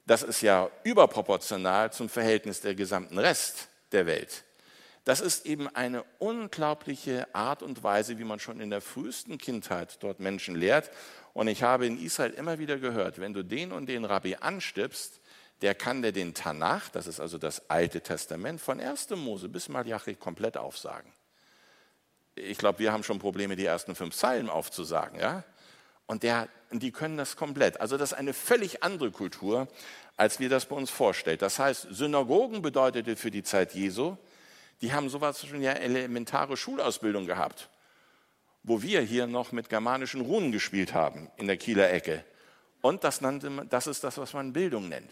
Das 0.07 0.23
ist 0.23 0.43
ja 0.43 0.71
überproportional 0.83 1.93
zum 1.93 2.09
Verhältnis 2.09 2.61
der 2.61 2.75
gesamten 2.75 3.19
Rest 3.19 3.69
der 3.93 4.07
Welt. 4.07 4.45
Das 5.05 5.21
ist 5.21 5.45
eben 5.45 5.69
eine 5.69 6.03
unglaubliche 6.19 7.33
Art 7.35 7.63
und 7.63 7.83
Weise, 7.83 8.19
wie 8.19 8.25
man 8.25 8.41
schon 8.41 8.61
in 8.61 8.71
der 8.71 8.81
frühesten 8.81 9.37
Kindheit 9.37 10.03
dort 10.03 10.19
Menschen 10.19 10.55
lehrt. 10.55 10.91
Und 11.35 11.49
ich 11.49 11.63
habe 11.63 11.87
in 11.87 12.03
Israel 12.03 12.33
immer 12.33 12.59
wieder 12.59 12.79
gehört, 12.79 13.19
wenn 13.19 13.35
du 13.35 13.43
den 13.43 13.73
und 13.73 13.87
den 13.87 14.05
Rabbi 14.05 14.37
anstippst, 14.37 15.21
der 15.61 15.75
kann 15.75 16.03
dir 16.03 16.13
den 16.13 16.35
Tanach, 16.35 16.89
das 16.89 17.07
ist 17.07 17.21
also 17.21 17.39
das 17.39 17.71
Alte 17.71 18.01
Testament, 18.01 18.61
von 18.61 18.81
1. 18.81 19.11
Mose 19.11 19.49
bis 19.49 19.69
Malachi 19.69 20.15
komplett 20.15 20.57
aufsagen. 20.57 21.13
Ich 22.35 22.59
glaube, 22.59 22.81
wir 22.81 22.93
haben 22.93 23.05
schon 23.05 23.19
Probleme, 23.19 23.57
die 23.57 23.65
ersten 23.65 23.95
fünf 23.95 24.17
Zeilen 24.17 24.51
aufzusagen. 24.51 25.21
Ja? 25.21 25.45
Und, 26.07 26.23
der, 26.23 26.49
die 26.71 26.93
können 26.93 27.17
das 27.17 27.37
komplett. 27.37 27.81
Also 27.81 27.97
das 27.97 28.13
ist 28.13 28.19
eine 28.19 28.35
völlig 28.35 28.83
andere 28.83 29.11
Kultur, 29.11 29.69
als 30.17 30.39
wir 30.39 30.49
das 30.49 30.67
bei 30.67 30.77
uns 30.77 30.91
vorstellen. 30.91 31.39
Das 31.39 31.59
heißt, 31.59 31.89
Synagogen 31.91 32.63
bedeutete 32.63 33.17
für 33.17 33.31
die 33.31 33.43
Zeit 33.43 33.75
Jesu, 33.75 34.17
die 34.81 34.93
haben 34.93 35.09
sowas 35.09 35.47
schon 35.47 35.63
ja 35.63 35.73
elementare 35.73 36.57
Schulausbildung 36.57 37.27
gehabt, 37.27 37.71
wo 38.63 38.83
wir 38.83 39.01
hier 39.01 39.27
noch 39.27 39.53
mit 39.53 39.69
germanischen 39.69 40.21
Runen 40.21 40.53
gespielt 40.53 40.95
haben 40.95 41.31
in 41.37 41.47
der 41.47 41.57
Kieler 41.57 41.91
Ecke. 41.93 42.25
Und 42.83 43.03
das, 43.03 43.21
nannte 43.21 43.49
man, 43.51 43.69
das 43.69 43.87
ist 43.87 44.05
das, 44.05 44.19
was 44.19 44.35
man 44.35 44.53
Bildung 44.53 44.89
nennt. 44.89 45.11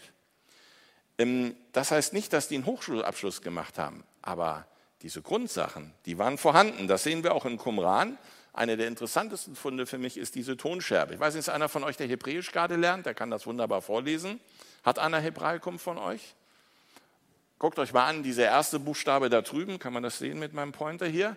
Ähm, 1.17 1.55
das 1.71 1.91
heißt 1.91 2.13
nicht, 2.13 2.33
dass 2.33 2.47
die 2.47 2.55
einen 2.55 2.65
Hochschulabschluss 2.65 3.41
gemacht 3.41 3.79
haben, 3.79 4.03
aber 4.21 4.67
diese 5.01 5.21
Grundsachen, 5.21 5.93
die 6.05 6.17
waren 6.17 6.37
vorhanden. 6.37 6.87
Das 6.87 7.03
sehen 7.03 7.23
wir 7.23 7.33
auch 7.33 7.45
in 7.45 7.57
Qumran. 7.57 8.17
Einer 8.53 8.77
der 8.77 8.87
interessantesten 8.87 9.55
Funde 9.55 9.87
für 9.87 9.97
mich 9.97 10.15
ist 10.15 10.35
diese 10.35 10.55
Tonscherbe. 10.55 11.15
Ich 11.15 11.19
weiß 11.19 11.33
nicht, 11.33 11.41
ist 11.41 11.49
einer 11.49 11.69
von 11.69 11.83
euch, 11.83 11.97
der 11.97 12.07
Hebräisch 12.07 12.51
gerade 12.51 12.75
lernt? 12.75 13.07
Der 13.07 13.15
kann 13.15 13.31
das 13.31 13.47
wunderbar 13.47 13.81
vorlesen. 13.81 14.39
Hat 14.83 14.99
einer 14.99 15.19
Hebraikum 15.19 15.79
von 15.79 15.97
euch? 15.97 16.35
Guckt 17.57 17.79
euch 17.79 17.93
mal 17.93 18.05
an, 18.05 18.21
dieser 18.21 18.43
erste 18.43 18.79
Buchstabe 18.79 19.29
da 19.29 19.41
drüben. 19.41 19.79
Kann 19.79 19.91
man 19.91 20.03
das 20.03 20.19
sehen 20.19 20.37
mit 20.37 20.53
meinem 20.53 20.71
Pointer 20.71 21.07
hier? 21.07 21.35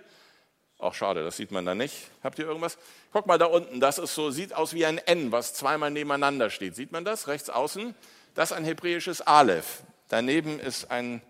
Auch 0.79 0.93
schade, 0.93 1.25
das 1.25 1.39
sieht 1.39 1.53
man 1.53 1.65
da 1.65 1.75
nicht. 1.75 2.09
Habt 2.23 2.39
ihr 2.39 2.45
irgendwas? 2.45 2.77
Guck 3.13 3.27
mal 3.27 3.39
da 3.39 3.47
unten, 3.47 3.81
das 3.81 3.97
ist 3.97 4.15
so, 4.15 4.31
sieht 4.31 4.53
aus 4.55 4.75
wie 4.75 4.85
ein 4.85 4.99
N, 4.99 5.33
was 5.33 5.55
zweimal 5.55 5.91
nebeneinander 5.91 6.51
steht. 6.51 6.77
Sieht 6.77 6.93
man 6.93 7.07
das? 7.07 7.29
Rechts 7.29 7.49
außen. 7.49 7.95
Das 8.35 8.51
ist 8.51 8.57
ein 8.59 8.65
hebräisches 8.65 9.23
Aleph. 9.23 9.85
Daneben 10.09 10.61
ist 10.61 10.91
ein 10.91 11.23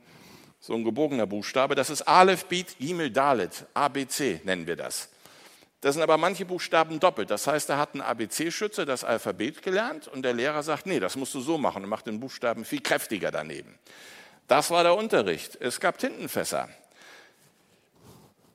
so 0.58 0.74
ein 0.74 0.82
gebogener 0.82 1.26
Buchstabe. 1.26 1.76
Das 1.76 1.90
ist 1.90 2.02
Aleph, 2.02 2.46
Bit, 2.46 2.78
Gimel, 2.78 3.10
Dalet. 3.10 3.66
ABC 3.74 4.40
nennen 4.42 4.66
wir 4.66 4.74
das. 4.74 5.10
Das 5.80 5.94
sind 5.94 6.02
aber 6.02 6.16
manche 6.16 6.44
Buchstaben 6.44 6.98
doppelt. 7.00 7.30
Das 7.30 7.46
heißt, 7.46 7.68
da 7.68 7.76
hat 7.76 7.94
ein 7.94 8.00
ABC-Schütze 8.00 8.86
das 8.86 9.04
Alphabet 9.04 9.62
gelernt 9.62 10.08
und 10.08 10.22
der 10.22 10.32
Lehrer 10.32 10.62
sagt, 10.62 10.86
nee, 10.86 11.00
das 11.00 11.16
musst 11.16 11.34
du 11.34 11.40
so 11.40 11.58
machen 11.58 11.84
und 11.84 11.90
macht 11.90 12.06
den 12.06 12.18
Buchstaben 12.18 12.64
viel 12.64 12.80
kräftiger 12.80 13.30
daneben. 13.30 13.78
Das 14.48 14.70
war 14.70 14.82
der 14.82 14.96
Unterricht. 14.96 15.56
Es 15.60 15.80
gab 15.80 15.98
Tintenfässer. 15.98 16.68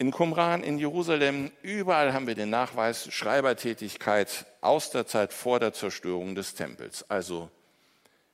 In 0.02 0.10
Qumran, 0.10 0.64
in 0.64 0.80
Jerusalem, 0.80 1.52
überall 1.62 2.12
haben 2.12 2.26
wir 2.26 2.34
den 2.34 2.50
Nachweis 2.50 3.14
Schreibertätigkeit 3.14 4.48
aus 4.60 4.90
der 4.90 5.06
Zeit 5.06 5.32
vor 5.32 5.60
der 5.60 5.74
Zerstörung 5.74 6.34
des 6.34 6.56
Tempels. 6.56 7.08
Also, 7.08 7.52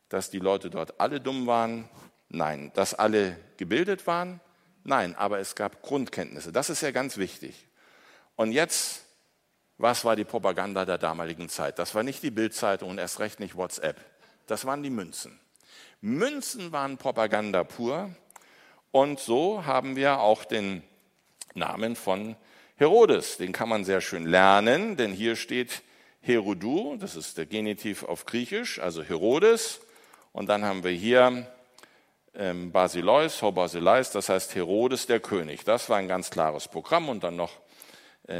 dass 0.07 0.29
die 0.29 0.39
Leute 0.39 0.69
dort 0.69 0.97
alle 1.01 1.19
dumm 1.19 1.45
waren, 1.45 1.89
nein. 2.29 2.71
Dass 2.73 2.93
alle 2.93 3.37
gebildet 3.57 4.07
waren, 4.07 4.39
nein. 4.85 5.13
Aber 5.15 5.39
es 5.39 5.55
gab 5.55 5.81
Grundkenntnisse. 5.81 6.53
Das 6.53 6.69
ist 6.69 6.81
ja 6.81 6.91
ganz 6.91 7.17
wichtig. 7.17 7.66
Und 8.37 8.51
jetzt, 8.51 9.03
was 9.77 10.05
war 10.05 10.15
die 10.15 10.23
Propaganda 10.23 10.85
der 10.85 10.99
damaligen 10.99 11.49
Zeit? 11.49 11.79
Das 11.79 11.95
war 11.95 12.03
nicht 12.03 12.23
die 12.23 12.31
Bildzeitung 12.31 12.91
und 12.91 12.99
erst 12.99 13.19
recht 13.19 13.39
nicht 13.39 13.55
WhatsApp. 13.55 13.99
Das 14.45 14.63
waren 14.65 14.83
die 14.83 14.91
Münzen. 14.91 15.37
Münzen 16.01 16.71
waren 16.71 16.97
Propaganda 16.97 17.63
pur. 17.63 18.11
Und 18.91 19.19
so 19.19 19.65
haben 19.65 19.95
wir 19.95 20.19
auch 20.19 20.45
den 20.45 20.83
Namen 21.55 21.95
von 21.95 22.35
Herodes. 22.75 23.37
Den 23.37 23.53
kann 23.53 23.69
man 23.69 23.83
sehr 23.83 24.01
schön 24.01 24.27
lernen, 24.27 24.97
denn 24.97 25.11
hier 25.11 25.35
steht 25.35 25.81
Herodou, 26.21 26.95
das 26.97 27.15
ist 27.15 27.39
der 27.39 27.47
Genitiv 27.47 28.03
auf 28.03 28.25
Griechisch, 28.25 28.79
also 28.79 29.01
Herodes. 29.01 29.81
Und 30.31 30.47
dann 30.47 30.63
haben 30.63 30.83
wir 30.83 30.91
hier 30.91 31.47
ähm, 32.35 32.71
Basileus, 32.71 33.41
Ho 33.41 33.51
Basileus, 33.51 34.11
das 34.11 34.29
heißt 34.29 34.53
Herodes 34.53 35.07
der 35.07 35.21
König. 35.21 35.63
Das 35.63 35.89
war 35.89 35.97
ein 35.97 36.07
ganz 36.07 36.29
klares 36.29 36.67
Programm 36.67 37.09
und 37.09 37.23
dann 37.23 37.35
noch 37.35 37.53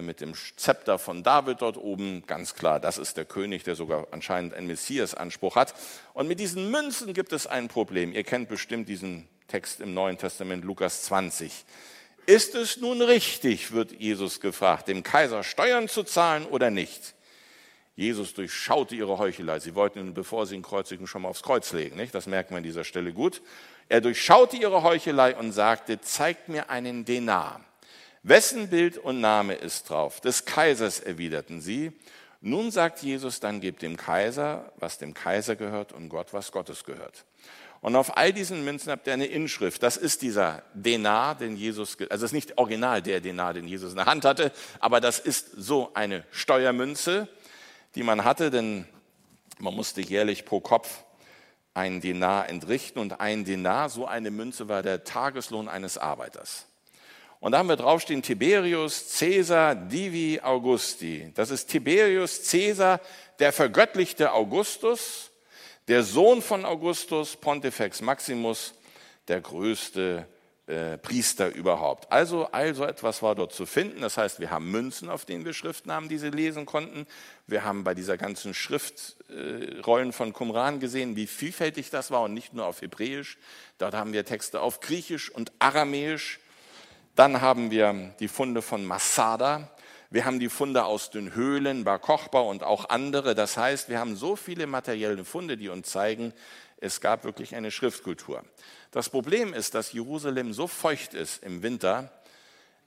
mit 0.01 0.19
dem 0.19 0.33
Zepter 0.57 0.99
von 0.99 1.23
David 1.23 1.61
dort 1.61 1.77
oben, 1.77 2.23
ganz 2.27 2.55
klar, 2.55 2.79
das 2.79 2.97
ist 2.97 3.15
der 3.15 3.25
König, 3.25 3.63
der 3.63 3.75
sogar 3.75 4.07
anscheinend 4.11 4.53
einen 4.53 4.67
Messias-Anspruch 4.67 5.55
hat. 5.55 5.73
Und 6.13 6.27
mit 6.27 6.39
diesen 6.39 6.71
Münzen 6.71 7.13
gibt 7.13 7.31
es 7.31 7.47
ein 7.47 7.69
Problem. 7.69 8.13
Ihr 8.13 8.23
kennt 8.23 8.49
bestimmt 8.49 8.89
diesen 8.89 9.29
Text 9.47 9.79
im 9.79 9.93
Neuen 9.93 10.17
Testament, 10.17 10.65
Lukas 10.65 11.03
20. 11.03 11.51
Ist 12.25 12.55
es 12.55 12.75
nun 12.77 13.01
richtig, 13.01 13.71
wird 13.71 13.93
Jesus 13.93 14.41
gefragt, 14.41 14.89
dem 14.89 15.03
Kaiser 15.03 15.43
Steuern 15.43 15.87
zu 15.87 16.03
zahlen 16.03 16.45
oder 16.45 16.69
nicht? 16.69 17.15
Jesus 17.95 18.33
durchschaute 18.33 18.93
ihre 18.93 19.17
Heuchelei. 19.17 19.59
Sie 19.59 19.73
wollten 19.73 19.99
ihn, 19.99 20.13
bevor 20.13 20.45
sie 20.45 20.55
ihn 20.55 20.61
kreuzigen, 20.61 21.07
schon 21.07 21.23
mal 21.23 21.29
aufs 21.29 21.41
Kreuz 21.41 21.71
legen. 21.71 21.95
Nicht? 21.95 22.13
Das 22.13 22.27
merken 22.27 22.51
wir 22.51 22.57
an 22.57 22.63
dieser 22.63 22.83
Stelle 22.83 23.13
gut. 23.13 23.41
Er 23.89 24.01
durchschaute 24.01 24.57
ihre 24.57 24.83
Heuchelei 24.83 25.35
und 25.35 25.53
sagte, 25.53 25.99
zeigt 26.01 26.49
mir 26.49 26.69
einen 26.69 27.05
Denar. 27.05 27.61
Wessen 28.27 28.67
Bild 28.67 28.97
und 28.97 29.21
Name 29.21 29.53
ist 29.53 29.89
drauf? 29.89 30.19
Des 30.19 30.43
Kaisers, 30.43 30.99
erwiderten 30.99 31.61
sie. 31.61 31.93
Nun 32.41 32.71
sagt 32.71 33.01
Jesus, 33.01 33.39
dann 33.39 33.61
gebt 33.61 33.81
dem 33.81 33.95
Kaiser, 33.95 34.73
was 34.75 34.97
dem 34.97 35.13
Kaiser 35.13 35.55
gehört 35.55 35.93
und 35.93 36.09
Gott, 36.09 36.33
was 36.33 36.51
Gottes 36.51 36.83
gehört. 36.83 37.23
Und 37.79 37.95
auf 37.95 38.17
all 38.17 38.33
diesen 38.33 38.65
Münzen 38.65 38.91
habt 38.91 39.07
ihr 39.07 39.13
eine 39.13 39.27
Inschrift. 39.27 39.81
Das 39.81 39.95
ist 39.95 40.23
dieser 40.23 40.63
Denar, 40.73 41.35
den 41.35 41.55
Jesus, 41.55 41.95
also 41.97 42.07
das 42.09 42.23
ist 42.23 42.33
nicht 42.33 42.57
original 42.57 43.01
der 43.01 43.21
Denar, 43.21 43.53
den 43.53 43.65
Jesus 43.65 43.91
in 43.91 43.95
der 43.95 44.07
Hand 44.07 44.25
hatte, 44.25 44.51
aber 44.81 44.99
das 44.99 45.19
ist 45.19 45.51
so 45.55 45.91
eine 45.93 46.25
Steuermünze, 46.31 47.29
die 47.95 48.03
man 48.03 48.25
hatte, 48.25 48.51
denn 48.51 48.85
man 49.57 49.73
musste 49.73 50.01
jährlich 50.01 50.43
pro 50.43 50.59
Kopf 50.59 51.05
einen 51.73 52.01
Denar 52.01 52.49
entrichten 52.49 52.99
und 52.99 53.21
ein 53.21 53.45
Denar, 53.45 53.87
so 53.87 54.05
eine 54.05 54.31
Münze 54.31 54.67
war 54.67 54.83
der 54.83 55.05
Tageslohn 55.05 55.69
eines 55.69 55.97
Arbeiters. 55.97 56.65
Und 57.39 57.51
da 57.51 57.59
haben 57.59 57.69
wir 57.69 57.75
draufstehen 57.75 58.23
Tiberius 58.23 59.17
Caesar 59.19 59.75
Divi 59.75 60.39
Augusti. 60.41 61.31
Das 61.35 61.51
ist 61.51 61.67
Tiberius 61.67 62.49
Caesar, 62.49 62.99
der 63.39 63.53
vergöttlichte 63.53 64.31
Augustus, 64.31 65.29
der 65.87 66.03
Sohn 66.03 66.41
von 66.41 66.65
Augustus, 66.65 67.35
Pontifex 67.35 68.01
Maximus, 68.01 68.73
der 69.27 69.41
größte 69.41 70.27
äh, 70.67 70.97
Priester 70.97 71.53
überhaupt. 71.53 72.11
Also, 72.11 72.47
also 72.47 72.83
etwas 72.85 73.21
war 73.21 73.35
dort 73.35 73.53
zu 73.53 73.65
finden. 73.65 74.01
Das 74.01 74.17
heißt, 74.17 74.39
wir 74.39 74.49
haben 74.49 74.69
Münzen, 74.69 75.07
auf 75.07 75.23
denen 75.23 75.45
wir 75.45 75.53
Schriften 75.53 75.91
haben, 75.91 76.09
die 76.09 76.17
sie 76.17 76.29
lesen 76.29 76.65
konnten. 76.65 77.05
Wir 77.45 77.63
haben 77.63 77.83
bei 77.83 77.93
dieser 77.93 78.17
ganzen 78.17 78.53
Schriftrollen 78.53 80.09
äh, 80.09 80.11
von 80.11 80.33
Qumran 80.33 80.79
gesehen, 80.79 81.15
wie 81.15 81.27
vielfältig 81.27 81.89
das 81.89 82.11
war 82.11 82.23
und 82.23 82.33
nicht 82.33 82.53
nur 82.53 82.65
auf 82.65 82.81
Hebräisch. 82.81 83.37
Dort 83.77 83.93
haben 83.93 84.11
wir 84.11 84.25
Texte 84.25 84.59
auf 84.59 84.79
Griechisch 84.79 85.29
und 85.29 85.51
Aramäisch. 85.59 86.39
Dann 87.17 87.41
haben 87.41 87.71
wir 87.71 88.13
die 88.19 88.27
Funde 88.27 88.61
von 88.61 88.85
Masada. 88.85 89.71
Wir 90.11 90.25
haben 90.25 90.39
die 90.39 90.49
Funde 90.49 90.85
aus 90.85 91.09
den 91.09 91.33
Höhlen, 91.33 91.83
Bar 91.83 91.97
Kochba 91.97 92.41
und 92.41 92.61
auch 92.61 92.89
andere. 92.89 93.33
Das 93.33 93.57
heißt, 93.57 93.89
wir 93.89 93.99
haben 93.99 94.15
so 94.15 94.35
viele 94.35 94.67
materielle 94.67 95.25
Funde, 95.25 95.57
die 95.57 95.69
uns 95.69 95.89
zeigen, 95.89 96.31
es 96.79 97.01
gab 97.01 97.23
wirklich 97.23 97.55
eine 97.55 97.71
Schriftkultur. 97.71 98.43
Das 98.91 99.09
Problem 99.09 99.55
ist, 99.55 99.73
dass 99.73 99.93
Jerusalem 99.93 100.53
so 100.53 100.67
feucht 100.67 101.15
ist 101.15 101.41
im 101.41 101.63
Winter, 101.63 102.11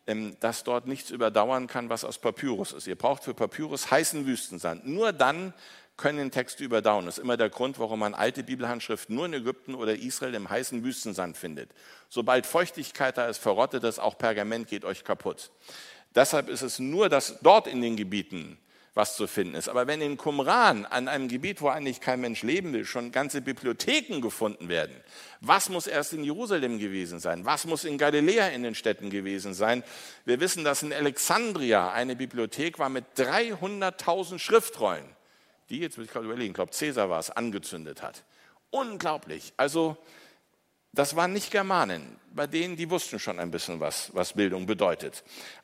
ähm, 0.07 0.37
dass 0.39 0.63
dort 0.63 0.87
nichts 0.87 1.11
überdauern 1.11 1.67
kann, 1.67 1.89
was 1.89 2.05
aus 2.05 2.19
Papyrus 2.19 2.71
ist. 2.71 2.87
Ihr 2.87 2.97
braucht 2.97 3.25
für 3.25 3.35
Papyrus 3.35 3.91
heißen 3.91 4.27
Wüstensand. 4.27 4.87
Nur 4.87 5.13
dann 5.13 5.55
können 6.01 6.31
Texte 6.31 6.65
überdauern. 6.65 7.07
Das 7.07 7.19
ist 7.19 7.23
immer 7.23 7.37
der 7.37 7.51
Grund, 7.51 7.79
warum 7.79 8.01
man 8.01 8.15
alte 8.15 8.43
Bibelhandschriften 8.43 9.15
nur 9.15 9.27
in 9.27 9.35
Ägypten 9.35 9.75
oder 9.75 9.95
Israel 9.95 10.35
im 10.35 10.49
heißen 10.49 10.83
Wüstensand 10.83 11.37
findet. 11.37 11.71
Sobald 12.09 12.47
Feuchtigkeit 12.47 13.19
da 13.19 13.27
ist, 13.27 13.39
verrottet 13.39 13.85
das, 13.85 13.99
auch 13.99 14.17
Pergament 14.17 14.67
geht 14.67 14.85
euch 14.85 15.05
kaputt. 15.05 15.51
Deshalb 16.15 16.49
ist 16.49 16.63
es 16.63 16.79
nur, 16.79 17.09
dass 17.09 17.39
dort 17.43 17.67
in 17.67 17.83
den 17.83 17.97
Gebieten 17.97 18.59
was 18.95 19.17
zu 19.17 19.27
finden 19.27 19.55
ist. 19.55 19.69
Aber 19.69 19.87
wenn 19.87 20.01
in 20.01 20.17
Qumran, 20.17 20.85
an 20.85 21.07
einem 21.07 21.29
Gebiet, 21.29 21.61
wo 21.61 21.69
eigentlich 21.69 22.01
kein 22.01 22.21
Mensch 22.21 22.43
leben 22.43 22.73
will, 22.73 22.85
schon 22.85 23.13
ganze 23.13 23.41
Bibliotheken 23.41 24.21
gefunden 24.21 24.69
werden, 24.69 24.95
was 25.41 25.69
muss 25.69 25.87
erst 25.87 26.13
in 26.13 26.25
Jerusalem 26.25 26.79
gewesen 26.79 27.21
sein? 27.21 27.45
Was 27.45 27.67
muss 27.67 27.85
in 27.85 27.99
Galiläa 27.99 28.49
in 28.49 28.63
den 28.63 28.75
Städten 28.75 29.11
gewesen 29.11 29.55
sein? 29.55 29.85
Wir 30.25 30.41
wissen, 30.41 30.65
dass 30.65 30.83
in 30.83 30.93
Alexandria 30.93 31.93
eine 31.93 32.17
Bibliothek 32.17 32.79
war 32.79 32.89
mit 32.89 33.05
300.000 33.17 34.39
Schriftrollen, 34.39 35.05
die 35.71 35.79
jetzt, 35.79 35.97
will 35.97 36.05
ich 36.05 36.11
gerade 36.11 36.27
überlegen, 36.27 36.51
ich 36.51 36.55
glaube, 36.55 36.73
Cäsar 36.73 37.09
war 37.09 37.21
es, 37.21 37.31
angezündet 37.31 38.03
hat. 38.03 38.25
Unglaublich. 38.71 39.53
Also, 39.57 39.97
das 40.93 41.15
waren 41.15 41.33
nicht 41.33 41.51
Germanen, 41.51 42.17
bei 42.35 42.47
denen 42.47 42.77
die 42.77 42.91
wussten 42.91 43.19
schon 43.19 43.39
ein 43.39 43.51
bisschen 43.51 43.79
was, 43.79 44.15
was 44.15 44.33
Bildung 44.33 44.67
bedeutet. 44.67 45.23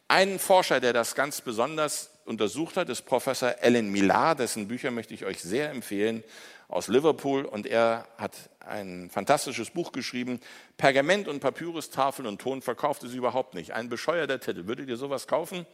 Ein 0.08 0.38
Forscher, 0.38 0.78
der 0.78 0.92
das 0.92 1.16
ganz 1.16 1.40
besonders 1.40 2.10
untersucht 2.24 2.76
hat, 2.76 2.88
ist 2.88 3.02
Professor 3.02 3.54
Alan 3.60 3.90
Millar, 3.90 4.36
dessen 4.36 4.68
Bücher 4.68 4.92
möchte 4.92 5.14
ich 5.14 5.24
euch 5.24 5.40
sehr 5.42 5.70
empfehlen, 5.70 6.22
aus 6.68 6.88
Liverpool. 6.88 7.44
Und 7.44 7.66
er 7.66 8.06
hat 8.18 8.32
ein 8.60 9.10
fantastisches 9.10 9.70
Buch 9.70 9.92
geschrieben, 9.92 10.40
Pergament 10.76 11.28
und 11.28 11.40
Papyrustafeln 11.40 12.26
und 12.26 12.40
Ton 12.40 12.62
verkauft 12.62 13.02
es 13.04 13.14
überhaupt 13.14 13.54
nicht. 13.54 13.72
Ein 13.72 13.88
bescheuerter 13.88 14.40
Titel. 14.40 14.66
Würdet 14.66 14.88
ihr 14.88 14.96
sowas 14.96 15.26
kaufen? 15.26 15.66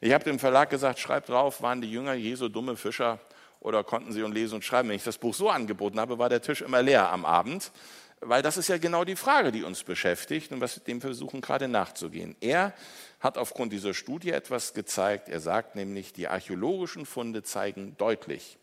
Ich 0.00 0.12
habe 0.12 0.24
dem 0.24 0.38
Verlag 0.38 0.70
gesagt, 0.70 0.98
schreibt 0.98 1.28
drauf, 1.28 1.62
waren 1.62 1.80
die 1.80 1.90
Jünger 1.90 2.14
Jesu 2.14 2.48
dumme 2.48 2.76
Fischer 2.76 3.18
oder 3.66 3.82
konnten 3.82 4.12
sie 4.12 4.22
und 4.22 4.32
lesen 4.32 4.54
und 4.54 4.64
schreiben? 4.64 4.88
Wenn 4.88 4.96
ich 4.96 5.02
das 5.02 5.18
Buch 5.18 5.34
so 5.34 5.50
angeboten 5.50 5.98
habe, 5.98 6.18
war 6.18 6.28
der 6.28 6.40
Tisch 6.40 6.62
immer 6.62 6.82
leer 6.82 7.10
am 7.10 7.24
Abend. 7.24 7.72
Weil 8.20 8.40
das 8.40 8.56
ist 8.56 8.68
ja 8.68 8.78
genau 8.78 9.04
die 9.04 9.16
Frage, 9.16 9.50
die 9.50 9.64
uns 9.64 9.82
beschäftigt 9.82 10.52
und 10.52 10.60
was 10.60 10.82
dem 10.84 11.00
versuchen 11.00 11.40
gerade 11.40 11.66
nachzugehen. 11.66 12.36
Er 12.40 12.72
hat 13.18 13.36
aufgrund 13.36 13.72
dieser 13.72 13.92
Studie 13.92 14.30
etwas 14.30 14.72
gezeigt. 14.72 15.28
Er 15.28 15.40
sagt 15.40 15.74
nämlich, 15.74 16.12
die 16.12 16.28
archäologischen 16.28 17.06
Funde 17.06 17.42
zeigen 17.42 17.96
deutlich, 17.98 18.56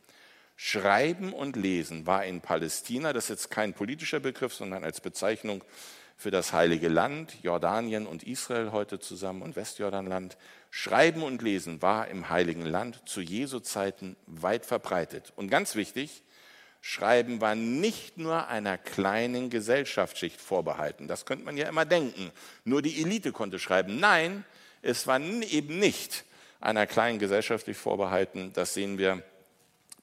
Schreiben 0.55 1.33
und 1.33 1.55
Lesen 1.57 2.07
war 2.07 2.23
in 2.25 2.39
Palästina, 2.39 3.11
das 3.11 3.25
ist 3.25 3.29
jetzt 3.29 3.51
kein 3.51 3.73
politischer 3.73 4.21
Begriff, 4.21 4.53
sondern 4.53 4.83
als 4.83 5.01
Bezeichnung 5.01 5.63
für 6.15 6.31
das 6.31 6.53
heilige 6.53 6.87
Land, 6.87 7.35
Jordanien 7.43 8.07
und 8.07 8.23
Israel 8.23 8.71
heute 8.71 8.99
zusammen 8.99 9.41
und 9.41 9.55
Westjordanland. 9.55 10.37
Schreiben 10.75 11.21
und 11.21 11.43
Lesen 11.43 11.83
war 11.83 12.07
im 12.07 12.29
heiligen 12.29 12.65
Land 12.65 13.07
zu 13.07 13.21
Jesu 13.21 13.59
Zeiten 13.59 14.15
weit 14.25 14.65
verbreitet. 14.65 15.31
Und 15.35 15.51
ganz 15.51 15.75
wichtig, 15.75 16.23
Schreiben 16.81 17.41
war 17.41 17.53
nicht 17.53 18.17
nur 18.17 18.47
einer 18.47 18.79
kleinen 18.79 19.51
Gesellschaftsschicht 19.51 20.41
vorbehalten. 20.41 21.07
Das 21.07 21.27
könnte 21.27 21.45
man 21.45 21.57
ja 21.57 21.69
immer 21.69 21.85
denken. 21.85 22.31
Nur 22.65 22.81
die 22.81 22.99
Elite 23.03 23.31
konnte 23.31 23.59
schreiben. 23.59 23.99
Nein, 23.99 24.45
es 24.81 25.05
war 25.05 25.19
eben 25.19 25.77
nicht 25.77 26.25
einer 26.59 26.87
kleinen 26.87 27.19
gesellschaftlich 27.19 27.77
vorbehalten. 27.77 28.51
Das 28.53 28.73
sehen 28.73 28.97
wir 28.97 29.21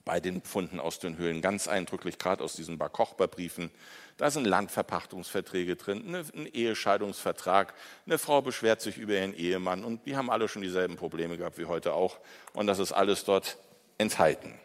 bei 0.05 0.21
den 0.21 0.41
Pfunden 0.41 0.81
aus 0.81 0.99
den 0.99 1.19
Höhlen 1.19 1.43
ganz 1.43 1.69
eindrücklich, 1.69 2.19
gerade 2.19 2.43
aus 2.43 2.55
diesen 2.55 2.79
Bar 2.79 2.91
Kochba-Briefen. 2.91 3.71
Da 4.17 4.31
sind 4.31 4.47
Landverpachtungsverträge 4.47 5.77
drin, 5.77 6.15
ein 6.15 6.47
Ehescheidungsvertrag. 6.47 7.75
Eine 8.07 8.19
Frau 8.19 8.43
beschwert 8.43 8.81
sich 8.81 8.99
über 8.99 9.15
ihren 9.15 9.35
Ehemann 9.35 9.85
und 9.85 10.07
die 10.07 10.17
haben 10.17 10.31
alle 10.31 10.49
schon 10.49 10.63
dieselben 10.63 10.97
Probleme 10.97 11.37
gehabt 11.37 11.59
wie 11.59 11.67
heute 11.67 11.95
auch. 11.95 12.19
Und 12.53 12.67
das 12.67 12.79
ist 12.79 12.93
alles 12.93 13.25
dort 13.25 13.59
enthalten. 13.99 14.59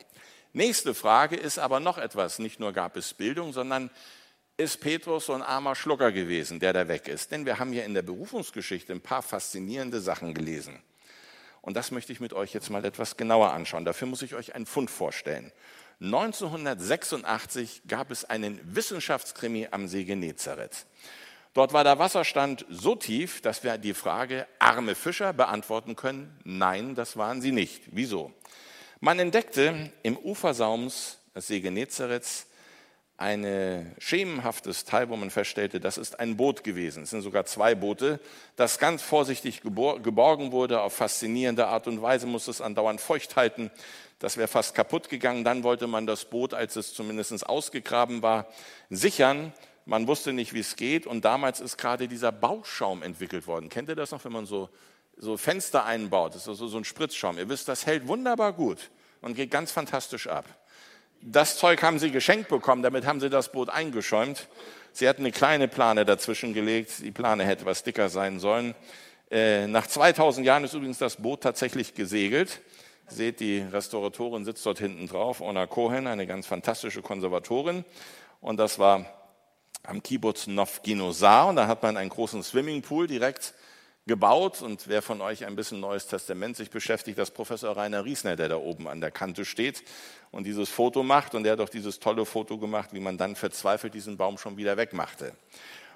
Nächste 0.54 0.94
Frage 0.94 1.36
ist 1.36 1.60
aber 1.60 1.80
noch 1.80 1.98
etwas. 1.98 2.40
Nicht 2.40 2.60
nur 2.60 2.72
gab 2.72 2.96
es 2.96 3.14
Bildung, 3.14 3.52
sondern 3.52 3.92
ist 4.58 4.80
Petrus 4.80 5.26
so 5.26 5.34
ein 5.34 5.42
armer 5.42 5.76
Schlucker 5.76 6.12
gewesen, 6.14 6.60
der 6.62 6.72
da 6.72 6.88
weg 6.88 7.10
ist. 7.10 7.32
Denn 7.32 7.46
wir 7.46 7.60
haben 7.60 7.74
hier 7.74 7.84
in 7.84 7.94
der 7.94 8.04
Berufungsgeschichte 8.04 8.94
ein 8.94 9.02
paar 9.02 9.22
faszinierende 9.22 10.00
Sachen 10.00 10.34
gelesen. 10.34 10.82
Und 11.66 11.76
das 11.76 11.90
möchte 11.90 12.12
ich 12.12 12.20
mit 12.20 12.32
euch 12.34 12.54
jetzt 12.54 12.70
mal 12.70 12.86
etwas 12.86 13.18
genauer 13.18 13.52
anschauen. 13.52 13.86
Dafür 13.86 14.08
muss 14.08 14.22
ich 14.22 14.36
euch 14.36 14.54
einen 14.54 14.68
Fund 14.68 14.92
vorstellen. 14.92 15.52
1986 16.00 17.82
gab 17.88 18.12
es 18.12 18.24
einen 18.24 18.60
Wissenschaftskrimi 18.64 19.70
am 19.72 19.88
See 19.88 20.04
Genezareth. 20.04 20.86
Dort 21.56 21.74
war 21.74 21.84
der 21.84 21.98
Wasserstand 21.98 22.68
so 22.70 22.94
tief, 22.96 23.42
dass 23.42 23.64
wir 23.64 23.80
die 23.80 23.96
Frage 23.96 24.46
arme 24.60 24.94
Fischer 24.94 25.34
beantworten 25.34 25.96
können. 25.96 26.38
Nein, 26.44 26.94
das 26.94 27.18
waren 27.18 27.42
sie 27.42 27.52
nicht. 27.52 27.82
Wieso? 27.88 28.32
Man 29.00 29.18
entdeckte 29.18 29.92
im 30.04 30.18
Ufersaums 30.18 31.18
des 31.34 31.48
See 31.48 31.62
Genezareth 31.62 32.46
ein 33.18 33.96
schemenhaftes 33.98 34.84
Teil, 34.84 35.10
wo 35.10 35.16
man 35.16 35.30
feststellte, 35.30 35.80
das 35.80 35.98
ist 35.98 36.20
ein 36.20 36.36
Boot 36.36 36.64
gewesen. 36.64 37.04
Es 37.04 37.12
sind 37.12 37.22
sogar 37.22 37.46
zwei 37.46 37.74
Boote, 37.74 38.20
das 38.56 38.78
ganz 38.78 39.02
vorsichtig 39.02 39.62
geborgen 39.62 40.52
wurde. 40.52 40.82
Auf 40.82 40.94
faszinierende 40.94 41.68
Art 41.68 41.88
und 41.88 42.02
Weise 42.02 42.28
musste 42.28 42.52
es 42.52 42.62
andauernd 42.62 43.00
feucht 43.00 43.36
halten. 43.36 43.72
Das 44.20 44.38
wäre 44.38 44.48
fast 44.48 44.76
kaputt 44.76 45.10
gegangen. 45.10 45.44
Dann 45.44 45.64
wollte 45.64 45.88
man 45.88 46.06
das 46.06 46.26
Boot, 46.26 46.54
als 46.54 46.76
es 46.76 46.94
zumindest 46.94 47.48
ausgegraben 47.48 48.22
war, 48.22 48.48
sichern. 48.90 49.54
Man 49.86 50.08
wusste 50.08 50.34
nicht, 50.34 50.54
wie 50.54 50.60
es 50.60 50.76
geht. 50.76 51.08
Und 51.08 51.24
damals 51.24 51.62
ist 51.62 51.78
gerade 51.78 52.08
dieser 52.08 52.32
Bauschaum 52.32 53.02
entwickelt 53.04 53.48
worden. 53.48 53.70
Kennt 53.70 53.88
ihr 53.88 53.96
das 53.96 54.12
noch, 54.12 54.26
wenn 54.26 54.34
man 54.34 54.46
so 54.46 54.70
so 55.18 55.38
Fenster 55.38 55.86
einbaut. 55.86 56.36
Das 56.36 56.44
ist 56.44 56.50
also 56.50 56.68
so 56.68 56.78
ein 56.78 56.84
Spritzschaum. 56.84 57.38
Ihr 57.38 57.50
wisst, 57.50 57.68
das 57.68 57.86
hält 57.86 58.08
wunderbar 58.08 58.54
gut 58.54 58.90
und 59.22 59.36
geht 59.36 59.52
ganz 59.52 59.72
fantastisch 59.72 60.28
ab. 60.28 60.46
Das 61.28 61.58
Zeug 61.58 61.82
haben 61.82 61.98
sie 61.98 62.12
geschenkt 62.12 62.50
bekommen, 62.50 62.84
damit 62.84 63.08
haben 63.08 63.20
sie 63.20 63.32
das 63.32 63.52
Boot 63.52 63.72
eingeschäumt. 63.72 64.48
Sie 64.92 65.10
hatten 65.10 65.24
eine 65.24 65.32
kleine 65.32 65.68
Plane 65.68 66.06
dazwischen 66.06 66.54
gelegt. 66.54 67.00
Die 67.00 67.10
Plane 67.10 67.44
hätte 67.44 67.66
was 67.66 67.82
dicker 67.82 68.10
sein 68.10 68.38
sollen. 68.40 68.76
Äh, 69.32 69.66
nach 69.66 69.88
2000 69.88 70.46
Jahren 70.46 70.64
ist 70.66 70.76
übrigens 70.76 71.00
das 71.00 71.16
Boot 71.16 71.42
tatsächlich 71.42 71.96
gesegelt. 71.96 72.62
Seht, 73.08 73.40
die 73.40 73.58
Restauratorin 73.58 74.46
sitzt 74.46 74.64
dort 74.68 74.78
hinten 74.78 75.08
drauf, 75.08 75.42
Ona 75.42 75.66
Cohen, 75.66 76.06
eine 76.06 76.28
ganz 76.28 76.46
fantastische 76.46 77.02
Konservatorin. 77.02 77.86
Und 78.40 78.58
das 78.58 78.78
war 78.78 79.08
am 79.82 80.04
Kibbutz 80.04 80.46
Novginosar. 80.46 81.48
Und 81.48 81.56
da 81.56 81.66
hat 81.66 81.82
man 81.82 81.98
einen 81.98 82.12
großen 82.12 82.44
Swimmingpool 82.44 83.08
direkt 83.08 83.56
gebaut. 84.08 84.62
Und 84.62 84.88
wer 84.88 85.02
von 85.02 85.22
euch 85.22 85.46
ein 85.46 85.56
bisschen 85.56 85.80
Neues 85.80 86.08
Testament 86.08 86.58
sich 86.58 86.70
beschäftigt, 86.70 87.18
das 87.18 87.32
Professor 87.32 87.76
Rainer 87.76 88.06
Riesner, 88.06 88.36
der 88.36 88.50
da 88.50 88.58
oben 88.58 88.88
an 88.88 89.02
der 89.02 89.12
Kante 89.12 89.46
steht 89.46 89.84
und 90.32 90.46
dieses 90.46 90.70
Foto 90.70 91.04
macht. 91.04 91.36
Und 91.36 91.44
der 91.44 91.54
hat 91.54 91.60
auch 91.60 91.70
dieses 91.70 92.00
tolle 92.00 92.26
Foto 92.26 92.58
gemacht, 92.58 92.90
wie 92.94 93.00
man 93.00 93.18
dann 93.18 93.36
verzweifelt 93.36 93.94
diesen 93.94 94.18
Baum 94.18 94.38
schon 94.38 94.58
wieder 94.58 94.78
wegmachte. 94.78 95.34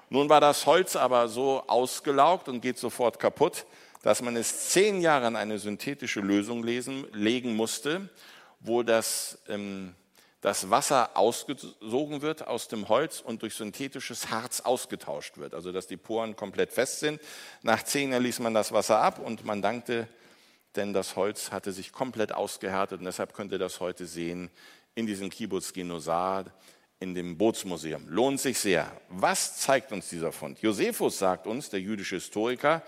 Nun 0.08 0.28
war 0.28 0.40
das 0.40 0.66
Holz 0.66 0.96
aber 0.96 1.28
so 1.28 1.62
ausgelaugt 1.68 2.48
und 2.48 2.60
geht 2.60 2.78
sofort 2.78 3.20
kaputt, 3.20 3.64
dass 4.02 4.22
man 4.22 4.36
es 4.36 4.70
zehn 4.70 5.00
Jahre 5.00 5.26
an 5.26 5.36
eine 5.36 5.58
synthetische 5.58 6.20
Lösung 6.20 6.64
lesen, 6.64 7.06
legen 7.12 7.54
musste, 7.54 8.08
wo 8.58 8.82
das 8.82 9.38
ähm, 9.48 9.94
das 10.40 10.70
Wasser 10.70 11.16
ausgesogen 11.16 12.22
wird 12.22 12.46
aus 12.46 12.68
dem 12.68 12.88
Holz 12.88 13.20
und 13.20 13.42
durch 13.42 13.54
synthetisches 13.54 14.30
Harz 14.30 14.60
ausgetauscht 14.60 15.36
wird, 15.36 15.54
also 15.54 15.70
dass 15.70 15.86
die 15.86 15.98
Poren 15.98 16.34
komplett 16.34 16.72
fest 16.72 17.00
sind. 17.00 17.20
Nach 17.62 17.82
zehn 17.82 18.10
ließ 18.12 18.38
man 18.38 18.54
das 18.54 18.72
Wasser 18.72 19.00
ab 19.00 19.18
und 19.18 19.44
man 19.44 19.60
dankte, 19.60 20.08
denn 20.76 20.92
das 20.92 21.16
Holz 21.16 21.50
hatte 21.50 21.72
sich 21.72 21.92
komplett 21.92 22.32
ausgehärtet 22.32 23.00
und 23.00 23.04
deshalb 23.04 23.34
könnt 23.34 23.52
ihr 23.52 23.58
das 23.58 23.80
heute 23.80 24.06
sehen 24.06 24.50
in 24.94 25.06
diesem 25.06 25.28
Kibbutz 25.30 25.72
Genosar, 25.72 26.46
in 27.00 27.14
dem 27.14 27.36
Bootsmuseum. 27.36 28.08
Lohnt 28.08 28.40
sich 28.40 28.58
sehr. 28.58 28.90
Was 29.08 29.56
zeigt 29.58 29.92
uns 29.92 30.08
dieser 30.08 30.32
Fund? 30.32 30.60
Josephus 30.60 31.18
sagt 31.18 31.46
uns, 31.46 31.70
der 31.70 31.80
jüdische 31.80 32.16
Historiker, 32.16 32.82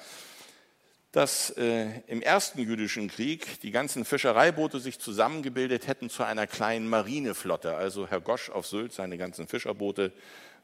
dass 1.12 1.50
äh, 1.50 2.00
im 2.06 2.22
ersten 2.22 2.58
jüdischen 2.58 3.08
Krieg 3.08 3.60
die 3.60 3.70
ganzen 3.70 4.06
Fischereiboote 4.06 4.80
sich 4.80 4.98
zusammengebildet 4.98 5.86
hätten 5.86 6.08
zu 6.08 6.24
einer 6.24 6.46
kleinen 6.46 6.88
Marineflotte. 6.88 7.76
Also 7.76 8.08
Herr 8.08 8.22
Gosch 8.22 8.48
auf 8.48 8.66
Sylt, 8.66 8.94
seine 8.94 9.18
ganzen 9.18 9.46
Fischerboote 9.46 10.12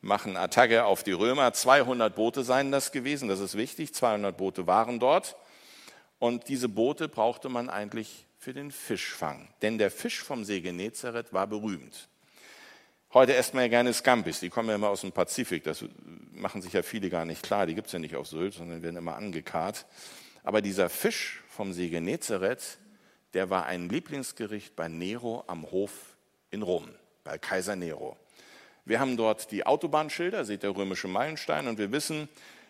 machen 0.00 0.38
Attacke 0.38 0.84
auf 0.84 1.02
die 1.02 1.12
Römer. 1.12 1.52
200 1.52 2.14
Boote 2.14 2.44
seien 2.44 2.72
das 2.72 2.92
gewesen, 2.92 3.28
das 3.28 3.40
ist 3.40 3.58
wichtig. 3.58 3.92
200 3.92 4.36
Boote 4.36 4.66
waren 4.66 4.98
dort. 4.98 5.36
Und 6.18 6.48
diese 6.48 6.70
Boote 6.70 7.08
brauchte 7.08 7.50
man 7.50 7.68
eigentlich 7.68 8.24
für 8.38 8.54
den 8.54 8.70
Fischfang. 8.70 9.48
Denn 9.60 9.76
der 9.76 9.90
Fisch 9.90 10.22
vom 10.22 10.44
See 10.44 10.62
Genezareth 10.62 11.32
war 11.34 11.46
berühmt. 11.46 12.08
Heute 13.12 13.34
essen 13.34 13.54
wir 13.54 13.62
ja 13.62 13.68
gerne 13.68 13.92
Scampis, 13.92 14.40
die 14.40 14.50
kommen 14.50 14.68
ja 14.68 14.74
immer 14.74 14.90
aus 14.90 15.00
dem 15.02 15.12
Pazifik. 15.12 15.64
Das 15.64 15.84
machen 16.32 16.62
sich 16.62 16.72
ja 16.72 16.82
viele 16.82 17.10
gar 17.10 17.24
nicht 17.24 17.42
klar. 17.42 17.66
Die 17.66 17.74
gibt 17.74 17.88
es 17.88 17.92
ja 17.92 17.98
nicht 17.98 18.16
auf 18.16 18.26
Sylt, 18.26 18.54
sondern 18.54 18.82
werden 18.82 18.96
immer 18.96 19.16
angekarrt. 19.16 19.86
Aber 20.42 20.62
dieser 20.62 20.88
Fisch 20.88 21.42
vom 21.48 21.72
See 21.72 21.88
Genezareth, 21.88 22.78
der 23.34 23.50
war 23.50 23.66
ein 23.66 23.88
Lieblingsgericht 23.88 24.76
bei 24.76 24.88
Nero 24.88 25.44
am 25.46 25.70
Hof 25.70 26.16
in 26.50 26.62
Rom, 26.62 26.88
bei 27.24 27.38
Kaiser 27.38 27.76
Nero. 27.76 28.16
Wir 28.84 29.00
haben 29.00 29.16
dort 29.16 29.50
die 29.50 29.66
Autobahnschilder, 29.66 30.44
seht 30.44 30.62
der 30.62 30.74
römische 30.74 31.08
Meilenstein, 31.08 31.68
und 31.68 31.78
wir 31.78 31.92
wissen, 31.92 32.28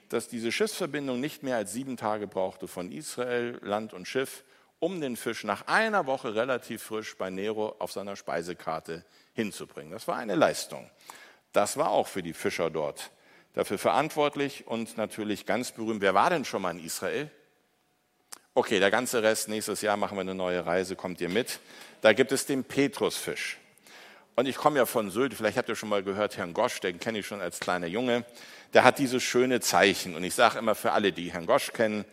dass 0.09 0.27
diese 0.27 0.51
Schiffsverbindung 0.51 1.21
nicht 1.21 1.43
mehr 1.43 1.57
als 1.57 1.73
sieben 1.73 1.97
Tage 1.97 2.27
brauchte 2.27 2.67
von 2.67 2.91
Israel, 2.91 3.59
Land 3.63 3.93
und 3.93 4.09
Schiff, 4.09 4.43
um 4.81 5.01
den 5.01 5.17
Fisch 5.17 5.45
nach 5.45 5.67
einer 5.67 6.07
Woche 6.07 6.35
relativ 6.35 6.83
frisch 6.83 7.17
bei 7.17 7.31
Nero 7.31 7.77
auf 7.79 7.93
seiner 7.93 8.17
Speisekarte 8.17 9.05
hinzubringen. 9.35 9.93
Das 9.93 10.09
war 10.09 10.17
eine 10.17 10.35
Leistung. 10.35 10.91
Das 11.53 11.77
war 11.77 11.91
auch 11.91 12.07
für 12.07 12.23
die 12.23 12.33
Fischer 12.33 12.71
dort 12.71 13.11
dafür 13.55 13.79
verantwortlich 13.79 14.67
und 14.67 14.97
natürlich 14.97 15.47
ganz 15.47 15.73
berühmt. 15.73 16.01
Wer 16.01 16.15
war 16.15 16.31
denn 16.31 16.45
schon 16.45 16.63
mal 16.63 16.71
in 16.71 16.85
Israel? 16.85 17.31
Okay, 18.59 18.81
der 18.81 18.91
ganze 18.91 19.23
Rest, 19.23 19.47
nächstes 19.47 19.83
Jahr 19.83 19.97
machen 19.97 20.17
wir 20.17 20.23
eine 20.23 20.35
neue 20.35 20.67
Reise, 20.67 20.97
kommt 20.97 21.21
ihr 21.21 21.29
mit. 21.29 21.61
Da 22.01 22.13
gibt 22.13 22.33
es 22.33 22.45
den 22.45 22.65
Petrusfisch. 22.65 23.57
Und 24.35 24.47
ich 24.47 24.57
komme 24.57 24.79
ja 24.79 24.85
von 24.85 25.13
Sylt, 25.13 25.33
vielleicht 25.33 25.57
habt 25.57 25.69
ihr 25.69 25.77
schon 25.77 25.89
mal 25.89 26.03
gehört, 26.03 26.37
Herrn 26.37 26.55
Gosch, 26.55 26.81
den 26.81 26.99
kenne 26.99 27.21
ich 27.21 27.27
schon 27.29 27.41
als 27.41 27.61
kleiner 27.61 27.87
Junge, 27.87 28.25
der 28.75 28.83
hat 28.83 28.99
dieses 28.99 29.23
schöne 29.23 29.61
Zeichen. 29.61 30.17
Und 30.17 30.25
ich 30.25 30.35
sage 30.35 30.59
immer 30.59 30.75
für 30.75 30.91
alle, 30.91 31.13
die 31.13 31.33
Herrn 31.33 31.47
Gosch 31.47 31.73
kennen, 31.73 32.05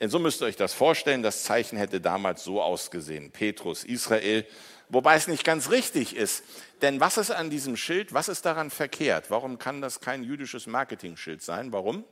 so 0.00 0.18
müsst 0.18 0.40
ihr 0.40 0.46
euch 0.46 0.56
das 0.56 0.72
vorstellen, 0.72 1.22
das 1.22 1.44
Zeichen 1.44 1.76
hätte 1.76 2.00
damals 2.00 2.44
so 2.44 2.62
ausgesehen, 2.62 3.30
Petrus, 3.30 3.84
Israel, 3.84 4.46
wobei 4.88 5.16
es 5.16 5.28
nicht 5.28 5.44
ganz 5.44 5.68
richtig 5.68 6.16
ist. 6.16 6.44
Denn 6.80 7.00
was 7.00 7.18
ist 7.18 7.30
an 7.30 7.50
diesem 7.50 7.76
Schild, 7.76 8.14
was 8.14 8.30
ist 8.30 8.46
daran 8.46 8.70
verkehrt? 8.70 9.26
Warum 9.28 9.58
kann 9.58 9.82
das 9.82 10.00
kein 10.00 10.24
jüdisches 10.24 10.66
Marketing-Schild 10.66 11.42
sein? 11.42 11.74
Warum? 11.74 12.06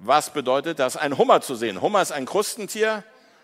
Was 0.00 0.32
bedeutet 0.32 0.78
das? 0.78 0.96
Ein 0.96 1.18
Hummer 1.18 1.40
zu 1.40 1.56
sehen. 1.56 1.80
Hummer 1.82 2.00
ist 2.02 2.12
ein 2.12 2.24
Krustentier 2.24 3.02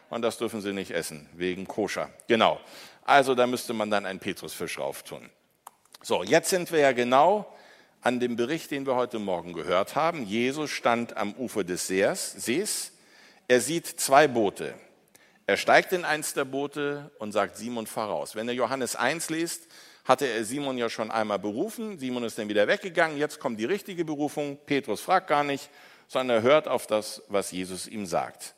und 0.08 0.22
das 0.22 0.38
dürfen 0.38 0.60
sie 0.60 0.72
nicht 0.72 0.92
essen, 0.92 1.28
wegen 1.34 1.66
Koscher. 1.66 2.10
Genau. 2.28 2.60
Also 3.04 3.34
da 3.34 3.48
müsste 3.48 3.72
man 3.72 3.90
dann 3.90 4.06
einen 4.06 4.20
Petrusfisch 4.20 4.78
rauf 4.78 5.02
tun. 5.02 5.28
So, 6.02 6.22
jetzt 6.22 6.50
sind 6.50 6.70
wir 6.70 6.78
ja 6.78 6.92
genau 6.92 7.52
an 8.02 8.20
dem 8.20 8.36
Bericht, 8.36 8.70
den 8.70 8.86
wir 8.86 8.94
heute 8.94 9.18
Morgen 9.18 9.52
gehört 9.52 9.96
haben. 9.96 10.24
Jesus 10.26 10.70
stand 10.70 11.16
am 11.16 11.34
Ufer 11.34 11.64
des 11.64 11.88
Sees. 11.88 12.92
Er 13.48 13.60
sieht 13.60 13.86
zwei 13.86 14.28
Boote. 14.28 14.74
Er 15.46 15.56
steigt 15.56 15.92
in 15.92 16.04
eins 16.04 16.34
der 16.34 16.44
Boote 16.44 17.10
und 17.18 17.32
sagt, 17.32 17.56
Simon, 17.56 17.88
fahr 17.88 18.10
raus. 18.10 18.36
Wenn 18.36 18.46
er 18.46 18.54
Johannes 18.54 18.94
1 18.94 19.28
liest, 19.30 19.66
hatte 20.04 20.26
er 20.26 20.44
Simon 20.44 20.78
ja 20.78 20.88
schon 20.88 21.10
einmal 21.10 21.40
berufen. 21.40 21.98
Simon 21.98 22.22
ist 22.22 22.38
dann 22.38 22.48
wieder 22.48 22.68
weggegangen. 22.68 23.18
Jetzt 23.18 23.40
kommt 23.40 23.58
die 23.58 23.64
richtige 23.64 24.04
Berufung. 24.04 24.58
Petrus 24.66 25.00
fragt 25.00 25.26
gar 25.26 25.42
nicht 25.42 25.68
sondern 26.08 26.38
er 26.38 26.42
hört 26.42 26.68
auf 26.68 26.86
das, 26.86 27.22
was 27.28 27.50
Jesus 27.50 27.86
ihm 27.86 28.06
sagt. 28.06 28.54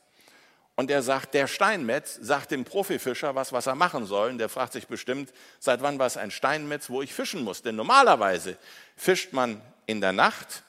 Und 0.77 0.91
er 0.91 1.03
sagt, 1.03 1.33
der 1.33 1.47
Steinmetz 1.47 2.19
sagt 2.21 2.51
dem 2.51 2.65
Profifischer 2.65 3.35
was, 3.35 3.53
was 3.53 3.67
er 3.67 3.75
machen 3.75 4.05
soll. 4.05 4.31
Und 4.31 4.39
der 4.39 4.51
fragt 4.51 4.75
sich 4.75 4.87
bestimmt, 4.87 5.33
seit 5.59 5.81
wann 5.81 5.99
war 5.99 6.07
es 6.07 6.19
ein 6.19 6.31
Steinmetz, 6.31 6.91
wo 6.91 7.01
ich 7.01 7.15
fischen 7.15 7.43
muss? 7.43 7.63
Denn 7.63 7.77
normalerweise 7.77 8.59
fischt 8.95 9.33
man 9.33 9.61
in 9.87 10.03
der 10.03 10.13
Nacht 10.13 10.65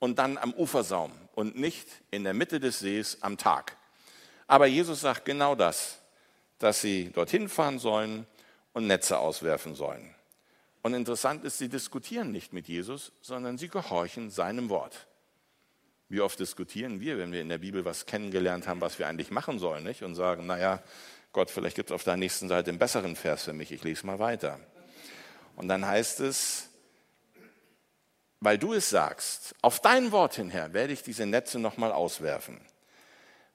und 0.00 0.18
dann 0.18 0.36
am 0.36 0.52
Ufersaum 0.52 1.12
und 1.36 1.56
nicht 1.56 1.86
in 2.10 2.24
der 2.24 2.34
Mitte 2.34 2.58
des 2.58 2.80
Sees 2.80 3.18
am 3.22 3.38
Tag. 3.38 3.76
Aber 4.48 4.66
Jesus 4.66 5.00
sagt 5.00 5.24
genau 5.24 5.54
das, 5.54 5.98
dass 6.58 6.80
sie 6.80 7.10
dorthin 7.10 7.48
fahren 7.48 7.78
sollen 7.78 8.26
und 8.72 8.88
Netze 8.88 9.18
auswerfen 9.18 9.76
sollen. 9.76 10.12
Und 10.82 10.94
interessant 10.94 11.44
ist, 11.44 11.58
sie 11.58 11.68
diskutieren 11.68 12.32
nicht 12.32 12.52
mit 12.52 12.66
Jesus, 12.66 13.12
sondern 13.20 13.58
sie 13.58 13.68
gehorchen 13.68 14.30
seinem 14.30 14.68
Wort. 14.68 15.06
Wie 16.12 16.20
oft 16.20 16.38
diskutieren 16.38 17.00
wir, 17.00 17.16
wenn 17.16 17.32
wir 17.32 17.40
in 17.40 17.48
der 17.48 17.56
Bibel 17.56 17.86
was 17.86 18.04
kennengelernt 18.04 18.68
haben, 18.68 18.82
was 18.82 18.98
wir 18.98 19.08
eigentlich 19.08 19.30
machen 19.30 19.58
sollen, 19.58 19.82
nicht? 19.82 20.02
Und 20.02 20.14
sagen, 20.14 20.44
naja, 20.44 20.82
Gott, 21.32 21.50
vielleicht 21.50 21.74
gibt 21.74 21.88
es 21.88 21.94
auf 21.94 22.04
der 22.04 22.18
nächsten 22.18 22.48
Seite 22.48 22.68
einen 22.68 22.78
besseren 22.78 23.16
Vers 23.16 23.44
für 23.44 23.54
mich, 23.54 23.72
ich 23.72 23.82
lese 23.82 24.04
mal 24.04 24.18
weiter. 24.18 24.60
Und 25.56 25.68
dann 25.68 25.86
heißt 25.86 26.20
es, 26.20 26.68
weil 28.40 28.58
du 28.58 28.74
es 28.74 28.90
sagst, 28.90 29.54
auf 29.62 29.80
dein 29.80 30.12
Wort 30.12 30.34
hinher 30.34 30.74
werde 30.74 30.92
ich 30.92 31.02
diese 31.02 31.24
Netze 31.24 31.58
nochmal 31.58 31.92
auswerfen. 31.92 32.60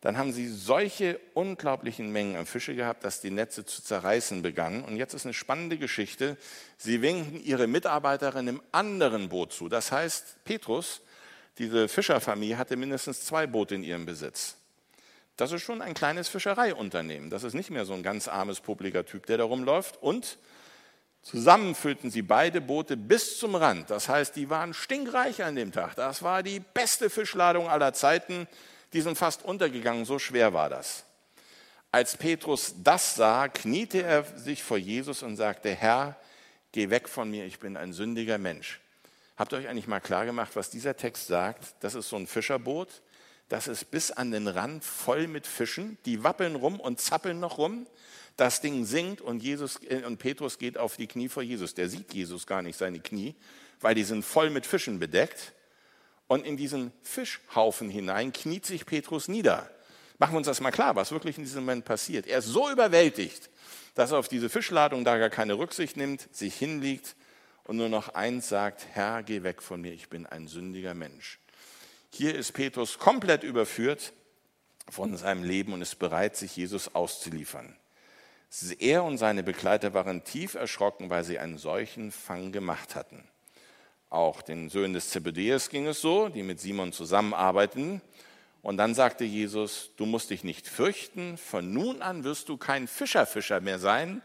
Dann 0.01 0.17
haben 0.17 0.33
sie 0.33 0.47
solche 0.47 1.19
unglaublichen 1.35 2.11
Mengen 2.11 2.37
an 2.37 2.47
Fische 2.47 2.73
gehabt, 2.73 3.03
dass 3.03 3.21
die 3.21 3.29
Netze 3.29 3.65
zu 3.65 3.83
zerreißen 3.83 4.41
begannen. 4.41 4.83
Und 4.83 4.97
jetzt 4.97 5.13
ist 5.13 5.25
eine 5.25 5.35
spannende 5.35 5.77
Geschichte. 5.77 6.37
Sie 6.79 7.03
winken 7.03 7.39
ihre 7.39 7.67
Mitarbeiterin 7.67 8.47
im 8.47 8.63
anderen 8.71 9.29
Boot 9.29 9.53
zu. 9.53 9.69
Das 9.69 9.91
heißt, 9.91 10.43
Petrus 10.43 11.01
diese 11.57 11.87
Fischerfamilie 11.87 12.57
hatte 12.57 12.75
mindestens 12.75 13.25
zwei 13.25 13.47
Boote 13.47 13.75
in 13.75 13.83
ihrem 13.83 14.05
Besitz. 14.05 14.57
Das 15.37 15.51
ist 15.51 15.61
schon 15.61 15.81
ein 15.81 15.93
kleines 15.93 16.29
Fischereiunternehmen. 16.29 17.29
Das 17.29 17.43
ist 17.43 17.53
nicht 17.53 17.69
mehr 17.69 17.85
so 17.85 17.93
ein 17.93 18.03
ganz 18.03 18.27
armes, 18.27 18.59
publiker 18.59 19.05
Typ, 19.05 19.27
der 19.27 19.37
da 19.37 19.43
rumläuft. 19.43 20.01
Und 20.01 20.39
zusammen 21.21 21.75
füllten 21.75 22.09
sie 22.09 22.23
beide 22.23 22.59
Boote 22.59 22.97
bis 22.97 23.37
zum 23.37 23.53
Rand. 23.55 23.89
Das 23.91 24.09
heißt, 24.09 24.35
die 24.35 24.49
waren 24.49 24.73
stinkreich 24.73 25.43
an 25.43 25.55
dem 25.55 25.71
Tag. 25.71 25.95
Das 25.95 26.23
war 26.23 26.41
die 26.41 26.59
beste 26.59 27.09
Fischladung 27.11 27.69
aller 27.69 27.93
Zeiten. 27.93 28.47
Die 28.93 29.01
sind 29.01 29.17
fast 29.17 29.45
untergegangen, 29.45 30.05
so 30.05 30.17
schwer 30.17 30.53
war 30.53 30.69
das. 30.69 31.03
Als 31.91 32.17
Petrus 32.17 32.75
das 32.83 33.15
sah, 33.15 33.47
kniete 33.47 34.01
er 34.01 34.23
sich 34.23 34.63
vor 34.63 34.77
Jesus 34.77 35.23
und 35.23 35.35
sagte, 35.37 35.69
Herr, 35.69 36.15
geh 36.71 36.89
weg 36.89 37.07
von 37.07 37.29
mir, 37.29 37.45
ich 37.45 37.59
bin 37.59 37.77
ein 37.77 37.93
sündiger 37.93 38.37
Mensch. 38.37 38.79
Habt 39.37 39.53
ihr 39.53 39.59
euch 39.59 39.67
eigentlich 39.67 39.87
mal 39.87 39.99
klar 39.99 40.25
gemacht, 40.25 40.55
was 40.55 40.71
dieser 40.71 40.97
Text 40.97 41.27
sagt? 41.27 41.75
Das 41.81 41.93
ist 41.93 42.09
so 42.09 42.15
ein 42.15 42.25
Fischerboot. 42.25 42.89
Das 43.49 43.67
ist 43.67 43.91
bis 43.91 44.11
an 44.11 44.31
den 44.31 44.47
Rand 44.47 44.83
voll 44.83 45.27
mit 45.27 45.45
Fischen. 45.45 45.99
Die 46.05 46.23
wappeln 46.23 46.55
rum 46.55 46.79
und 46.79 46.99
zappeln 46.99 47.39
noch 47.39 47.59
rum. 47.59 47.85
Das 48.35 48.61
Ding 48.61 48.83
sinkt 48.83 49.21
und, 49.21 49.43
Jesus, 49.43 49.79
äh, 49.89 50.03
und 50.05 50.17
Petrus 50.17 50.57
geht 50.57 50.77
auf 50.77 50.97
die 50.97 51.07
Knie 51.07 51.29
vor 51.29 51.43
Jesus. 51.43 51.75
Der 51.75 51.87
sieht 51.87 52.13
Jesus 52.13 52.47
gar 52.47 52.63
nicht, 52.63 52.77
seine 52.77 52.99
Knie, 52.99 53.35
weil 53.79 53.93
die 53.93 54.03
sind 54.03 54.25
voll 54.25 54.49
mit 54.49 54.65
Fischen 54.65 54.97
bedeckt. 54.99 55.53
Und 56.27 56.45
in 56.45 56.57
diesen 56.57 56.91
Fischhaufen 57.03 57.89
hinein 57.89 58.33
kniet 58.33 58.65
sich 58.65 58.87
Petrus 58.87 59.27
nieder. 59.27 59.69
Machen 60.17 60.33
wir 60.33 60.39
uns 60.39 60.47
das 60.47 60.61
mal 60.61 60.71
klar, 60.71 60.95
was 60.95 61.11
wirklich 61.11 61.37
in 61.37 61.43
diesem 61.43 61.63
Moment 61.63 61.85
passiert. 61.85 62.25
Er 62.25 62.39
ist 62.39 62.47
so 62.47 62.71
überwältigt, 62.71 63.51
dass 63.93 64.11
er 64.11 64.17
auf 64.17 64.27
diese 64.27 64.49
Fischladung 64.49 65.05
da 65.05 65.17
gar 65.19 65.29
keine 65.29 65.59
Rücksicht 65.59 65.95
nimmt, 65.95 66.27
sich 66.35 66.55
hinlegt 66.55 67.15
und 67.67 67.77
nur 67.77 67.89
noch 67.89 68.09
eins 68.09 68.49
sagt, 68.49 68.87
Herr, 68.93 69.23
geh 69.23 69.43
weg 69.43 69.61
von 69.61 69.81
mir, 69.81 69.91
ich 69.91 70.09
bin 70.09 70.25
ein 70.25 70.47
sündiger 70.47 70.93
Mensch. 70.93 71.39
Hier 72.11 72.33
ist 72.33 72.53
Petrus 72.53 72.97
komplett 72.97 73.43
überführt 73.43 74.13
von 74.89 75.15
seinem 75.17 75.43
Leben 75.43 75.73
und 75.73 75.81
ist 75.81 75.99
bereit, 75.99 76.37
sich 76.37 76.55
Jesus 76.55 76.95
auszuliefern. 76.95 77.75
Er 78.79 79.03
und 79.03 79.17
seine 79.17 79.43
Begleiter 79.43 79.93
waren 79.93 80.23
tief 80.23 80.55
erschrocken, 80.55 81.09
weil 81.09 81.25
sie 81.25 81.37
einen 81.37 81.57
solchen 81.57 82.11
Fang 82.11 82.53
gemacht 82.53 82.95
hatten. 82.95 83.27
Auch 84.09 84.41
den 84.41 84.69
Söhnen 84.69 84.93
des 84.93 85.09
Zebedeus 85.09 85.69
ging 85.69 85.85
es 85.87 85.99
so, 85.99 86.29
die 86.29 86.43
mit 86.43 86.61
Simon 86.61 86.93
zusammenarbeiten. 86.93 88.01
Und 88.61 88.77
dann 88.77 88.95
sagte 88.95 89.25
Jesus, 89.25 89.91
du 89.97 90.05
musst 90.05 90.29
dich 90.29 90.45
nicht 90.45 90.67
fürchten, 90.67 91.37
von 91.37 91.73
nun 91.73 92.01
an 92.01 92.23
wirst 92.23 92.47
du 92.47 92.55
kein 92.55 92.87
Fischerfischer 92.87 93.59
mehr 93.59 93.79
sein, 93.79 94.21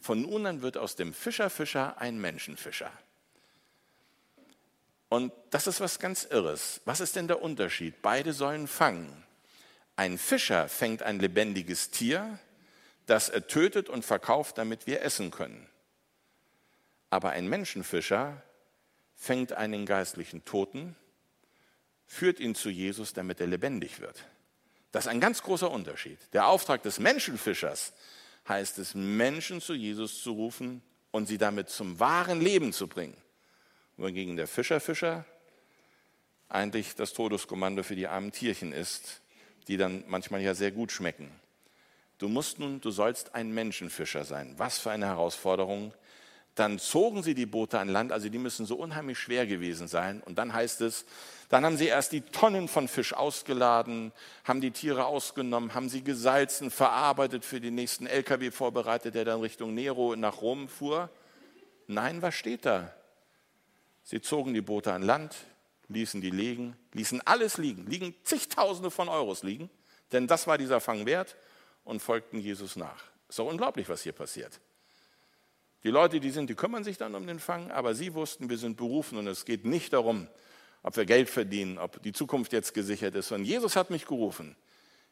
von 0.00 0.22
nun 0.22 0.46
an 0.46 0.62
wird 0.62 0.76
aus 0.76 0.96
dem 0.96 1.12
Fischerfischer 1.12 2.00
ein 2.00 2.20
Menschenfischer. 2.20 2.90
Und 5.08 5.32
das 5.50 5.66
ist 5.66 5.80
was 5.80 5.98
ganz 5.98 6.24
Irres. 6.24 6.80
Was 6.84 7.00
ist 7.00 7.16
denn 7.16 7.28
der 7.28 7.42
Unterschied? 7.42 8.00
Beide 8.00 8.32
sollen 8.32 8.68
fangen. 8.68 9.24
Ein 9.96 10.18
Fischer 10.18 10.68
fängt 10.68 11.02
ein 11.02 11.18
lebendiges 11.18 11.90
Tier, 11.90 12.38
das 13.06 13.28
er 13.28 13.46
tötet 13.46 13.88
und 13.88 14.04
verkauft, 14.04 14.56
damit 14.56 14.86
wir 14.86 15.02
essen 15.02 15.30
können. 15.30 15.68
Aber 17.10 17.30
ein 17.30 17.48
Menschenfischer 17.48 18.40
fängt 19.16 19.52
einen 19.52 19.84
geistlichen 19.84 20.44
Toten, 20.44 20.94
führt 22.06 22.40
ihn 22.40 22.54
zu 22.54 22.70
Jesus, 22.70 23.12
damit 23.12 23.40
er 23.40 23.48
lebendig 23.48 24.00
wird. 24.00 24.24
Das 24.92 25.04
ist 25.04 25.10
ein 25.10 25.20
ganz 25.20 25.42
großer 25.42 25.70
Unterschied. 25.70 26.18
Der 26.32 26.46
Auftrag 26.46 26.82
des 26.84 27.00
Menschenfischers 27.00 27.92
heißt 28.48 28.78
es, 28.78 28.94
Menschen 28.94 29.60
zu 29.60 29.74
Jesus 29.74 30.22
zu 30.22 30.32
rufen 30.32 30.82
und 31.10 31.26
sie 31.26 31.38
damit 31.38 31.68
zum 31.68 31.98
wahren 32.00 32.40
Leben 32.40 32.72
zu 32.72 32.88
bringen 32.88 33.16
wohingegen 34.00 34.36
der 34.36 34.46
Fischerfischer 34.46 35.24
eigentlich 36.48 36.94
das 36.96 37.12
Todeskommando 37.12 37.82
für 37.82 37.94
die 37.94 38.08
armen 38.08 38.32
Tierchen 38.32 38.72
ist, 38.72 39.20
die 39.68 39.76
dann 39.76 40.04
manchmal 40.08 40.40
ja 40.40 40.54
sehr 40.54 40.72
gut 40.72 40.90
schmecken. 40.90 41.30
Du 42.18 42.28
musst 42.28 42.58
nun, 42.58 42.80
du 42.80 42.90
sollst 42.90 43.34
ein 43.34 43.52
Menschenfischer 43.52 44.24
sein. 44.24 44.54
Was 44.56 44.78
für 44.78 44.90
eine 44.90 45.06
Herausforderung. 45.06 45.94
Dann 46.60 46.78
zogen 46.78 47.22
sie 47.22 47.32
die 47.32 47.46
Boote 47.46 47.78
an 47.78 47.88
Land, 47.88 48.12
also 48.12 48.28
die 48.28 48.36
müssen 48.36 48.66
so 48.66 48.76
unheimlich 48.76 49.18
schwer 49.18 49.46
gewesen 49.46 49.88
sein. 49.88 50.22
Und 50.22 50.36
dann 50.36 50.52
heißt 50.52 50.82
es, 50.82 51.06
dann 51.48 51.64
haben 51.64 51.78
sie 51.78 51.86
erst 51.86 52.12
die 52.12 52.20
Tonnen 52.20 52.68
von 52.68 52.86
Fisch 52.86 53.14
ausgeladen, 53.14 54.12
haben 54.44 54.60
die 54.60 54.70
Tiere 54.70 55.06
ausgenommen, 55.06 55.72
haben 55.72 55.88
sie 55.88 56.04
gesalzen, 56.04 56.70
verarbeitet, 56.70 57.46
für 57.46 57.62
den 57.62 57.76
nächsten 57.76 58.06
LKW 58.06 58.50
vorbereitet, 58.50 59.14
der 59.14 59.24
dann 59.24 59.40
Richtung 59.40 59.72
Nero 59.72 60.14
nach 60.16 60.42
Rom 60.42 60.68
fuhr. 60.68 61.08
Nein, 61.86 62.20
was 62.20 62.34
steht 62.34 62.66
da? 62.66 62.92
Sie 64.02 64.20
zogen 64.20 64.52
die 64.52 64.60
Boote 64.60 64.92
an 64.92 65.00
Land, 65.00 65.34
ließen 65.88 66.20
die 66.20 66.28
liegen, 66.28 66.76
ließen 66.92 67.22
alles 67.26 67.56
liegen, 67.56 67.86
liegen 67.86 68.14
zigtausende 68.24 68.90
von 68.90 69.08
Euros 69.08 69.42
liegen, 69.44 69.70
denn 70.12 70.26
das 70.26 70.46
war 70.46 70.58
dieser 70.58 70.82
Fang 70.82 71.06
wert 71.06 71.38
und 71.84 72.02
folgten 72.02 72.38
Jesus 72.38 72.76
nach. 72.76 73.02
Ist 73.30 73.38
doch 73.38 73.46
unglaublich, 73.46 73.88
was 73.88 74.02
hier 74.02 74.12
passiert. 74.12 74.60
Die 75.82 75.90
Leute, 75.90 76.20
die 76.20 76.30
sind, 76.30 76.50
die 76.50 76.54
kümmern 76.54 76.84
sich 76.84 76.98
dann 76.98 77.14
um 77.14 77.26
den 77.26 77.38
Fang, 77.38 77.70
aber 77.70 77.94
sie 77.94 78.14
wussten, 78.14 78.50
wir 78.50 78.58
sind 78.58 78.76
berufen 78.76 79.16
und 79.18 79.26
es 79.26 79.44
geht 79.44 79.64
nicht 79.64 79.92
darum, 79.92 80.28
ob 80.82 80.96
wir 80.96 81.06
Geld 81.06 81.30
verdienen, 81.30 81.78
ob 81.78 82.02
die 82.02 82.12
Zukunft 82.12 82.52
jetzt 82.52 82.74
gesichert 82.74 83.14
ist. 83.14 83.32
Und 83.32 83.44
Jesus 83.44 83.76
hat 83.76 83.90
mich 83.90 84.06
gerufen. 84.06 84.56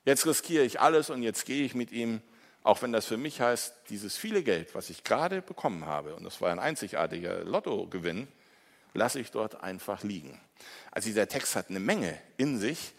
Jetzt 0.05 0.27
riskiere 0.27 0.65
ich 0.65 0.81
alles 0.81 1.11
und 1.11 1.23
jetzt 1.23 1.47
gehe 1.47 1.65
ich 1.65 1.75
mit 1.75 1.91
ihm, 1.91 2.21
auch 2.63 2.83
wenn 2.83 2.93
das 2.93 3.07
für 3.07 3.17
mich 3.17 3.41
heißt, 3.41 3.75
dieses 3.89 4.17
viele 4.17 4.43
Geld, 4.43 4.75
was 4.75 4.91
ich 4.91 5.05
gerade 5.05 5.43
bekommen 5.43 5.87
habe, 5.87 6.15
und 6.15 6.25
das 6.25 6.41
war 6.41 6.51
ein 6.51 6.59
einzigartiger 6.59 7.45
Lottogewinn, 7.45 8.29
lasse 8.95 9.21
ich 9.21 9.31
dort 9.31 9.63
einfach 9.63 10.03
liegen. 10.03 10.39
Also 10.91 11.09
dieser 11.09 11.29
Text 11.29 11.57
hat 11.57 11.71
eine 11.71 11.81
Menge 11.81 12.19
in 12.37 12.59
sich, 12.59 12.93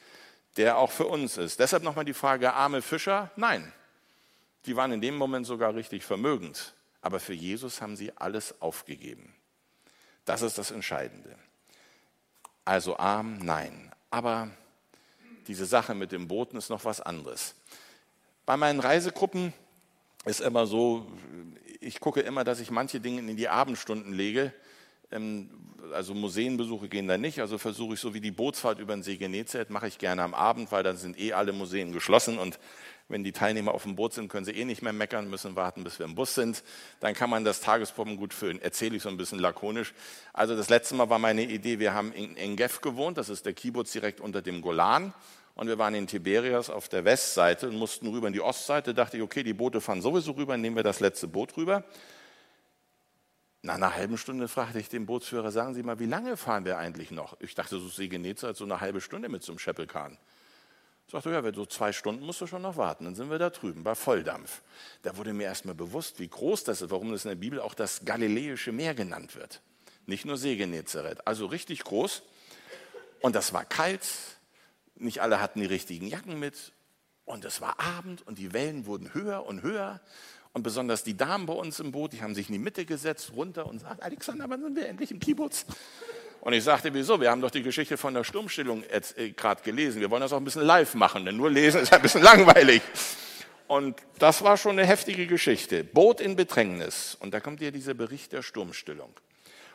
der 0.58 0.78
auch 0.78 0.92
für 0.92 1.06
uns 1.06 1.38
ist. 1.38 1.60
Deshalb 1.60 1.84
nochmal 1.84 2.06
die 2.06 2.14
Frage, 2.14 2.54
arme 2.54 2.82
Fischer? 2.82 3.32
Nein, 3.36 3.72
die 4.66 4.76
waren 4.76 4.92
in 4.92 5.02
dem 5.02 5.16
Moment 5.16 5.46
sogar 5.46 5.76
richtig 5.76 6.04
vermögend. 6.04 6.74
Aber 7.02 7.20
für 7.20 7.34
Jesus 7.34 7.82
haben 7.82 7.95
sie 7.95 8.16
alles 8.18 8.62
aufgegeben. 8.62 9.34
Das 10.26 10.41
ist 10.41 10.58
das 10.58 10.72
Entscheidende. 10.72 11.36
Also 12.66 12.97
arm, 12.97 13.38
nein. 13.39 13.91
Aber 14.12 14.50
diese 15.47 15.66
Sache 15.66 15.95
mit 15.95 16.12
dem 16.12 16.28
Booten 16.28 16.58
ist 16.58 16.70
noch 16.70 16.86
was 16.86 17.02
anderes. 17.02 17.56
Bei 18.45 18.58
meinen 18.58 18.80
Reisegruppen 18.80 19.54
ist 20.26 20.41
immer 20.41 20.68
so, 20.68 21.12
ich 21.80 22.00
gucke 22.00 22.22
immer, 22.22 22.43
dass 22.43 22.60
ich 22.60 22.72
manche 22.72 23.00
Dinge 23.00 23.22
in 23.22 23.38
die 23.38 23.50
Abendstunden 23.50 24.14
lege, 24.14 24.54
ähm, 25.12 25.50
also 25.93 26.14
Museenbesuche 26.14 26.89
gehen 26.89 27.08
da 27.08 27.18
nicht, 27.18 27.39
also 27.39 27.58
versuche 27.58 27.95
ich 27.95 28.00
so 28.00 28.14
wie 28.14 28.22
die 28.22 28.32
Bootsfahrt 28.32 28.80
über 28.80 28.93
den 28.95 29.02
See 29.02 29.18
Genezareth, 29.18 29.70
mache 29.70 29.88
ich 29.88 29.97
gerne 29.97 30.22
am 30.22 30.34
Abend, 30.34 30.72
weil 30.72 30.84
dann 30.84 30.97
sind 30.97 31.20
eh 31.20 31.34
alle 31.34 31.54
Museen 31.54 31.91
geschlossen 31.91 32.38
und 32.38 32.60
wenn 33.10 33.24
die 33.24 33.32
Teilnehmer 33.32 33.74
auf 33.74 33.84
dem 33.84 33.95
Boot 33.95 34.14
sind, 34.14 34.30
können 34.30 34.45
sie 34.45 34.51
eh 34.51 34.66
nicht 34.66 34.82
mehr 34.82 34.93
meckern, 34.93 35.30
müssen 35.30 35.55
warten, 35.55 35.84
bis 35.84 35.99
wir 35.99 36.05
im 36.05 36.16
Bus 36.16 36.36
sind. 36.36 36.64
Dann 36.99 37.16
kann 37.16 37.30
man 37.30 37.43
das 37.43 37.60
Tagesprogramm 37.60 38.18
gut 38.18 38.34
füllen. 38.34 38.62
Erzähle 38.62 38.95
ich 38.95 39.03
so 39.03 39.10
ein 39.10 39.18
bisschen 39.18 39.39
lakonisch. 39.39 39.93
Also 40.32 40.55
das 40.55 40.70
letzte 40.70 40.95
Mal 40.95 41.10
war 41.10 41.20
meine 41.20 41.43
Idee, 41.43 41.80
wir 41.80 41.93
haben 41.93 42.14
in 42.14 42.38
Engef 42.38 42.82
gewohnt, 42.82 43.18
das 43.18 43.30
ist 43.30 43.45
der 43.45 43.53
Kibbutz 43.53 43.91
direkt 43.91 44.22
unter 44.22 44.41
dem 44.41 44.62
Golan. 44.62 45.14
Und 45.55 45.68
wir 45.68 45.78
waren 45.78 45.93
in 45.95 46.07
Tiberias 46.07 46.70
auf 46.70 46.88
der 46.88 47.03
Westseite 47.03 47.68
und 47.68 47.76
mussten 47.76 48.07
rüber 48.07 48.28
in 48.28 48.34
die 48.34 48.39
Ostseite. 48.39 48.93
Da 48.93 49.03
dachte 49.03 49.18
ich, 49.18 49.24
okay, 49.24 49.43
die 49.43 49.53
Boote 49.53 49.82
fahren 49.82 50.01
sowieso 50.01 50.32
rüber, 50.32 50.55
nehmen 50.55 50.78
wir 50.78 50.84
das 50.84 51.01
letzte 51.01 51.28
Boot 51.28 51.57
rüber. 51.57 51.84
Nach 53.62 53.76
einer 53.76 53.93
halben 53.93 54.18
Stunde 54.18 54.47
fragte 54.47 54.80
ich 54.80 54.88
den 54.88 55.05
Bootsführer, 55.05 55.51
sagen 55.51 55.74
Sie 55.74 55.84
mal, 55.84 55.99
wie 55.99 56.05
lange 56.05 56.38
fahren 56.38 56.64
wir 56.64 56.78
eigentlich 56.78 57.12
noch? 57.12 57.36
Ich 57.41 57.55
dachte, 57.55 57.78
so 57.78 57.89
See 57.89 58.07
Genezareth 58.07 58.55
so 58.55 58.64
eine 58.64 58.80
halbe 58.80 59.01
Stunde 59.01 59.28
mit 59.28 59.43
so 59.43 59.51
einem 59.51 59.60
Scheppelkahn. 61.10 61.34
Sagte, 61.34 61.47
ja, 61.47 61.53
so 61.53 61.66
zwei 61.66 61.91
Stunden 61.91 62.26
musst 62.26 62.41
du 62.41 62.47
schon 62.47 62.62
noch 62.62 62.78
warten. 62.78 63.05
Dann 63.05 63.16
sind 63.16 63.30
wir 63.30 63.39
da 63.39 63.49
drüben 63.49 63.84
bei 63.84 63.95
Volldampf. 63.95 64.62
Da 65.01 65.18
wurde 65.18 65.34
mir 65.34 65.43
erstmal 65.43 65.76
bewusst, 65.76 66.20
wie 66.20 66.28
groß 66.28 66.64
das 66.64 66.82
ist, 66.82 66.91
warum 66.91 67.12
das 67.12 67.26
in 67.26 67.30
der 67.30 67.36
Bibel 67.36 67.60
auch 67.60 67.74
das 67.74 68.05
Galiläische 68.05 68.72
Meer 68.72 68.93
genannt 68.93 69.36
wird. 69.36 69.62
Nicht 70.05 70.26
nur 70.26 70.38
See. 70.38 70.84
Also 71.26 71.45
richtig 71.47 71.84
groß. 71.84 72.24
Und 73.22 73.36
das 73.36 73.53
war 73.53 73.66
kalt. 73.66 74.05
Nicht 74.95 75.22
alle 75.22 75.39
hatten 75.39 75.60
die 75.60 75.66
richtigen 75.66 76.07
Jacken 76.07 76.39
mit. 76.39 76.74
Und 77.26 77.45
es 77.45 77.62
war 77.62 77.80
Abend 77.80 78.26
und 78.26 78.39
die 78.39 78.53
Wellen 78.53 78.86
wurden 78.86 79.14
höher 79.14 79.45
und 79.45 79.62
höher. 79.62 80.01
Und 80.51 80.64
besonders 80.64 81.03
die 81.03 81.16
Damen 81.16 81.45
bei 81.45 81.53
uns 81.53 81.80
im 81.80 81.91
Boot, 81.91 82.14
die 82.14 82.24
haben 82.24 82.34
sich 82.34 82.49
in 82.49 82.53
die 82.53 82.60
Mitte 82.60 82.86
gesetzt, 82.86 83.34
runter 83.36 83.68
und 83.68 83.80
sagt, 83.80 84.01
Alexander, 84.01 84.49
wann 84.49 84.64
sind 84.64 84.76
wir 84.76 84.88
endlich 84.88 85.12
im 85.12 85.20
Kibbutz? 85.20 85.68
Und 86.42 86.54
ich 86.54 86.64
sagte, 86.64 86.94
wieso? 86.94 87.20
Wir 87.20 87.32
haben 87.32 87.42
doch 87.42 87.52
die 87.52 87.64
Geschichte 87.64 87.98
von 87.98 88.14
der 88.14 88.24
Sturmstellung 88.24 88.84
äh, 88.84 89.30
gerade 89.32 89.62
gelesen. 89.62 90.00
Wir 90.00 90.10
wollen 90.10 90.22
das 90.22 90.32
auch 90.32 90.38
ein 90.38 90.46
bisschen 90.46 90.64
live 90.64 90.94
machen, 90.96 91.26
denn 91.26 91.36
nur 91.36 91.50
lesen 91.50 91.82
ist 91.82 91.92
ein 91.92 92.02
bisschen 92.02 92.24
langweilig. 92.24 92.82
Und 93.68 93.98
das 94.18 94.42
war 94.42 94.58
schon 94.58 94.80
eine 94.80 94.88
heftige 94.88 95.28
Geschichte. 95.28 95.84
Boot 95.84 96.22
in 96.22 96.36
Bedrängnis. 96.36 97.16
Und 97.20 97.34
da 97.34 97.40
kommt 97.40 97.60
hier 97.60 97.72
dieser 97.72 97.94
Bericht 97.94 98.32
der 98.32 98.42
Sturmstillung. 98.42 99.14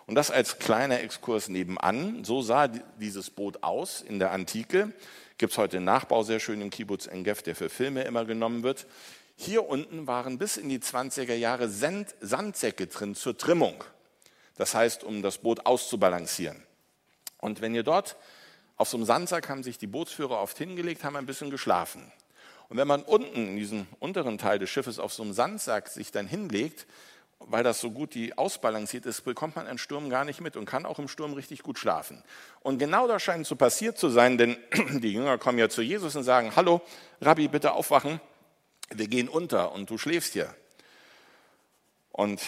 Und 0.06 0.16
das 0.16 0.30
als 0.30 0.58
kleiner 0.58 1.00
Exkurs 1.00 1.48
nebenan. 1.48 2.24
So 2.24 2.42
sah 2.42 2.66
dieses 2.66 3.30
Boot 3.30 3.62
aus 3.62 4.02
in 4.02 4.18
der 4.18 4.32
Antike. 4.32 4.92
Gibt 5.38 5.52
es 5.52 5.58
heute 5.58 5.76
einen 5.76 5.86
Nachbau 5.86 6.22
sehr 6.22 6.40
schön 6.40 6.60
im 6.60 6.70
Kibbutz 6.70 7.06
Engef, 7.06 7.42
der 7.42 7.54
für 7.54 7.68
Filme 7.68 8.02
immer 8.02 8.24
genommen 8.24 8.62
wird. 8.62 8.86
Hier 9.36 9.68
unten 9.68 10.06
waren 10.06 10.38
bis 10.38 10.56
in 10.56 10.68
die 10.68 10.78
20er 10.78 11.34
Jahre 11.34 11.68
Sand, 11.68 12.14
Sandsäcke 12.20 12.86
drin 12.86 13.14
zur 13.14 13.36
Trimmung. 13.36 13.82
Das 14.56 14.74
heißt, 14.74 15.04
um 15.04 15.22
das 15.22 15.38
Boot 15.38 15.66
auszubalancieren. 15.66 16.62
Und 17.38 17.60
wenn 17.60 17.74
ihr 17.74 17.82
dort 17.82 18.16
auf 18.76 18.88
so 18.88 18.96
einem 18.96 19.06
Sandsack 19.06 19.48
haben 19.48 19.62
sich 19.62 19.78
die 19.78 19.86
Bootsführer 19.86 20.40
oft 20.40 20.56
hingelegt, 20.58 21.04
haben 21.04 21.16
ein 21.16 21.26
bisschen 21.26 21.50
geschlafen. 21.50 22.12
Und 22.68 22.76
wenn 22.76 22.88
man 22.88 23.02
unten 23.02 23.48
in 23.48 23.56
diesem 23.56 23.86
unteren 24.00 24.38
Teil 24.38 24.58
des 24.58 24.70
Schiffes 24.70 24.98
auf 24.98 25.12
so 25.12 25.22
einem 25.22 25.32
Sandsack 25.32 25.88
sich 25.88 26.10
dann 26.10 26.26
hinlegt, 26.26 26.86
weil 27.38 27.62
das 27.62 27.80
so 27.80 27.90
gut 27.90 28.14
die 28.14 28.38
ausbalanciert 28.38 29.06
ist, 29.06 29.22
bekommt 29.22 29.54
man 29.56 29.66
einen 29.66 29.78
Sturm 29.78 30.08
gar 30.08 30.24
nicht 30.24 30.40
mit 30.40 30.56
und 30.56 30.64
kann 30.64 30.86
auch 30.86 30.98
im 30.98 31.08
Sturm 31.08 31.34
richtig 31.34 31.62
gut 31.62 31.78
schlafen. 31.78 32.22
Und 32.60 32.78
genau 32.78 33.06
das 33.06 33.22
scheint 33.22 33.46
so 33.46 33.54
passiert 33.54 33.98
zu 33.98 34.08
sein, 34.08 34.38
denn 34.38 34.56
die 35.00 35.12
Jünger 35.12 35.36
kommen 35.36 35.58
ja 35.58 35.68
zu 35.68 35.82
Jesus 35.82 36.16
und 36.16 36.22
sagen, 36.22 36.56
hallo, 36.56 36.80
Rabbi, 37.20 37.48
bitte 37.48 37.72
aufwachen 37.72 38.20
wir 38.90 39.08
gehen 39.08 39.28
unter 39.28 39.72
und 39.72 39.90
du 39.90 39.98
schläfst 39.98 40.32
hier. 40.32 40.54
Und 42.12 42.40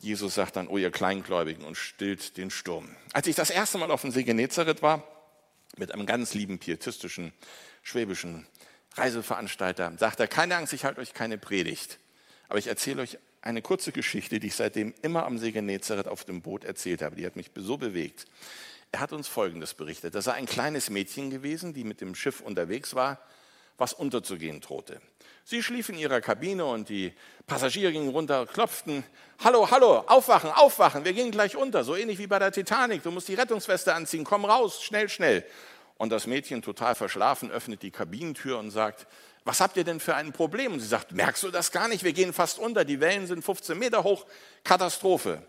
Jesus 0.00 0.34
sagt 0.34 0.56
dann, 0.56 0.68
oh 0.68 0.78
ihr 0.78 0.90
Kleingläubigen, 0.90 1.64
und 1.64 1.76
stillt 1.76 2.36
den 2.36 2.50
Sturm. 2.50 2.88
Als 3.12 3.26
ich 3.26 3.36
das 3.36 3.50
erste 3.50 3.78
Mal 3.78 3.90
auf 3.90 4.00
dem 4.00 4.10
See 4.10 4.22
Genezareth 4.22 4.82
war, 4.82 5.04
mit 5.76 5.92
einem 5.92 6.06
ganz 6.06 6.34
lieben 6.34 6.58
pietistischen, 6.58 7.32
schwäbischen 7.82 8.46
Reiseveranstalter, 8.94 9.92
sagt 9.98 10.20
er, 10.20 10.26
keine 10.26 10.56
Angst, 10.56 10.72
ich 10.72 10.84
halte 10.84 11.00
euch 11.00 11.14
keine 11.14 11.38
Predigt. 11.38 11.98
Aber 12.48 12.58
ich 12.58 12.66
erzähle 12.66 13.02
euch 13.02 13.18
eine 13.42 13.62
kurze 13.62 13.92
Geschichte, 13.92 14.40
die 14.40 14.48
ich 14.48 14.54
seitdem 14.54 14.94
immer 15.02 15.24
am 15.24 15.38
See 15.38 15.52
Genezareth 15.52 16.08
auf 16.08 16.24
dem 16.24 16.42
Boot 16.42 16.64
erzählt 16.64 17.02
habe. 17.02 17.16
Die 17.16 17.24
hat 17.24 17.36
mich 17.36 17.50
so 17.54 17.76
bewegt. 17.76 18.26
Er 18.92 19.00
hat 19.00 19.12
uns 19.12 19.28
Folgendes 19.28 19.74
berichtet. 19.74 20.14
Da 20.14 20.22
sei 20.22 20.32
ein 20.32 20.46
kleines 20.46 20.90
Mädchen 20.90 21.30
gewesen, 21.30 21.74
die 21.74 21.84
mit 21.84 22.00
dem 22.00 22.14
Schiff 22.14 22.40
unterwegs 22.40 22.94
war, 22.94 23.20
was 23.78 23.92
unterzugehen 23.92 24.60
drohte. 24.60 25.00
Sie 25.50 25.64
schlief 25.64 25.88
in 25.88 25.98
ihrer 25.98 26.20
Kabine 26.20 26.64
und 26.64 26.88
die 26.88 27.12
Passagiere 27.48 27.90
gingen 27.90 28.10
runter, 28.10 28.46
klopften, 28.46 29.02
hallo, 29.42 29.68
hallo, 29.68 30.04
aufwachen, 30.06 30.48
aufwachen, 30.52 31.04
wir 31.04 31.12
gehen 31.12 31.32
gleich 31.32 31.56
unter, 31.56 31.82
so 31.82 31.96
ähnlich 31.96 32.20
wie 32.20 32.28
bei 32.28 32.38
der 32.38 32.52
Titanic, 32.52 33.02
du 33.02 33.10
musst 33.10 33.26
die 33.26 33.34
Rettungsweste 33.34 33.92
anziehen, 33.92 34.22
komm 34.22 34.44
raus, 34.44 34.80
schnell, 34.80 35.08
schnell. 35.08 35.44
Und 35.96 36.10
das 36.10 36.28
Mädchen, 36.28 36.62
total 36.62 36.94
verschlafen, 36.94 37.50
öffnet 37.50 37.82
die 37.82 37.90
Kabinentür 37.90 38.60
und 38.60 38.70
sagt, 38.70 39.08
was 39.42 39.60
habt 39.60 39.76
ihr 39.76 39.82
denn 39.82 39.98
für 39.98 40.14
ein 40.14 40.32
Problem? 40.32 40.74
Und 40.74 40.78
sie 40.78 40.86
sagt, 40.86 41.10
merkst 41.10 41.42
du 41.42 41.50
das 41.50 41.72
gar 41.72 41.88
nicht, 41.88 42.04
wir 42.04 42.12
gehen 42.12 42.32
fast 42.32 42.60
unter, 42.60 42.84
die 42.84 43.00
Wellen 43.00 43.26
sind 43.26 43.44
15 43.44 43.76
Meter 43.76 44.04
hoch, 44.04 44.26
Katastrophe. 44.62 45.42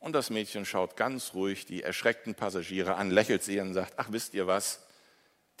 Und 0.00 0.14
das 0.14 0.30
Mädchen 0.30 0.64
schaut 0.64 0.96
ganz 0.96 1.32
ruhig 1.32 1.64
die 1.64 1.84
erschreckten 1.84 2.34
Passagiere 2.34 2.96
an, 2.96 3.12
lächelt 3.12 3.44
sie 3.44 3.60
und 3.60 3.72
sagt, 3.72 3.92
ach 3.98 4.08
wisst 4.10 4.34
ihr 4.34 4.48
was, 4.48 4.84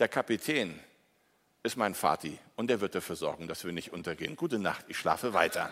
der 0.00 0.08
Kapitän, 0.08 0.80
ist 1.68 1.76
mein 1.76 1.94
Vati 1.94 2.38
und 2.56 2.70
der 2.70 2.80
wird 2.80 2.94
dafür 2.94 3.14
sorgen, 3.14 3.46
dass 3.46 3.62
wir 3.62 3.72
nicht 3.72 3.92
untergehen. 3.92 4.36
Gute 4.36 4.58
Nacht, 4.58 4.86
ich 4.88 4.96
schlafe 4.96 5.34
weiter. 5.34 5.70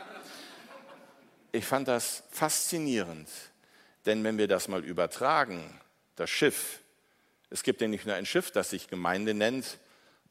Ich 1.52 1.64
fand 1.64 1.88
das 1.88 2.22
faszinierend, 2.30 3.30
denn 4.04 4.22
wenn 4.22 4.36
wir 4.36 4.46
das 4.46 4.68
mal 4.68 4.84
übertragen, 4.84 5.80
das 6.14 6.28
Schiff, 6.28 6.80
es 7.48 7.62
gibt 7.62 7.80
ja 7.80 7.88
nicht 7.88 8.04
nur 8.04 8.14
ein 8.14 8.26
Schiff, 8.26 8.50
das 8.50 8.68
sich 8.70 8.88
Gemeinde 8.88 9.32
nennt, 9.32 9.78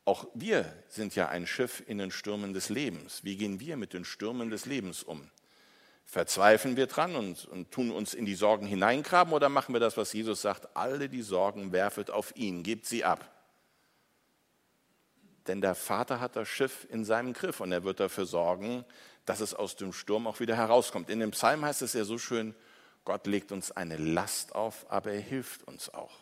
auch 0.06 0.28
wir 0.36 0.72
sind 0.88 1.16
ja 1.16 1.30
ein 1.30 1.48
Schiff 1.48 1.82
in 1.88 1.98
den 1.98 2.12
Stürmen 2.12 2.54
des 2.54 2.70
Lebens. 2.70 3.24
Wie 3.24 3.36
gehen 3.36 3.60
wir 3.60 3.76
mit 3.76 3.94
den 3.94 4.06
Stürmen 4.06 4.52
des 4.52 4.68
Lebens 4.68 5.02
um? 5.02 5.32
Verzweifeln 6.06 6.78
wir 6.78 6.86
dran 6.86 7.16
und, 7.16 7.46
und, 7.46 7.72
tun 7.72 7.90
uns 7.90 8.14
in 8.14 8.26
die 8.26 8.36
Sorgen 8.36 8.68
hineingraben 8.68 9.34
oder 9.34 9.50
machen 9.50 9.74
wir 9.74 9.80
das, 9.80 9.98
was 9.98 10.14
Jesus 10.14 10.44
sagt, 10.44 10.78
alle 10.78 11.10
die 11.10 11.24
Sorgen 11.24 11.72
werfet 11.72 12.12
auf 12.12 12.36
ihn, 12.36 12.62
gebt 12.62 12.86
sie 12.86 13.04
ab. 13.04 13.35
Denn 15.48 15.62
der 15.62 15.76
Vater 15.76 16.20
hat 16.20 16.36
das 16.36 16.48
Schiff 16.48 16.88
in 16.90 17.06
seinem 17.06 17.34
Griff 17.34 17.60
und 17.60 17.72
er 17.72 17.84
wird 17.84 18.00
dafür 18.00 18.26
sorgen, 18.26 18.84
dass 19.26 19.40
es 19.40 19.54
aus 19.54 19.76
dem 19.76 19.94
Sturm 19.94 20.28
auch 20.28 20.40
wieder 20.40 20.56
herauskommt. 20.56 21.10
In 21.10 21.20
dem 21.20 21.32
Psalm 21.32 21.64
heißt 21.64 21.82
es 21.82 21.94
ja 21.94 22.04
so 22.04 22.18
schön, 22.18 22.56
Gott 23.04 23.28
legt 23.28 23.52
uns 23.52 23.72
eine 23.72 23.98
Last 23.98 24.56
auf, 24.56 24.86
aber 24.90 25.12
er 25.12 25.22
hilft 25.22 25.64
uns 25.68 25.94
auch. 25.94 26.14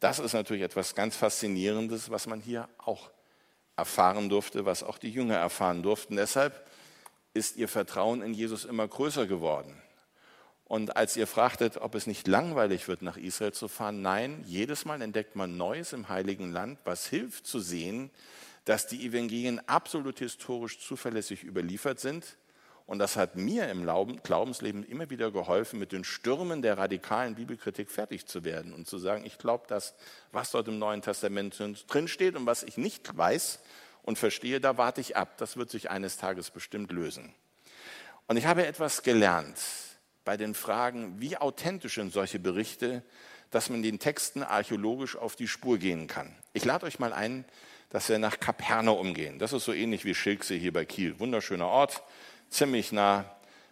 Das 0.00 0.18
ist 0.18 0.32
natürlich 0.32 0.62
etwas 0.62 0.94
ganz 0.94 1.16
Faszinierendes, 1.16 2.10
was 2.10 2.26
man 2.26 2.40
hier 2.40 2.68
auch 2.78 3.10
erfahren 3.76 4.28
durfte, 4.28 4.64
was 4.64 4.82
auch 4.82 4.98
die 4.98 5.10
Jünger 5.10 5.36
erfahren 5.36 5.82
durften. 5.82 6.16
Deshalb 6.16 6.66
ist 7.34 7.56
ihr 7.56 7.68
Vertrauen 7.68 8.22
in 8.22 8.34
Jesus 8.34 8.64
immer 8.64 8.88
größer 8.88 9.26
geworden. 9.26 9.80
Und 10.70 10.96
als 10.96 11.16
ihr 11.16 11.26
fragtet, 11.26 11.78
ob 11.78 11.96
es 11.96 12.06
nicht 12.06 12.28
langweilig 12.28 12.86
wird, 12.86 13.02
nach 13.02 13.16
Israel 13.16 13.50
zu 13.50 13.66
fahren, 13.66 14.02
nein, 14.02 14.44
jedes 14.46 14.84
Mal 14.84 15.02
entdeckt 15.02 15.34
man 15.34 15.56
Neues 15.56 15.92
im 15.92 16.08
Heiligen 16.08 16.52
Land, 16.52 16.78
was 16.84 17.08
hilft 17.08 17.44
zu 17.44 17.58
sehen, 17.58 18.08
dass 18.66 18.86
die 18.86 19.04
Evangelien 19.04 19.60
absolut 19.68 20.20
historisch 20.20 20.78
zuverlässig 20.78 21.42
überliefert 21.42 21.98
sind. 21.98 22.36
Und 22.86 23.00
das 23.00 23.16
hat 23.16 23.34
mir 23.34 23.68
im 23.68 23.84
Glaubensleben 24.22 24.84
immer 24.84 25.10
wieder 25.10 25.32
geholfen, 25.32 25.80
mit 25.80 25.90
den 25.90 26.04
Stürmen 26.04 26.62
der 26.62 26.78
radikalen 26.78 27.34
Bibelkritik 27.34 27.90
fertig 27.90 28.26
zu 28.26 28.44
werden 28.44 28.72
und 28.72 28.86
zu 28.86 28.98
sagen, 28.98 29.26
ich 29.26 29.38
glaube 29.38 29.64
das, 29.66 29.96
was 30.30 30.52
dort 30.52 30.68
im 30.68 30.78
Neuen 30.78 31.02
Testament 31.02 31.60
drinsteht 31.88 32.36
und 32.36 32.46
was 32.46 32.62
ich 32.62 32.78
nicht 32.78 33.16
weiß 33.16 33.58
und 34.04 34.18
verstehe, 34.18 34.60
da 34.60 34.78
warte 34.78 35.00
ich 35.00 35.16
ab. 35.16 35.36
Das 35.38 35.56
wird 35.56 35.68
sich 35.68 35.90
eines 35.90 36.16
Tages 36.16 36.52
bestimmt 36.52 36.92
lösen. 36.92 37.34
Und 38.28 38.36
ich 38.36 38.46
habe 38.46 38.64
etwas 38.64 39.02
gelernt 39.02 39.58
bei 40.30 40.36
den 40.36 40.54
Fragen, 40.54 41.20
wie 41.20 41.36
authentisch 41.36 41.96
sind 41.96 42.12
solche 42.12 42.38
Berichte, 42.38 43.02
dass 43.50 43.68
man 43.68 43.82
den 43.82 43.98
Texten 43.98 44.44
archäologisch 44.44 45.16
auf 45.16 45.34
die 45.34 45.48
Spur 45.48 45.76
gehen 45.76 46.06
kann. 46.06 46.32
Ich 46.52 46.64
lade 46.64 46.86
euch 46.86 47.00
mal 47.00 47.12
ein, 47.12 47.44
dass 47.88 48.08
wir 48.08 48.20
nach 48.20 48.38
Kapernaum 48.38 49.12
gehen. 49.12 49.40
Das 49.40 49.52
ist 49.52 49.64
so 49.64 49.72
ähnlich 49.72 50.04
wie 50.04 50.14
Schilksee 50.14 50.56
hier 50.56 50.72
bei 50.72 50.84
Kiel. 50.84 51.18
Wunderschöner 51.18 51.66
Ort, 51.66 52.04
ziemlich 52.48 52.92
nah 52.92 53.24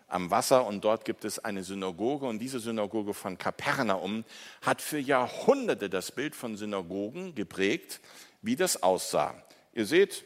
am 0.08 0.32
Wasser 0.32 0.66
und 0.66 0.82
dort 0.82 1.04
gibt 1.04 1.24
es 1.24 1.38
eine 1.38 1.62
Synagoge 1.62 2.26
und 2.26 2.40
diese 2.40 2.58
Synagoge 2.58 3.14
von 3.14 3.38
Kapernaum 3.38 4.24
hat 4.60 4.82
für 4.82 4.98
Jahrhunderte 4.98 5.88
das 5.88 6.10
Bild 6.10 6.34
von 6.34 6.56
Synagogen 6.56 7.36
geprägt, 7.36 8.00
wie 8.42 8.56
das 8.56 8.82
aussah. 8.82 9.40
Ihr 9.74 9.86
seht, 9.86 10.24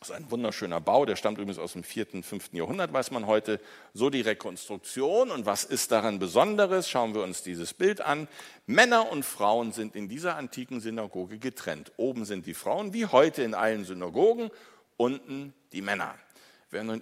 das 0.00 0.10
ist 0.10 0.14
ein 0.14 0.30
wunderschöner 0.30 0.80
Bau, 0.80 1.04
der 1.06 1.16
stammt 1.16 1.38
übrigens 1.38 1.58
aus 1.58 1.72
dem 1.72 1.82
4., 1.82 2.22
5. 2.22 2.52
Jahrhundert, 2.52 2.92
weiß 2.92 3.10
man 3.10 3.26
heute. 3.26 3.60
So 3.94 4.10
die 4.10 4.20
Rekonstruktion 4.20 5.32
und 5.32 5.44
was 5.44 5.64
ist 5.64 5.90
daran 5.90 6.20
Besonderes? 6.20 6.88
Schauen 6.88 7.14
wir 7.14 7.22
uns 7.24 7.42
dieses 7.42 7.74
Bild 7.74 8.00
an. 8.00 8.28
Männer 8.66 9.10
und 9.10 9.24
Frauen 9.24 9.72
sind 9.72 9.96
in 9.96 10.08
dieser 10.08 10.36
antiken 10.36 10.80
Synagoge 10.80 11.38
getrennt. 11.38 11.90
Oben 11.96 12.24
sind 12.24 12.46
die 12.46 12.54
Frauen, 12.54 12.92
wie 12.92 13.06
heute 13.06 13.42
in 13.42 13.54
allen 13.54 13.84
Synagogen, 13.84 14.50
unten 14.96 15.52
die 15.72 15.82
Männer. 15.82 16.14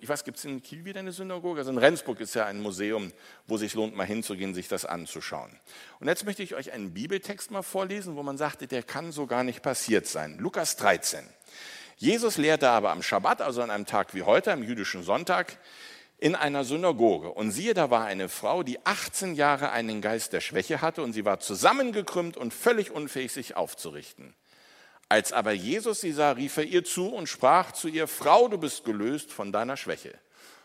Ich 0.01 0.09
weiß, 0.09 0.25
gibt 0.25 0.39
es 0.39 0.45
in 0.45 0.63
Kiel 0.63 0.85
wieder 0.85 1.01
eine 1.01 1.13
Synagoge? 1.13 1.59
Also 1.59 1.73
in 1.73 1.79
Rendsburg 1.79 2.21
ist 2.21 2.35
ja 2.35 2.47
ein 2.47 2.63
Museum, 2.63 3.13
wo 3.47 3.57
sich 3.57 3.75
lohnt, 3.75 3.97
mal 3.97 4.07
hinzugehen, 4.07 4.55
sich 4.55 4.69
das 4.69 4.85
anzuschauen. 4.87 5.51
Und 5.99 6.07
jetzt 6.07 6.25
möchte 6.25 6.43
ich 6.43 6.55
euch 6.55 6.73
einen 6.73 6.95
Bibeltext 6.95 7.51
mal 7.51 7.63
vorlesen, 7.63 8.15
wo 8.15 8.23
man 8.23 8.39
sagte, 8.39 8.69
der 8.69 8.85
kann 8.85 9.11
so 9.11 9.27
gar 9.27 9.43
nicht 9.43 9.63
passiert 9.63 10.07
sein. 10.07 10.39
Lukas 10.39 10.77
13. 10.77 11.27
Jesus 11.97 12.37
lehrte 12.37 12.69
aber 12.69 12.91
am 12.91 13.03
Schabbat, 13.03 13.41
also 13.41 13.63
an 13.63 13.71
einem 13.71 13.87
Tag 13.87 14.15
wie 14.15 14.23
heute, 14.23 14.53
am 14.53 14.63
jüdischen 14.63 15.03
Sonntag, 15.03 15.59
in 16.19 16.35
einer 16.35 16.65
Synagoge. 16.65 17.31
Und 17.31 17.53
siehe, 17.53 17.73
da 17.73 17.91
war 17.91 18.05
eine 18.05 18.29
Frau, 18.29 18.63
die 18.63 18.85
18 18.85 19.35
Jahre 19.35 19.71
einen 19.71 20.03
Geist 20.03 20.35
der 20.35 20.43
Schwäche 20.43 20.83
hatte 20.83 21.03
und 21.03 21.15
sie 21.15 21.25
war 21.25 21.41
zusammengekrümmt 21.41 22.37
und 22.37 22.53
völlig 22.53 22.91
unfähig, 22.91 23.33
sich 23.33 23.57
aufzurichten. 23.57 24.35
Als 25.09 25.33
aber 25.33 25.53
Jesus 25.53 26.03
sie 26.03 26.13
sah, 26.13 26.33
rief 26.33 26.59
er 26.59 26.65
ihr 26.65 26.85
zu 26.85 27.09
und 27.09 27.29
sprach 27.29 27.73
zu 27.73 27.89
ihr, 27.89 28.09
Frau, 28.09 28.49
du 28.49 28.59
bist 28.59 28.85
gelöst 28.85 29.33
von 29.33 29.51
deiner 29.53 29.79
Schwäche. 29.79 30.13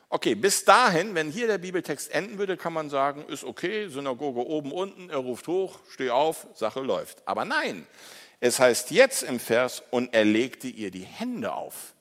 Okay, 0.10 0.36
bis 0.36 0.66
dahin, 0.66 1.16
wenn 1.16 1.32
hier 1.32 1.48
der 1.48 1.60
Bibeltext 1.60 2.12
enden 2.12 2.38
würde, 2.38 2.58
kann 2.58 2.74
man 2.74 2.90
sagen, 2.90 3.24
ist 3.30 3.46
okay, 3.46 3.88
Synagoge 3.88 4.46
oben, 4.46 4.74
unten, 4.74 5.10
er 5.10 5.20
ruft 5.20 5.48
hoch, 5.48 5.80
steh 5.90 6.10
auf, 6.10 6.48
Sache 6.54 6.82
läuft. 6.82 7.26
Aber 7.26 7.46
nein, 7.46 7.88
es 8.42 8.60
heißt 8.60 8.92
jetzt 8.92 9.24
im 9.24 9.40
Vers, 9.40 9.82
und 9.92 10.14
er 10.14 10.26
legte 10.26 10.68
ihr 10.68 10.92
die 10.92 11.06
Hände 11.06 11.54
auf. 11.54 11.94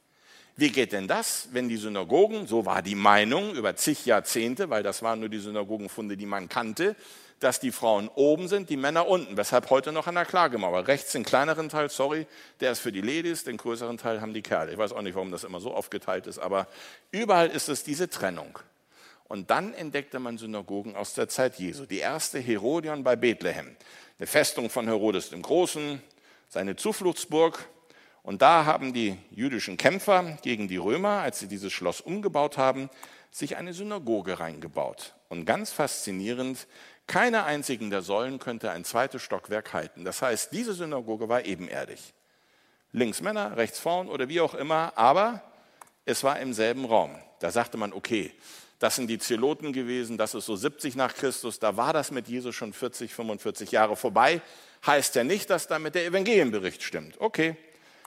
Wie 0.56 0.70
geht 0.70 0.92
denn 0.92 1.06
das, 1.06 1.48
wenn 1.52 1.68
die 1.68 1.76
Synagogen, 1.76 2.46
so 2.46 2.66
war 2.66 2.82
die 2.82 2.94
Meinung 2.94 3.54
über 3.54 3.76
zig 3.76 4.04
Jahrzehnte, 4.04 4.68
weil 4.68 4.82
das 4.82 5.02
waren 5.02 5.20
nur 5.20 5.28
die 5.28 5.38
Synagogenfunde, 5.38 6.16
die 6.16 6.26
man 6.26 6.48
kannte, 6.48 6.96
dass 7.38 7.60
die 7.60 7.72
Frauen 7.72 8.08
oben 8.08 8.48
sind, 8.48 8.68
die 8.68 8.76
Männer 8.76 9.08
unten. 9.08 9.36
Weshalb 9.36 9.70
heute 9.70 9.92
noch 9.92 10.06
an 10.06 10.14
der 10.14 10.26
Klagemauer. 10.26 10.86
Rechts 10.86 11.12
den 11.12 11.24
kleineren 11.24 11.70
Teil, 11.70 11.88
sorry, 11.88 12.26
der 12.60 12.72
ist 12.72 12.80
für 12.80 12.92
die 12.92 13.00
Ladies, 13.00 13.44
den 13.44 13.56
größeren 13.56 13.96
Teil 13.96 14.20
haben 14.20 14.34
die 14.34 14.42
Kerle. 14.42 14.72
Ich 14.72 14.78
weiß 14.78 14.92
auch 14.92 15.02
nicht, 15.02 15.14
warum 15.14 15.30
das 15.30 15.44
immer 15.44 15.60
so 15.60 15.72
aufgeteilt 15.72 16.26
ist, 16.26 16.38
aber 16.38 16.66
überall 17.10 17.48
ist 17.48 17.68
es 17.68 17.82
diese 17.82 18.10
Trennung. 18.10 18.58
Und 19.28 19.50
dann 19.50 19.72
entdeckte 19.72 20.18
man 20.18 20.36
Synagogen 20.36 20.96
aus 20.96 21.14
der 21.14 21.28
Zeit 21.28 21.58
Jesu. 21.58 21.86
Die 21.86 21.98
erste 21.98 22.38
Herodion 22.38 23.04
bei 23.04 23.16
Bethlehem, 23.16 23.76
eine 24.18 24.26
Festung 24.26 24.68
von 24.68 24.86
Herodes 24.86 25.30
dem 25.30 25.40
Großen, 25.40 26.02
seine 26.50 26.76
Zufluchtsburg. 26.76 27.66
Und 28.22 28.42
da 28.42 28.66
haben 28.66 28.92
die 28.92 29.16
jüdischen 29.30 29.78
Kämpfer 29.78 30.38
gegen 30.42 30.68
die 30.68 30.76
Römer, 30.76 31.20
als 31.20 31.38
sie 31.38 31.48
dieses 31.48 31.72
Schloss 31.72 32.02
umgebaut 32.02 32.58
haben, 32.58 32.90
sich 33.30 33.56
eine 33.56 33.72
Synagoge 33.72 34.40
reingebaut. 34.40 35.14
Und 35.30 35.46
ganz 35.46 35.70
faszinierend, 35.70 36.66
keine 37.06 37.44
einzigen 37.44 37.88
der 37.88 38.02
Säulen 38.02 38.38
könnte 38.38 38.70
ein 38.72 38.84
zweites 38.84 39.22
Stockwerk 39.22 39.72
halten. 39.72 40.04
Das 40.04 40.20
heißt, 40.20 40.52
diese 40.52 40.74
Synagoge 40.74 41.28
war 41.28 41.44
ebenerdig. 41.44 42.12
Links 42.92 43.22
Männer, 43.22 43.56
rechts 43.56 43.78
Frauen 43.78 44.08
oder 44.08 44.28
wie 44.28 44.40
auch 44.40 44.54
immer, 44.54 44.92
aber 44.96 45.42
es 46.04 46.24
war 46.24 46.40
im 46.40 46.52
selben 46.52 46.84
Raum. 46.84 47.16
Da 47.38 47.52
sagte 47.52 47.78
man, 47.78 47.92
okay, 47.92 48.32
das 48.80 48.96
sind 48.96 49.06
die 49.06 49.18
Zeloten 49.18 49.72
gewesen, 49.72 50.18
das 50.18 50.34
ist 50.34 50.46
so 50.46 50.56
70 50.56 50.96
nach 50.96 51.14
Christus, 51.14 51.58
da 51.60 51.76
war 51.76 51.92
das 51.92 52.10
mit 52.10 52.28
Jesus 52.28 52.54
schon 52.54 52.72
40, 52.72 53.14
45 53.14 53.70
Jahre 53.70 53.94
vorbei 53.94 54.42
heißt 54.86 55.14
ja 55.14 55.24
nicht, 55.24 55.50
dass 55.50 55.66
damit 55.66 55.94
der 55.94 56.06
Evangelienbericht 56.06 56.82
stimmt. 56.82 57.20
Okay, 57.20 57.56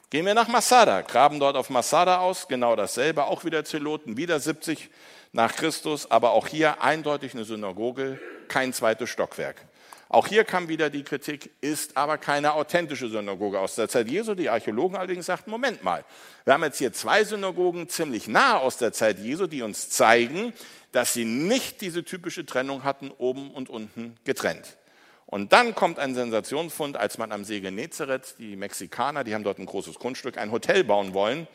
gehen 0.09 0.25
wir 0.25 0.33
nach 0.33 0.47
Masada, 0.47 1.01
graben 1.01 1.39
dort 1.39 1.55
auf 1.55 1.69
Masada 1.69 2.19
aus, 2.19 2.47
genau 2.47 2.75
dasselbe, 2.75 3.25
auch 3.25 3.45
wieder 3.45 3.65
Zeloten, 3.65 4.17
wieder 4.17 4.39
70 4.39 4.89
nach 5.31 5.55
Christus, 5.55 6.09
aber 6.09 6.31
auch 6.31 6.47
hier 6.47 6.81
eindeutig 6.81 7.33
eine 7.33 7.43
Synagoge, 7.45 8.19
kein 8.47 8.73
zweites 8.73 9.09
Stockwerk. 9.09 9.65
Auch 10.13 10.27
hier 10.27 10.43
kam 10.43 10.67
wieder 10.67 10.91
die 10.91 11.01
Kritik, 11.01 11.49
ist 11.59 11.97
aber 11.97 12.19
keine 12.19 12.53
authentische 12.53 13.09
Synagoge 13.09 13.59
aus 13.59 13.73
der 13.73 13.89
Zeit 13.89 14.07
Jesu. 14.07 14.35
Die 14.35 14.47
Archäologen 14.47 14.95
allerdings 14.95 15.25
sagten, 15.25 15.49
Moment 15.49 15.83
mal, 15.83 16.05
wir 16.45 16.53
haben 16.53 16.63
jetzt 16.63 16.77
hier 16.77 16.93
zwei 16.93 17.23
Synagogen 17.23 17.89
ziemlich 17.89 18.27
nah 18.27 18.57
aus 18.57 18.77
der 18.77 18.93
Zeit 18.93 19.17
Jesu, 19.17 19.47
die 19.47 19.63
uns 19.63 19.89
zeigen, 19.89 20.53
dass 20.91 21.13
sie 21.13 21.25
nicht 21.25 21.81
diese 21.81 22.03
typische 22.03 22.45
Trennung 22.45 22.83
hatten, 22.83 23.09
oben 23.09 23.49
und 23.49 23.71
unten 23.71 24.15
getrennt. 24.23 24.77
Und 25.25 25.53
dann 25.53 25.73
kommt 25.73 25.99
ein 25.99 26.15
Sensationsfund, 26.15 26.97
als 26.97 27.17
man 27.17 27.31
am 27.31 27.43
See 27.43 27.59
Genezareth, 27.59 28.35
die 28.37 28.55
Mexikaner, 28.55 29.23
die 29.23 29.33
haben 29.33 29.43
dort 29.43 29.59
ein 29.59 29.65
großes 29.65 29.95
Grundstück, 29.99 30.37
ein 30.37 30.51
Hotel 30.51 30.83
bauen 30.83 31.13
wollen. 31.13 31.47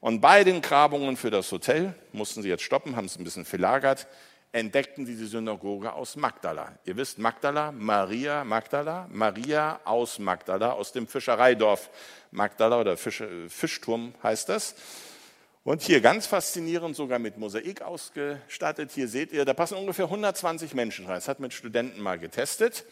Und 0.00 0.20
bei 0.20 0.44
den 0.44 0.60
Grabungen 0.62 1.16
für 1.16 1.30
das 1.30 1.50
Hotel 1.50 1.94
mussten 2.12 2.42
sie 2.42 2.48
jetzt 2.48 2.62
stoppen, 2.62 2.96
haben 2.96 3.06
es 3.06 3.18
ein 3.18 3.24
bisschen 3.24 3.44
verlagert, 3.44 4.06
entdeckten 4.52 5.04
sie 5.04 5.16
die 5.16 5.26
Synagoge 5.26 5.92
aus 5.92 6.16
Magdala. 6.16 6.78
Ihr 6.84 6.96
wisst, 6.96 7.18
Magdala, 7.18 7.72
Maria 7.72 8.44
Magdala, 8.44 9.08
Maria 9.10 9.80
aus 9.84 10.18
Magdala, 10.18 10.72
aus 10.72 10.92
dem 10.92 11.06
Fischereidorf 11.06 11.90
Magdala 12.30 12.80
oder 12.80 12.96
Fisch, 12.96 13.22
Fischturm 13.48 14.14
heißt 14.22 14.48
das. 14.48 14.74
Und 15.66 15.82
hier 15.82 16.00
ganz 16.00 16.28
faszinierend, 16.28 16.94
sogar 16.94 17.18
mit 17.18 17.38
Mosaik 17.38 17.82
ausgestattet. 17.82 18.92
Hier 18.92 19.08
seht 19.08 19.32
ihr, 19.32 19.44
da 19.44 19.52
passen 19.52 19.76
ungefähr 19.76 20.04
120 20.04 20.74
Menschen 20.74 21.06
rein. 21.06 21.16
Das 21.16 21.26
hat 21.26 21.40
mit 21.40 21.52
Studenten 21.52 22.00
mal 22.00 22.20
getestet. 22.20 22.84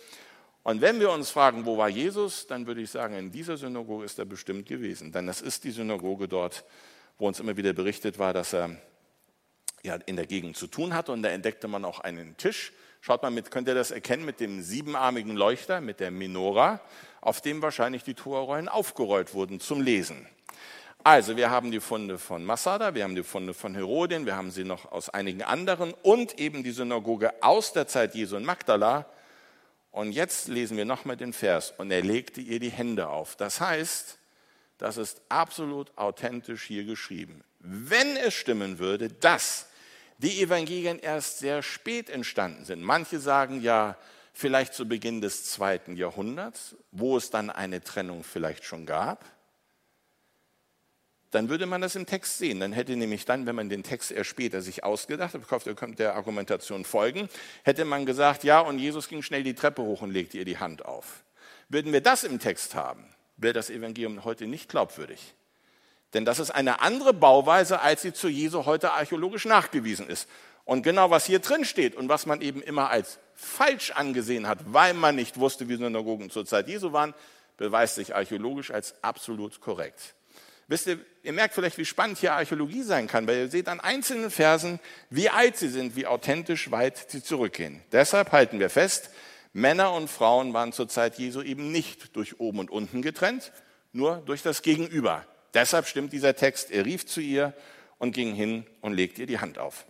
Und 0.65 0.81
wenn 0.81 0.99
wir 0.99 1.13
uns 1.13 1.31
fragen, 1.31 1.67
wo 1.67 1.79
war 1.79 1.89
Jesus, 1.89 2.49
dann 2.49 2.67
würde 2.67 2.81
ich 2.81 2.91
sagen, 2.91 3.15
in 3.15 3.31
dieser 3.31 3.57
Synagoge 3.59 4.05
ist 4.05 4.19
er 4.19 4.25
bestimmt 4.25 4.67
gewesen. 4.67 5.13
Denn 5.13 5.29
das 5.29 5.41
ist 5.41 5.63
die 5.63 5.71
Synagoge 5.71 6.27
dort, 6.27 6.65
wo 7.17 7.29
uns 7.29 7.39
immer 7.39 7.57
wieder 7.57 7.73
berichtet 7.75 8.19
war, 8.19 8.33
dass 8.33 8.53
er 8.53 8.71
ja, 9.85 9.95
in 10.07 10.17
der 10.17 10.27
Gegend 10.27 10.57
zu 10.57 10.67
tun 10.67 10.95
hatte. 10.95 11.13
Und 11.13 11.23
da 11.23 11.29
entdeckte 11.29 11.69
man 11.69 11.85
auch 11.85 12.01
einen 12.01 12.37
Tisch. 12.39 12.73
Schaut 13.01 13.23
mal 13.23 13.31
mit, 13.31 13.53
könnt 13.53 13.69
ihr 13.69 13.77
das 13.77 13.93
erkennen 13.93 14.25
mit 14.25 14.41
dem 14.41 14.63
siebenarmigen 14.63 15.37
Leuchter, 15.37 15.81
mit 15.81 16.01
der 16.01 16.11
Menora, 16.11 16.81
auf 17.21 17.41
dem 17.41 17.63
wahrscheinlich 17.63 18.03
die 18.03 18.15
Torrollen 18.15 18.69
aufgerollt 18.69 19.33
wurden 19.33 19.61
zum 19.61 19.81
Lesen. 19.81 20.27
Also, 21.07 21.37
wir 21.37 21.51
haben 21.51 21.71
die 21.71 21.81
Funde 21.81 22.19
von 22.19 22.47
Masada, 22.47 22.95
wir 22.95 23.05
haben 23.05 23.15
die 23.15 23.23
Funde 23.23 23.53
von 23.53 23.75
Herodien, 23.75 24.25
wir 24.25 24.37
haben 24.37 24.51
sie 24.51 24.65
noch 24.65 24.91
aus 24.91 25.11
einigen 25.11 25.43
anderen 25.43 25.93
und 26.03 26.39
eben 26.39 26.63
die 26.63 26.71
Synagoge 26.71 27.43
aus 27.43 27.75
der 27.75 27.87
Zeit 27.87 28.15
Jesu 28.15 28.37
in 28.37 28.45
Magdala. 28.47 29.05
Und 29.91 30.13
jetzt 30.13 30.49
lesen 30.49 30.79
wir 30.79 30.87
nochmal 30.87 31.19
den 31.19 31.35
Vers. 31.35 31.75
Und 31.77 31.91
er 31.91 32.01
legte 32.01 32.41
ihr 32.41 32.59
die 32.59 32.71
Hände 32.71 33.11
auf. 33.11 33.37
Das 33.37 33.61
heißt, 33.61 34.19
das 34.79 34.97
ist 34.97 35.21
absolut 35.29 35.93
authentisch 35.99 36.63
hier 36.65 36.85
geschrieben. 36.85 37.45
Wenn 37.59 38.17
es 38.17 38.33
stimmen 38.33 38.79
würde, 38.79 39.11
dass 39.11 39.67
die 40.17 40.41
Evangelien 40.41 40.99
erst 40.99 41.39
sehr 41.39 41.63
spät 41.63 42.09
entstanden 42.09 42.65
sind, 42.65 42.83
manche 42.83 43.21
sagen 43.21 43.61
ja 43.61 43.99
vielleicht 44.33 44.73
zu 44.73 44.89
Beginn 44.89 45.21
des 45.21 45.51
zweiten 45.51 45.99
Jahrhunderts, 45.99 46.77
wo 46.93 47.19
es 47.19 47.29
dann 47.29 47.51
eine 47.51 47.85
Trennung 47.85 48.25
vielleicht 48.25 48.65
schon 48.65 48.87
gab, 48.87 49.23
dann 51.35 51.49
würde 51.49 51.67
man 51.67 51.81
das 51.81 51.97
im 51.97 52.07
Text 52.07 52.39
sehen. 52.39 52.61
Dann 52.61 52.73
hätte 52.73 52.95
nämlich 52.95 53.25
dann, 53.25 53.45
wenn 53.47 53.57
man 53.57 53.69
den 53.69 53.83
Text 53.83 54.13
erst 54.13 54.31
später 54.31 54.63
sich 54.63 54.85
ausgedacht 54.85 55.35
hat, 55.35 55.67
ihr 55.67 55.75
könnt 55.75 55.99
der 55.99 56.15
Argumentation 56.15 56.85
folgen, 56.85 57.29
hätte 57.65 57.85
man 57.85 58.07
gesagt, 58.07 58.45
ja, 58.45 58.61
und 58.61 58.79
Jesus 58.79 59.09
ging 59.09 59.21
schnell 59.21 59.43
die 59.43 59.55
Treppe 59.55 59.83
hoch 59.83 60.03
und 60.03 60.13
legte 60.13 60.39
ihr 60.39 60.45
die 60.45 60.59
Hand 60.59 60.85
auf. 60.85 61.25
Würden 61.69 61.93
wir 61.93 62.01
das 62.01 62.23
im 62.23 62.39
Text 62.39 62.77
haben, 62.77 63.05
wäre 63.37 63.53
das 63.53 63.69
Evangelium 63.69 64.25
heute 64.25 64.47
nicht 64.47 64.69
glaubwürdig. 64.69 65.35
Denn 66.13 66.25
das 66.25 66.39
ist 66.39 66.53
eine 66.53 66.81
andere 66.81 67.13
Bauweise, 67.13 67.81
als 67.81 68.03
sie 68.03 68.13
zu 68.13 68.29
Jesu 68.29 68.65
heute 68.65 68.93
archäologisch 68.93 69.45
nachgewiesen 69.45 70.09
ist. 70.09 70.29
Und 70.65 70.83
genau 70.83 71.11
was 71.11 71.27
hier 71.27 71.41
drin 71.41 71.65
steht 71.65 71.97
und 71.97 72.09
was 72.09 72.27
man 72.27 72.41
eben 72.43 72.63
immer 72.63 72.91
als 72.91 73.19
falsch 73.35 73.91
angesehen 73.91 74.47
hat, 74.47 74.61
weil 74.73 74.95
man 74.95 75.17
nicht 75.17 75.41
wusste, 75.41 75.69
wie 75.69 75.77
Synagogen 75.77 76.31
zur 76.31 76.47
Zeit 76.47 76.69
Jesu 76.69 76.93
waren, 76.93 77.13
beweist 77.57 77.97
sich 77.97 78.15
archäologisch 78.15 78.71
als 78.71 78.95
absolut 79.03 79.61
korrekt. 79.61 80.15
Wisst 80.67 80.87
ihr, 80.87 80.99
ihr 81.23 81.33
merkt 81.33 81.55
vielleicht, 81.55 81.77
wie 81.77 81.85
spannend 81.85 82.19
hier 82.19 82.33
Archäologie 82.33 82.83
sein 82.83 83.07
kann, 83.07 83.27
weil 83.27 83.37
ihr 83.37 83.49
seht 83.49 83.69
an 83.69 83.81
einzelnen 83.81 84.31
Versen, 84.31 84.81
wie 85.11 85.29
alt 85.29 85.57
sie 85.57 85.69
sind, 85.69 85.95
wie 85.95 86.07
authentisch 86.07 86.71
weit 86.71 87.11
sie 87.11 87.23
zurückgehen. 87.23 87.83
Deshalb 87.93 88.33
halten 88.33 88.61
wir 88.61 88.71
fest, 88.71 89.11
Männer 89.53 89.93
und 89.93 90.09
Frauen 90.09 90.55
waren 90.55 90.73
zur 90.73 90.89
Zeit 90.89 91.19
Jesu 91.19 91.43
eben 91.43 91.71
nicht 91.71 92.17
durch 92.17 92.41
oben 92.41 92.59
und 92.59 92.71
unten 92.71 93.03
getrennt, 93.03 93.53
nur 93.93 94.17
durch 94.25 94.43
das 94.43 94.63
Gegenüber. 94.63 95.27
Deshalb 95.53 95.87
stimmt 95.87 96.13
dieser 96.13 96.35
Text, 96.35 96.71
er 96.71 96.85
rief 96.85 97.07
zu 97.07 97.21
ihr 97.21 97.53
und 97.99 98.13
ging 98.13 98.35
hin 98.35 98.67
und 98.81 98.95
legte 98.95 99.21
ihr 99.21 99.27
die 99.27 99.39
Hand 99.39 99.59
auf. 99.59 99.85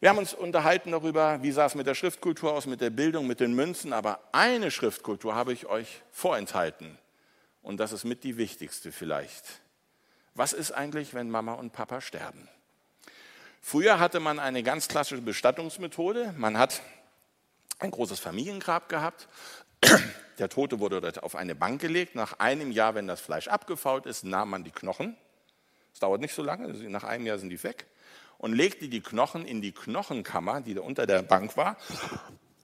Wir 0.00 0.08
haben 0.08 0.18
uns 0.18 0.32
unterhalten 0.32 0.92
darüber, 0.92 1.42
wie 1.42 1.52
sah 1.52 1.66
es 1.66 1.74
mit 1.74 1.86
der 1.86 1.94
Schriftkultur 1.94 2.54
aus, 2.54 2.64
mit 2.64 2.80
der 2.80 2.88
Bildung, 2.88 3.26
mit 3.26 3.38
den 3.38 3.52
Münzen, 3.52 3.92
aber 3.92 4.20
eine 4.32 4.70
Schriftkultur 4.70 5.34
habe 5.34 5.52
ich 5.52 5.66
euch 5.66 6.00
vorenthalten 6.10 6.98
und 7.62 7.78
das 7.78 7.92
ist 7.92 8.04
mit 8.04 8.24
die 8.24 8.36
wichtigste 8.36 8.92
vielleicht. 8.92 9.44
Was 10.34 10.52
ist 10.52 10.72
eigentlich, 10.72 11.14
wenn 11.14 11.30
Mama 11.30 11.54
und 11.54 11.72
Papa 11.72 12.00
sterben? 12.00 12.48
Früher 13.60 14.00
hatte 14.00 14.20
man 14.20 14.38
eine 14.38 14.62
ganz 14.62 14.88
klassische 14.88 15.20
Bestattungsmethode. 15.20 16.34
Man 16.36 16.56
hat 16.56 16.80
ein 17.78 17.90
großes 17.90 18.18
Familiengrab 18.18 18.88
gehabt. 18.88 19.28
Der 20.38 20.48
Tote 20.48 20.80
wurde 20.80 21.00
dort 21.00 21.22
auf 21.22 21.36
eine 21.36 21.54
Bank 21.54 21.80
gelegt. 21.80 22.14
Nach 22.14 22.38
einem 22.38 22.70
Jahr, 22.70 22.94
wenn 22.94 23.06
das 23.06 23.20
Fleisch 23.20 23.48
abgefault 23.48 24.06
ist, 24.06 24.24
nahm 24.24 24.50
man 24.50 24.64
die 24.64 24.70
Knochen. 24.70 25.16
Es 25.92 26.00
dauert 26.00 26.20
nicht 26.20 26.34
so 26.34 26.42
lange, 26.42 26.68
nach 26.88 27.04
einem 27.04 27.26
Jahr 27.26 27.38
sind 27.38 27.50
die 27.50 27.62
weg. 27.62 27.86
Und 28.38 28.54
legte 28.54 28.88
die 28.88 29.02
Knochen 29.02 29.44
in 29.44 29.60
die 29.60 29.72
Knochenkammer, 29.72 30.62
die 30.62 30.72
da 30.72 30.80
unter 30.80 31.06
der 31.06 31.22
Bank 31.22 31.58
war. 31.58 31.76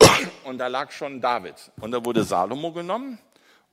Und 0.45 0.57
da 0.57 0.69
lag 0.69 0.91
schon 0.93 1.21
David. 1.21 1.71
Und 1.79 1.91
da 1.91 2.03
wurde 2.03 2.25
Salomo 2.25 2.73
genommen 2.73 3.19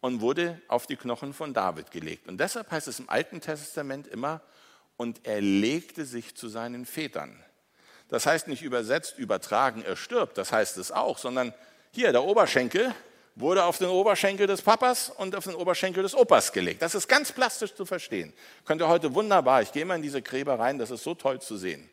und 0.04 0.20
wurde 0.20 0.60
auf 0.68 0.86
die 0.86 0.97
Knochen 0.97 1.34
von 1.34 1.54
David 1.54 1.89
gelegt. 1.89 2.28
Und 2.28 2.38
deshalb 2.38 2.70
heißt 2.70 2.89
es 2.89 2.99
im 2.99 3.10
Alten 3.10 3.39
Testament 3.39 4.06
immer, 4.06 4.41
und 4.97 5.26
er 5.26 5.39
legte 5.39 6.04
sich 6.04 6.36
zu 6.36 6.49
seinen 6.49 6.86
Vätern. 6.86 7.41
Das 8.10 8.26
heißt 8.26 8.49
nicht 8.49 8.64
übersetzt, 8.64 9.18
übertragen, 9.18 9.82
er 9.82 9.95
stirbt, 9.95 10.38
das 10.38 10.51
heißt 10.51 10.78
es 10.78 10.91
auch, 10.91 11.18
sondern 11.18 11.54
hier 11.91 12.12
der 12.12 12.26
Oberschenkel 12.26 12.93
wurde 13.36 13.64
auf 13.64 13.78
den 13.78 13.88
Oberschenkel 13.88 14.45
des 14.45 14.62
Papas 14.62 15.10
und 15.10 15.38
auf 15.38 15.45
den 15.45 15.56
Oberschenkel 15.56 16.04
des 16.04 16.14
Opas 16.14 16.51
gelegt. 16.51 16.82
Das 16.82 16.95
ist 16.95 17.08
ganz 17.08 17.32
plastisch 17.32 17.74
zu 17.74 17.86
verstehen. 17.86 18.34
Könnt 18.66 18.82
ihr 18.82 18.89
heute 18.89 19.16
wunderbar, 19.16 19.62
ich 19.62 19.72
gehe 19.72 19.86
mal 19.86 19.95
in 19.95 20.01
diese 20.01 20.22
Gräber 20.22 20.60
rein, 20.60 20.80
das 20.80 20.91
ist 20.91 21.06
so 21.06 21.16
toll 21.16 21.39
zu 21.39 21.56
sehen. 21.56 21.89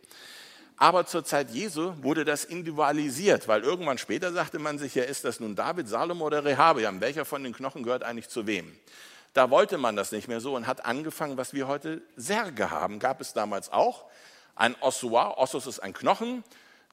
Aber 0.81 1.05
zur 1.05 1.27
Zeit 1.27 1.51
Jesu 1.51 1.93
wurde 2.01 2.25
das 2.25 2.47
individualisiert, 2.47 3.49
weil 3.49 3.63
irgendwann 3.63 3.99
später 3.99 4.33
sagte 4.33 4.59
man 4.59 4.79
sich, 4.79 4.95
ja, 4.95 5.05
ist 5.05 5.27
das 5.27 5.39
nun 5.39 5.55
David, 5.55 5.87
Salomo 5.89 6.25
oder 6.25 6.43
Rehabeam? 6.43 7.03
Welcher 7.03 7.27
von 7.27 7.45
den 7.45 7.53
Knochen 7.53 7.83
gehört 7.83 8.03
eigentlich 8.03 8.31
zu 8.31 8.47
wem? 8.47 8.75
Da 9.35 9.51
wollte 9.51 9.77
man 9.77 9.95
das 9.95 10.11
nicht 10.11 10.27
mehr 10.27 10.41
so 10.41 10.57
und 10.57 10.67
hat 10.67 10.87
angefangen, 10.87 11.37
was 11.37 11.53
wir 11.53 11.69
heute 11.69 12.01
Särge 12.17 12.71
haben. 12.71 12.99
Gab 12.99 13.21
es 13.21 13.35
damals 13.35 13.71
auch. 13.71 14.07
Ein 14.57 14.75
Ossuar, 14.81 15.37
Ossus 15.37 15.67
ist 15.67 15.81
ein 15.81 15.93
Knochen, 15.93 16.45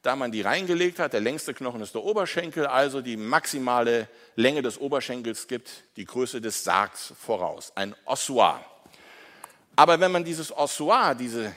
da 0.02 0.16
man 0.16 0.32
die 0.32 0.42
reingelegt 0.42 0.98
hat, 0.98 1.14
der 1.14 1.22
längste 1.22 1.54
Knochen 1.54 1.80
ist 1.80 1.94
der 1.94 2.04
Oberschenkel, 2.04 2.66
also 2.66 3.00
die 3.00 3.16
maximale 3.16 4.06
Länge 4.36 4.60
des 4.60 4.76
Oberschenkels 4.76 5.48
gibt 5.48 5.70
die 5.96 6.04
Größe 6.04 6.42
des 6.42 6.62
Sargs 6.62 7.14
voraus. 7.18 7.72
Ein 7.74 7.94
Ossuar. 8.04 8.62
Aber 9.76 9.98
wenn 9.98 10.12
man 10.12 10.24
dieses 10.24 10.54
Ossuar, 10.54 11.14
diese 11.14 11.56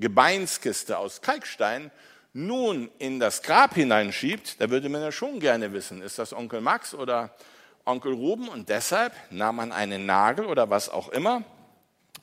Gebeinskiste 0.00 0.98
aus 0.98 1.20
Kalkstein 1.20 1.90
nun 2.32 2.90
in 2.98 3.20
das 3.20 3.42
Grab 3.42 3.74
hineinschiebt, 3.74 4.60
da 4.60 4.70
würde 4.70 4.88
man 4.88 5.02
ja 5.02 5.12
schon 5.12 5.40
gerne 5.40 5.72
wissen, 5.72 6.00
ist 6.00 6.18
das 6.18 6.32
Onkel 6.32 6.60
Max 6.60 6.94
oder 6.94 7.34
Onkel 7.84 8.12
Ruben? 8.12 8.48
Und 8.48 8.68
deshalb 8.68 9.12
nahm 9.30 9.56
man 9.56 9.72
einen 9.72 10.06
Nagel 10.06 10.46
oder 10.46 10.70
was 10.70 10.88
auch 10.88 11.08
immer 11.08 11.42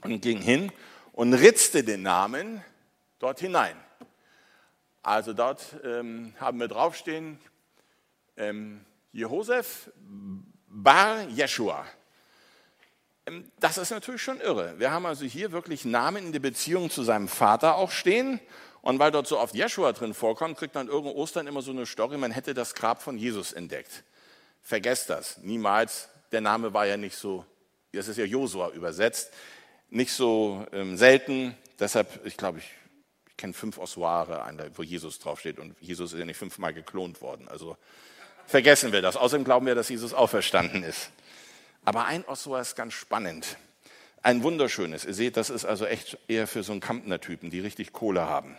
und 0.02 0.22
ging 0.22 0.42
hin 0.42 0.72
und 1.12 1.34
ritzte 1.34 1.84
den 1.84 2.04
Namen 2.04 2.64
dort 3.20 3.40
hinein. 3.40 3.76
Also 5.04 5.34
dort 5.34 5.64
ähm, 5.84 6.34
haben 6.40 6.60
wir 6.60 6.68
draufstehen, 6.68 7.40
ähm, 8.38 8.86
Jehosef 9.12 9.92
Bar 10.68 11.24
Jeshua. 11.30 11.86
Ähm, 13.28 13.52
das 13.60 13.78
ist 13.78 13.92
natürlich 13.92 14.22
schon 14.22 14.40
irre. 14.40 14.80
Wir 14.80 14.92
haben 14.92 15.06
also 15.06 15.26
hier 15.26 15.52
wirklich 15.52 15.86
Namen 15.86 16.28
in 16.28 16.32
der 16.32 16.40
Beziehung 16.40 16.90
zu 16.90 17.04
seinem 17.04 17.28
Vater 17.28 17.76
auch 17.76 17.92
stehen. 17.92 18.40
Und 18.82 19.00
weil 19.00 19.12
dort 19.12 19.28
so 19.28 19.38
oft 19.38 19.54
Jeshua 19.54 19.92
drin 19.92 20.14
vorkommt, 20.14 20.58
kriegt 20.58 20.74
man 20.74 20.88
irgendwo 20.88 21.12
Ostern 21.16 21.46
immer 21.46 21.62
so 21.62 21.72
eine 21.72 21.86
Story, 21.86 22.18
man 22.18 22.32
hätte 22.32 22.54
das 22.54 22.74
Grab 22.74 23.02
von 23.02 23.18
Jesus 23.18 23.52
entdeckt. 23.52 24.04
Vergesst 24.62 25.10
das, 25.10 25.40
niemals. 25.40 26.08
Der 26.32 26.42
Name 26.42 26.74
war 26.74 26.86
ja 26.86 26.96
nicht 26.96 27.16
so, 27.16 27.46
das 27.92 28.08
ist 28.08 28.18
ja 28.18 28.26
Josua 28.26 28.70
übersetzt, 28.70 29.34
nicht 29.90 30.12
so 30.12 30.66
ähm, 30.72 30.96
selten. 30.96 31.58
Deshalb, 31.80 32.26
ich 32.26 32.38
glaube, 32.38 32.60
ich, 32.60 32.70
ich 33.30 33.38
kenne 33.38 33.54
fünf 33.54 33.78
Ossuare, 33.78 34.42
wo 34.76 34.84
Jesus 34.84 35.20
draufsteht 35.20 35.60
und 35.60 35.76
Jesus 35.82 36.14
ist 36.14 36.20
ja 36.20 36.26
nicht 36.26 36.38
fünfmal 36.38 36.74
geklont 36.74 37.22
worden. 37.22 37.48
Also 37.50 37.78
vergessen 38.46 38.92
wir 38.94 39.02
das. 39.02 39.18
Außerdem 39.18 39.44
glauben 39.44 39.66
wir, 39.66 39.76
dass 39.76 39.90
Jesus 39.90 40.14
auferstanden 40.14 40.84
ist. 40.84 41.12
Aber 41.88 42.04
ein 42.04 42.26
Osso 42.26 42.58
ist 42.58 42.76
ganz 42.76 42.96
spannend. 42.96 43.56
Ein 44.22 44.44
wunderschönes. 44.44 45.06
Ihr 45.06 45.14
seht, 45.14 45.38
das 45.38 45.50
ist 45.50 45.64
also 45.64 45.86
echt 45.86 46.18
eher 46.28 46.46
für 46.46 46.62
so 46.62 46.74
einen 46.74 46.82
Kampner-Typen, 46.82 47.50
die 47.50 47.62
richtig 47.62 47.94
Kohle 47.94 48.26
haben. 48.26 48.58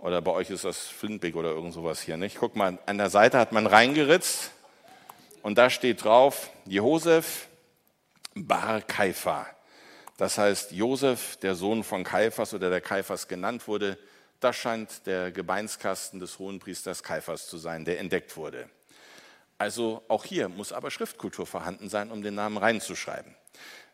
Oder 0.00 0.20
bei 0.20 0.30
euch 0.32 0.50
ist 0.50 0.66
das 0.66 0.88
Flintbeck 0.88 1.36
oder 1.36 1.52
irgend 1.52 1.72
sowas 1.72 2.02
hier. 2.02 2.18
Nicht? 2.18 2.36
Guck 2.38 2.54
mal, 2.54 2.78
an 2.84 2.98
der 2.98 3.08
Seite 3.08 3.38
hat 3.38 3.52
man 3.52 3.66
reingeritzt 3.66 4.50
und 5.40 5.56
da 5.56 5.70
steht 5.70 6.04
drauf 6.04 6.50
Josef 6.66 7.48
Bar 8.34 8.82
Kaifa. 8.82 9.46
Das 10.18 10.36
heißt, 10.36 10.72
Josef, 10.72 11.38
der 11.38 11.54
Sohn 11.54 11.82
von 11.82 12.04
Kaiphas 12.04 12.52
oder 12.52 12.68
der 12.68 12.82
Kaiphas 12.82 13.26
genannt 13.26 13.66
wurde, 13.68 13.96
das 14.40 14.54
scheint 14.56 15.06
der 15.06 15.32
Gebeinskasten 15.32 16.20
des 16.20 16.38
Hohenpriesters 16.38 17.02
Kaiphas 17.02 17.46
zu 17.46 17.56
sein, 17.56 17.86
der 17.86 18.00
entdeckt 18.00 18.36
wurde. 18.36 18.68
Also 19.58 20.02
auch 20.08 20.24
hier 20.24 20.48
muss 20.48 20.72
aber 20.72 20.90
Schriftkultur 20.90 21.46
vorhanden 21.46 21.88
sein, 21.88 22.10
um 22.10 22.22
den 22.22 22.34
Namen 22.34 22.58
reinzuschreiben. 22.58 23.34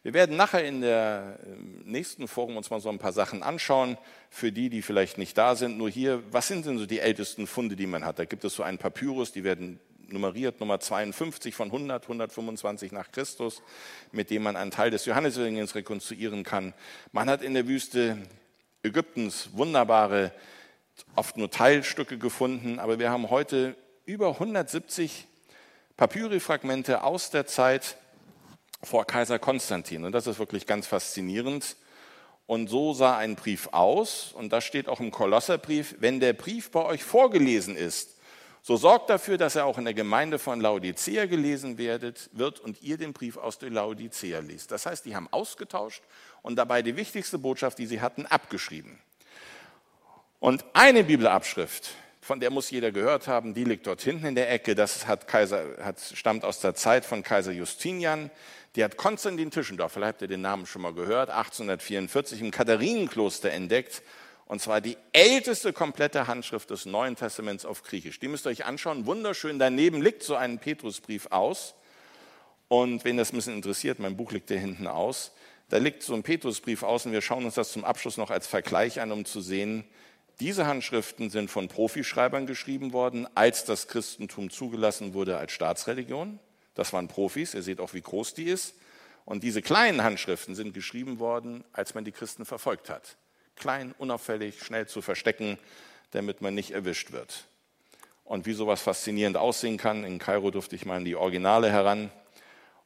Wir 0.03 0.15
werden 0.15 0.37
nachher 0.37 0.65
in 0.65 0.81
der 0.81 1.39
ähm, 1.47 1.83
nächsten 1.85 2.27
Forum 2.27 2.57
uns 2.57 2.71
mal 2.71 2.81
so 2.81 2.89
ein 2.89 2.99
paar 2.99 3.13
Sachen 3.13 3.45
anschauen, 3.45 3.97
für 4.31 4.51
die, 4.51 4.69
die 4.69 4.83
vielleicht 4.83 5.17
nicht 5.17 5.39
da 5.39 5.55
sind. 5.55 5.79
Nur 5.79 5.89
hier, 5.89 6.25
was 6.33 6.49
sind 6.49 6.67
denn 6.67 6.79
so 6.79 6.87
die 6.87 6.99
ältesten 6.99 7.47
Funde, 7.47 7.77
die 7.77 7.87
man 7.87 8.05
hat? 8.05 8.19
Da 8.19 8.25
gibt 8.25 8.45
es 8.45 8.57
so 8.57 8.65
einen 8.65 8.79
Papyrus, 8.79 9.31
die 9.31 9.45
werden 9.45 9.79
nummeriert, 10.09 10.59
Nummer 10.59 10.81
52 10.81 11.55
von 11.55 11.69
100, 11.69 12.03
125 12.03 12.91
nach 12.91 13.13
Christus, 13.13 13.63
mit 14.11 14.31
dem 14.31 14.43
man 14.43 14.57
einen 14.57 14.73
Teil 14.73 14.91
des 14.91 15.07
Johannesevangeliums 15.07 15.77
rekonstruieren 15.77 16.43
kann. 16.43 16.75
Man 17.13 17.31
hat 17.31 17.41
in 17.43 17.55
der 17.55 17.69
Wüste 17.69 18.19
Ägyptens 18.83 19.51
wunderbare, 19.53 20.33
oft 21.15 21.37
nur 21.37 21.51
Teilstücke 21.51 22.19
gefunden, 22.19 22.81
aber 22.81 22.99
wir 22.99 23.11
haben 23.11 23.31
heute 23.31 23.77
über 24.05 24.31
170 24.31 25.29
Papyrifragmente 25.97 27.03
aus 27.03 27.31
der 27.31 27.47
Zeit 27.47 27.97
vor 28.83 29.07
Kaiser 29.07 29.39
Konstantin. 29.39 30.05
Und 30.05 30.13
das 30.13 30.27
ist 30.27 30.39
wirklich 30.39 30.67
ganz 30.67 30.87
faszinierend. 30.87 31.77
Und 32.47 32.69
so 32.69 32.93
sah 32.93 33.17
ein 33.17 33.37
Brief 33.37 33.69
aus. 33.73 34.33
Und 34.33 34.53
das 34.53 34.65
steht 34.65 34.89
auch 34.89 35.01
im 35.01 35.11
Kolosserbrief. 35.11 35.97
Wenn 35.99 36.21
der 36.21 36.33
Brief 36.33 36.71
bei 36.71 36.85
euch 36.85 37.05
vorgelesen 37.05 37.77
ist 37.77 38.17
So 38.65 38.77
sorgt 38.77 39.11
dafür, 39.11 39.39
dass 39.39 39.57
er 39.57 39.67
auch 39.67 39.77
in 39.77 39.85
der 39.85 39.95
Gemeinde 39.95 40.39
von 40.39 40.61
Laodicea 40.61 41.27
gelesen 41.27 41.79
werdet, 41.79 42.31
wird 42.33 42.61
und 42.61 42.81
ihr 42.81 42.97
den 42.97 43.13
Brief 43.13 43.37
aus 43.37 43.59
der 43.59 43.71
Laodicea 43.71 44.39
liest. 44.39 44.71
Das 44.71 44.87
heißt, 44.87 45.05
die 45.05 45.17
haben 45.17 45.27
ausgetauscht 45.33 46.05
und 46.43 46.55
dabei 46.55 46.83
die 46.83 46.97
wichtigste 46.97 47.39
Botschaft, 47.39 47.79
die 47.79 47.87
sie 47.87 48.01
hatten, 48.01 48.25
abgeschrieben. 48.25 49.01
Und 50.39 50.65
eine 50.75 51.03
Bibelabschrift, 51.03 51.91
von 52.23 52.39
der 52.39 52.51
muss 52.51 52.71
jeder 52.71 52.93
gehört 52.93 53.27
haben, 53.27 53.53
die 53.53 53.65
liegt 53.65 53.87
dort 53.87 54.01
hinten 54.01 54.27
in 54.27 54.35
der 54.37 54.51
Ecke. 54.51 54.77
Das 54.77 55.09
hat 55.09 55.27
Kaiser, 55.27 55.77
hat, 55.83 56.01
stammt 56.01 56.45
aus 56.45 56.61
der 56.61 56.75
Zeit 56.75 57.05
von 57.05 57.25
Kaiser 57.25 57.53
Justinian. 57.53 58.31
Die 58.77 58.85
hat 58.85 58.97
Konstantin 58.97 59.51
Tischendorf, 59.51 59.93
vielleicht 59.93 60.15
habt 60.15 60.23
ihr 60.23 60.29
den 60.29 60.41
Namen 60.41 60.65
schon 60.65 60.81
mal 60.81 60.95
gehört, 60.95 61.29
1844 61.29 62.41
im 62.41 62.51
Katharinenkloster 62.53 63.51
entdeckt 63.51 64.03
und 64.47 64.61
zwar 64.61 64.81
die 64.81 64.97
älteste 65.13 65.73
komplette 65.73 66.27
Handschrift 66.27 66.71
des 66.71 66.87
Neuen 66.87 67.17
Testaments 67.17 67.65
auf 67.65 67.83
Griechisch. 67.83 68.21
Die 68.21 68.29
müsst 68.29 68.47
ihr 68.47 68.51
euch 68.51 68.65
anschauen. 68.65 69.07
Wunderschön. 69.07 69.59
Daneben 69.59 70.01
liegt 70.01 70.23
so 70.23 70.37
ein 70.37 70.59
Petrusbrief 70.59 71.27
aus. 71.31 71.75
Und 72.69 73.05
wen 73.05 73.17
das 73.17 73.33
ein 73.33 73.37
bisschen 73.37 73.55
interessiert, 73.55 73.99
mein 73.99 74.17
Buch 74.17 74.31
liegt 74.31 74.49
hier 74.49 74.59
hinten 74.59 74.87
aus. 74.87 75.33
Da 75.71 75.79
liegt 75.79 76.03
so 76.03 76.15
ein 76.15 76.23
Petrusbrief 76.23 76.83
aus 76.83 77.07
und 77.07 77.13
wir 77.13 77.23
schauen 77.23 77.45
uns 77.45 77.55
das 77.55 77.73
zum 77.73 77.85
Abschluss 77.85 78.17
noch 78.17 78.31
als 78.31 78.47
Vergleich 78.47 79.01
an, 79.01 79.11
um 79.11 79.25
zu 79.25 79.41
sehen, 79.41 79.85
diese 80.41 80.67
Handschriften 80.67 81.31
sind 81.31 81.51
von 81.51 81.69
Profischreibern 81.69 82.47
geschrieben 82.47 82.93
worden, 82.93 83.29
als 83.35 83.65
das 83.65 83.89
Christentum 83.89 84.51
zugelassen 84.51 85.15
wurde 85.15 85.39
als 85.39 85.53
Staatsreligion. 85.53 86.39
Das 86.75 86.93
waren 86.93 87.09
Profis, 87.09 87.55
ihr 87.55 87.63
seht 87.63 87.81
auch, 87.81 87.95
wie 87.95 88.01
groß 88.01 88.35
die 88.35 88.45
ist. 88.45 88.75
Und 89.25 89.45
diese 89.45 89.63
kleinen 89.63 90.03
Handschriften 90.03 90.55
sind 90.55 90.75
geschrieben 90.75 91.19
worden, 91.19 91.65
als 91.73 91.95
man 91.95 92.05
die 92.05 92.13
Christen 92.13 92.45
verfolgt 92.45 92.91
hat 92.91 93.17
klein, 93.57 93.95
unauffällig, 93.99 94.63
schnell 94.63 94.87
zu 94.87 95.03
verstecken, 95.03 95.59
damit 96.11 96.43
man 96.43 96.55
nicht 96.55 96.73
erwischt 96.73 97.13
wird. 97.13 97.45
Und 98.25 98.47
wie 98.47 98.53
sowas 98.53 98.83
faszinierend 98.83 99.37
aussehen 99.37 99.77
kann, 99.77 100.05
in 100.05 100.19
Kairo 100.19 100.51
durfte 100.51 100.77
ich 100.77 100.85
mal 100.85 100.99
in 100.99 101.05
die 101.05 101.17
Originale 101.17 101.71
heran. 101.71 102.11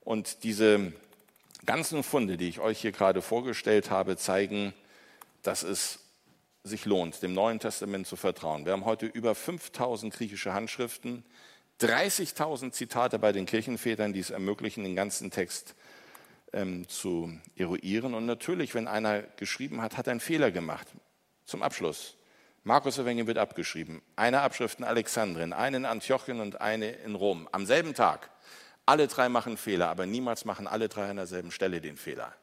Und 0.03 0.45
diese 0.45 0.93
ganzen 1.65 2.03
Funde, 2.03 2.37
die 2.37 2.49
ich 2.49 2.61
euch 2.61 2.81
hier 2.81 2.93
gerade 2.93 3.23
vorgestellt 3.23 3.91
habe, 3.91 4.17
zeigen, 4.17 4.73
dass 5.43 5.63
es 5.63 6.01
sich 6.67 6.85
lohnt, 6.85 7.23
dem 7.23 7.35
Neuen 7.35 7.59
Testament 7.59 8.07
zu 8.07 8.17
vertrauen. 8.17 8.65
Wir 8.65 8.73
haben 8.73 8.85
heute 8.85 9.07
über 9.07 9.35
5000 9.35 10.13
griechische 10.13 10.53
Handschriften, 10.53 11.25
30.000 11.81 12.73
Zitate 12.73 13.19
bei 13.19 13.33
den 13.33 13.47
Kirchenvätern, 13.47 14.13
die 14.13 14.21
es 14.21 14.31
ermöglichen, 14.31 14.85
den 14.85 14.97
ganzen 14.97 15.31
Text 15.31 15.75
ähm, 16.53 16.89
zu 16.89 17.39
eruieren. 17.57 18.15
Und 18.15 18.27
natürlich, 18.27 18.75
wenn 18.75 18.89
einer 18.89 19.23
geschrieben 19.23 19.83
hat, 19.83 19.97
hat 19.97 20.07
er 20.07 20.13
einen 20.13 20.21
Fehler 20.21 20.51
gemacht. 20.51 20.87
Zum 21.45 21.63
Abschluss. 21.63 22.17
Markus 22.65 22.99
Evangelium 22.99 23.29
wird 23.29 23.39
abgeschrieben. 23.39 24.03
Eine 24.17 24.41
Abschrift 24.41 24.79
in 24.81 24.85
Alexandrien, 24.85 25.53
eine 25.53 25.77
in 25.77 25.85
Antiochien 25.85 26.41
und 26.41 26.61
eine 26.61 26.91
in 26.91 27.15
Rom. 27.15 27.49
Am 27.53 27.67
selben 27.67 27.95
Tag. 27.95 28.31
Alle 28.87 29.07
drei 29.07 29.29
machen 29.29 29.57
Fehler, 29.57 29.89
aber 29.89 30.07
niemals 30.07 30.45
machen 30.45 30.67
alle 30.67 30.89
drei 30.89 31.11
an 31.11 31.17
derselben 31.17 31.51
Stelle 31.51 31.81
den 31.81 31.97
Fehler. 31.97 32.35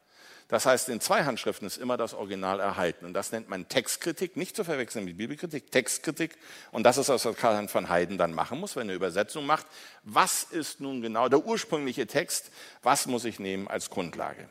Das 0.54 0.68
heißt, 0.68 0.90
in 0.90 1.02
zwei 1.02 1.24
Handschriften 1.24 1.66
ist 1.66 1.78
immer 1.78 1.98
das 1.98 2.14
Original 2.14 2.60
erhalten. 2.60 3.06
Und 3.06 3.16
das 3.16 3.32
nennt 3.32 3.50
man 3.50 3.68
Textkritik, 3.70 4.38
nicht 4.38 4.56
zu 4.56 4.64
verwechseln 4.64 5.04
mit 5.04 5.18
Bibelkritik, 5.18 5.72
Textkritik. 5.72 6.38
Und 6.72 6.84
das 6.84 7.00
ist, 7.00 7.10
was 7.10 7.24
Karl-Heinz 7.24 7.72
von 7.72 7.90
Heiden 7.90 8.20
dann 8.20 8.36
machen 8.36 8.60
muss, 8.60 8.76
wenn 8.76 8.88
er 8.88 8.94
Übersetzung 8.94 9.48
macht. 9.48 9.66
Was 10.04 10.44
ist 10.44 10.80
nun 10.80 11.02
genau 11.02 11.28
der 11.28 11.44
ursprüngliche 11.44 12.06
Text? 12.06 12.52
Was 12.84 13.08
muss 13.08 13.26
ich 13.26 13.40
nehmen 13.40 13.68
als 13.68 13.90
Grundlage? 13.90 14.48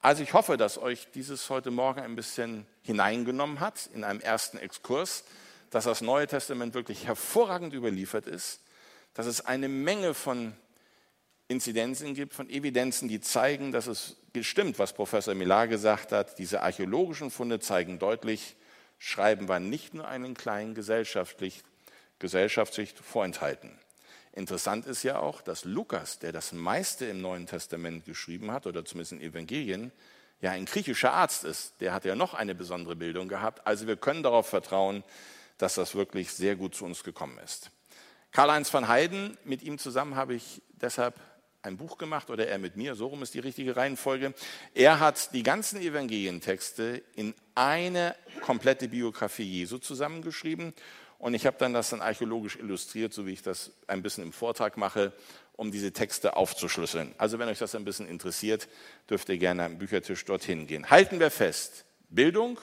Also 0.00 0.22
ich 0.22 0.32
hoffe, 0.32 0.56
dass 0.56 0.78
euch 0.78 1.08
dieses 1.12 1.50
heute 1.50 1.72
Morgen 1.72 1.98
ein 2.02 2.14
bisschen 2.14 2.64
hineingenommen 2.82 3.58
hat 3.58 3.90
in 3.92 4.04
einem 4.04 4.20
ersten 4.20 4.58
Exkurs, 4.58 5.24
dass 5.70 5.86
das 5.86 6.02
Neue 6.02 6.28
Testament 6.28 6.72
wirklich 6.74 7.08
hervorragend 7.08 7.74
überliefert 7.74 8.28
ist, 8.28 8.60
dass 9.12 9.26
es 9.26 9.44
eine 9.44 9.68
Menge 9.68 10.14
von 10.14 10.54
Inzidenzen 11.52 12.14
gibt, 12.14 12.34
von 12.34 12.50
Evidenzen, 12.50 13.08
die 13.08 13.20
zeigen, 13.20 13.70
dass 13.70 13.86
es 13.86 14.16
stimmt, 14.40 14.78
was 14.78 14.92
Professor 14.92 15.34
Millar 15.34 15.68
gesagt 15.68 16.10
hat. 16.10 16.38
Diese 16.38 16.62
archäologischen 16.62 17.30
Funde 17.30 17.60
zeigen 17.60 17.98
deutlich, 17.98 18.56
Schreiben 18.98 19.48
war 19.48 19.60
nicht 19.60 19.94
nur 19.94 20.08
einen 20.08 20.34
kleinen 20.34 20.74
gesellschaftlich, 20.74 21.62
Gesellschaftssicht 22.18 22.98
vorenthalten. 22.98 23.78
Interessant 24.32 24.86
ist 24.86 25.02
ja 25.02 25.18
auch, 25.18 25.42
dass 25.42 25.64
Lukas, 25.64 26.18
der 26.18 26.32
das 26.32 26.52
meiste 26.52 27.04
im 27.06 27.20
Neuen 27.20 27.46
Testament 27.46 28.06
geschrieben 28.06 28.50
hat, 28.50 28.66
oder 28.66 28.84
zumindest 28.84 29.12
in 29.12 29.20
Evangelien, 29.20 29.92
ja 30.40 30.50
ein 30.52 30.64
griechischer 30.64 31.12
Arzt 31.12 31.44
ist. 31.44 31.80
Der 31.80 31.92
hat 31.92 32.04
ja 32.04 32.14
noch 32.14 32.34
eine 32.34 32.54
besondere 32.54 32.96
Bildung 32.96 33.28
gehabt. 33.28 33.66
Also 33.66 33.86
wir 33.86 33.96
können 33.96 34.22
darauf 34.22 34.48
vertrauen, 34.48 35.04
dass 35.58 35.74
das 35.74 35.94
wirklich 35.94 36.32
sehr 36.32 36.56
gut 36.56 36.74
zu 36.74 36.84
uns 36.84 37.04
gekommen 37.04 37.38
ist. 37.38 37.70
Karl-Heinz 38.32 38.72
van 38.72 38.88
Heiden, 38.88 39.36
mit 39.44 39.62
ihm 39.62 39.78
zusammen 39.78 40.16
habe 40.16 40.34
ich 40.34 40.62
deshalb 40.70 41.14
ein 41.62 41.76
Buch 41.76 41.96
gemacht 41.96 42.28
oder 42.30 42.48
er 42.48 42.58
mit 42.58 42.76
mir, 42.76 42.94
so 42.94 43.06
rum 43.06 43.22
ist 43.22 43.34
die 43.34 43.38
richtige 43.38 43.76
Reihenfolge. 43.76 44.34
Er 44.74 45.00
hat 45.00 45.32
die 45.32 45.42
ganzen 45.42 45.80
Evangelientexte 45.80 47.02
in 47.14 47.34
eine 47.54 48.16
komplette 48.40 48.88
Biografie 48.88 49.44
Jesu 49.44 49.78
zusammengeschrieben 49.78 50.74
und 51.18 51.34
ich 51.34 51.46
habe 51.46 51.56
dann 51.58 51.72
das 51.72 51.90
dann 51.90 52.00
archäologisch 52.00 52.56
illustriert, 52.56 53.12
so 53.12 53.26
wie 53.26 53.32
ich 53.32 53.42
das 53.42 53.70
ein 53.86 54.02
bisschen 54.02 54.24
im 54.24 54.32
Vortrag 54.32 54.76
mache, 54.76 55.12
um 55.52 55.70
diese 55.70 55.92
Texte 55.92 56.36
aufzuschlüsseln. 56.36 57.14
Also 57.16 57.38
wenn 57.38 57.48
euch 57.48 57.60
das 57.60 57.76
ein 57.76 57.84
bisschen 57.84 58.08
interessiert, 58.08 58.68
dürft 59.08 59.28
ihr 59.28 59.38
gerne 59.38 59.64
am 59.64 59.78
Büchertisch 59.78 60.24
dorthin 60.24 60.66
gehen. 60.66 60.90
Halten 60.90 61.20
wir 61.20 61.30
fest, 61.30 61.84
Bildung, 62.08 62.58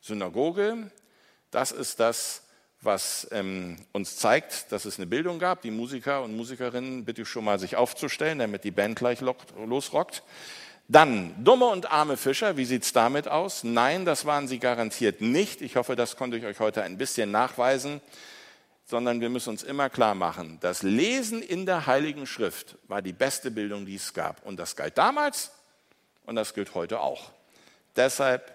Synagoge, 0.00 0.90
das 1.52 1.70
ist 1.70 2.00
das, 2.00 2.43
was 2.84 3.28
ähm, 3.30 3.76
uns 3.92 4.16
zeigt, 4.16 4.72
dass 4.72 4.84
es 4.84 4.98
eine 4.98 5.06
Bildung 5.06 5.38
gab. 5.38 5.62
Die 5.62 5.70
Musiker 5.70 6.22
und 6.22 6.36
Musikerinnen 6.36 7.04
bitte 7.04 7.24
schon 7.26 7.44
mal 7.44 7.58
sich 7.58 7.76
aufzustellen, 7.76 8.38
damit 8.38 8.64
die 8.64 8.70
Band 8.70 8.98
gleich 8.98 9.20
losrockt. 9.20 10.22
Dann 10.86 11.42
dumme 11.42 11.66
und 11.66 11.90
arme 11.90 12.16
Fischer, 12.16 12.56
wie 12.56 12.66
sieht 12.66 12.82
es 12.82 12.92
damit 12.92 13.26
aus? 13.26 13.64
Nein, 13.64 14.04
das 14.04 14.26
waren 14.26 14.48
sie 14.48 14.58
garantiert 14.58 15.22
nicht. 15.22 15.62
Ich 15.62 15.76
hoffe, 15.76 15.96
das 15.96 16.16
konnte 16.16 16.36
ich 16.36 16.44
euch 16.44 16.60
heute 16.60 16.82
ein 16.82 16.98
bisschen 16.98 17.30
nachweisen, 17.30 18.02
sondern 18.84 19.20
wir 19.20 19.30
müssen 19.30 19.50
uns 19.50 19.62
immer 19.62 19.88
klar 19.88 20.14
machen, 20.14 20.58
das 20.60 20.82
Lesen 20.82 21.40
in 21.40 21.64
der 21.64 21.86
Heiligen 21.86 22.26
Schrift 22.26 22.76
war 22.86 23.00
die 23.00 23.14
beste 23.14 23.50
Bildung, 23.50 23.86
die 23.86 23.94
es 23.94 24.12
gab. 24.12 24.44
Und 24.44 24.58
das 24.58 24.76
galt 24.76 24.98
damals 24.98 25.52
und 26.26 26.36
das 26.36 26.52
gilt 26.52 26.74
heute 26.74 27.00
auch. 27.00 27.30
Deshalb 27.96 28.52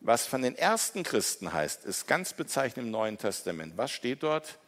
was 0.00 0.26
von 0.26 0.42
den 0.42 0.56
ersten 0.56 1.02
Christen 1.02 1.52
heißt, 1.52 1.84
ist 1.84 2.06
ganz 2.06 2.32
bezeichnend 2.32 2.86
im 2.86 2.90
Neuen 2.90 3.18
Testament. 3.18 3.76
Was 3.76 3.90
steht 3.90 4.22
dort? 4.22 4.58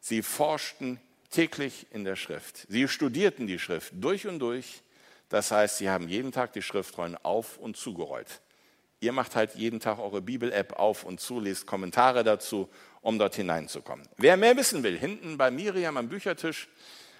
Sie 0.00 0.22
forschten 0.22 1.00
täglich 1.30 1.86
in 1.90 2.04
der 2.04 2.16
Schrift. 2.16 2.66
Sie 2.68 2.88
studierten 2.88 3.46
die 3.46 3.58
Schrift 3.58 3.92
durch 3.96 4.26
und 4.26 4.38
durch. 4.38 4.82
Das 5.28 5.50
heißt, 5.50 5.78
sie 5.78 5.90
haben 5.90 6.08
jeden 6.08 6.32
Tag 6.32 6.52
die 6.52 6.62
Schriftrollen 6.62 7.16
auf 7.22 7.58
und 7.58 7.76
zugerollt. 7.76 8.40
Ihr 9.00 9.12
macht 9.12 9.34
halt 9.34 9.54
jeden 9.54 9.80
Tag 9.80 9.98
eure 9.98 10.20
Bibel-App 10.20 10.74
auf 10.74 11.04
und 11.04 11.20
zu, 11.20 11.40
lest 11.40 11.66
Kommentare 11.66 12.22
dazu, 12.22 12.68
um 13.00 13.18
dort 13.18 13.34
hineinzukommen. 13.34 14.06
Wer 14.18 14.36
mehr 14.36 14.56
wissen 14.56 14.82
will, 14.82 14.98
hinten 14.98 15.38
bei 15.38 15.50
Miriam 15.50 15.96
am 15.96 16.08
Büchertisch 16.08 16.68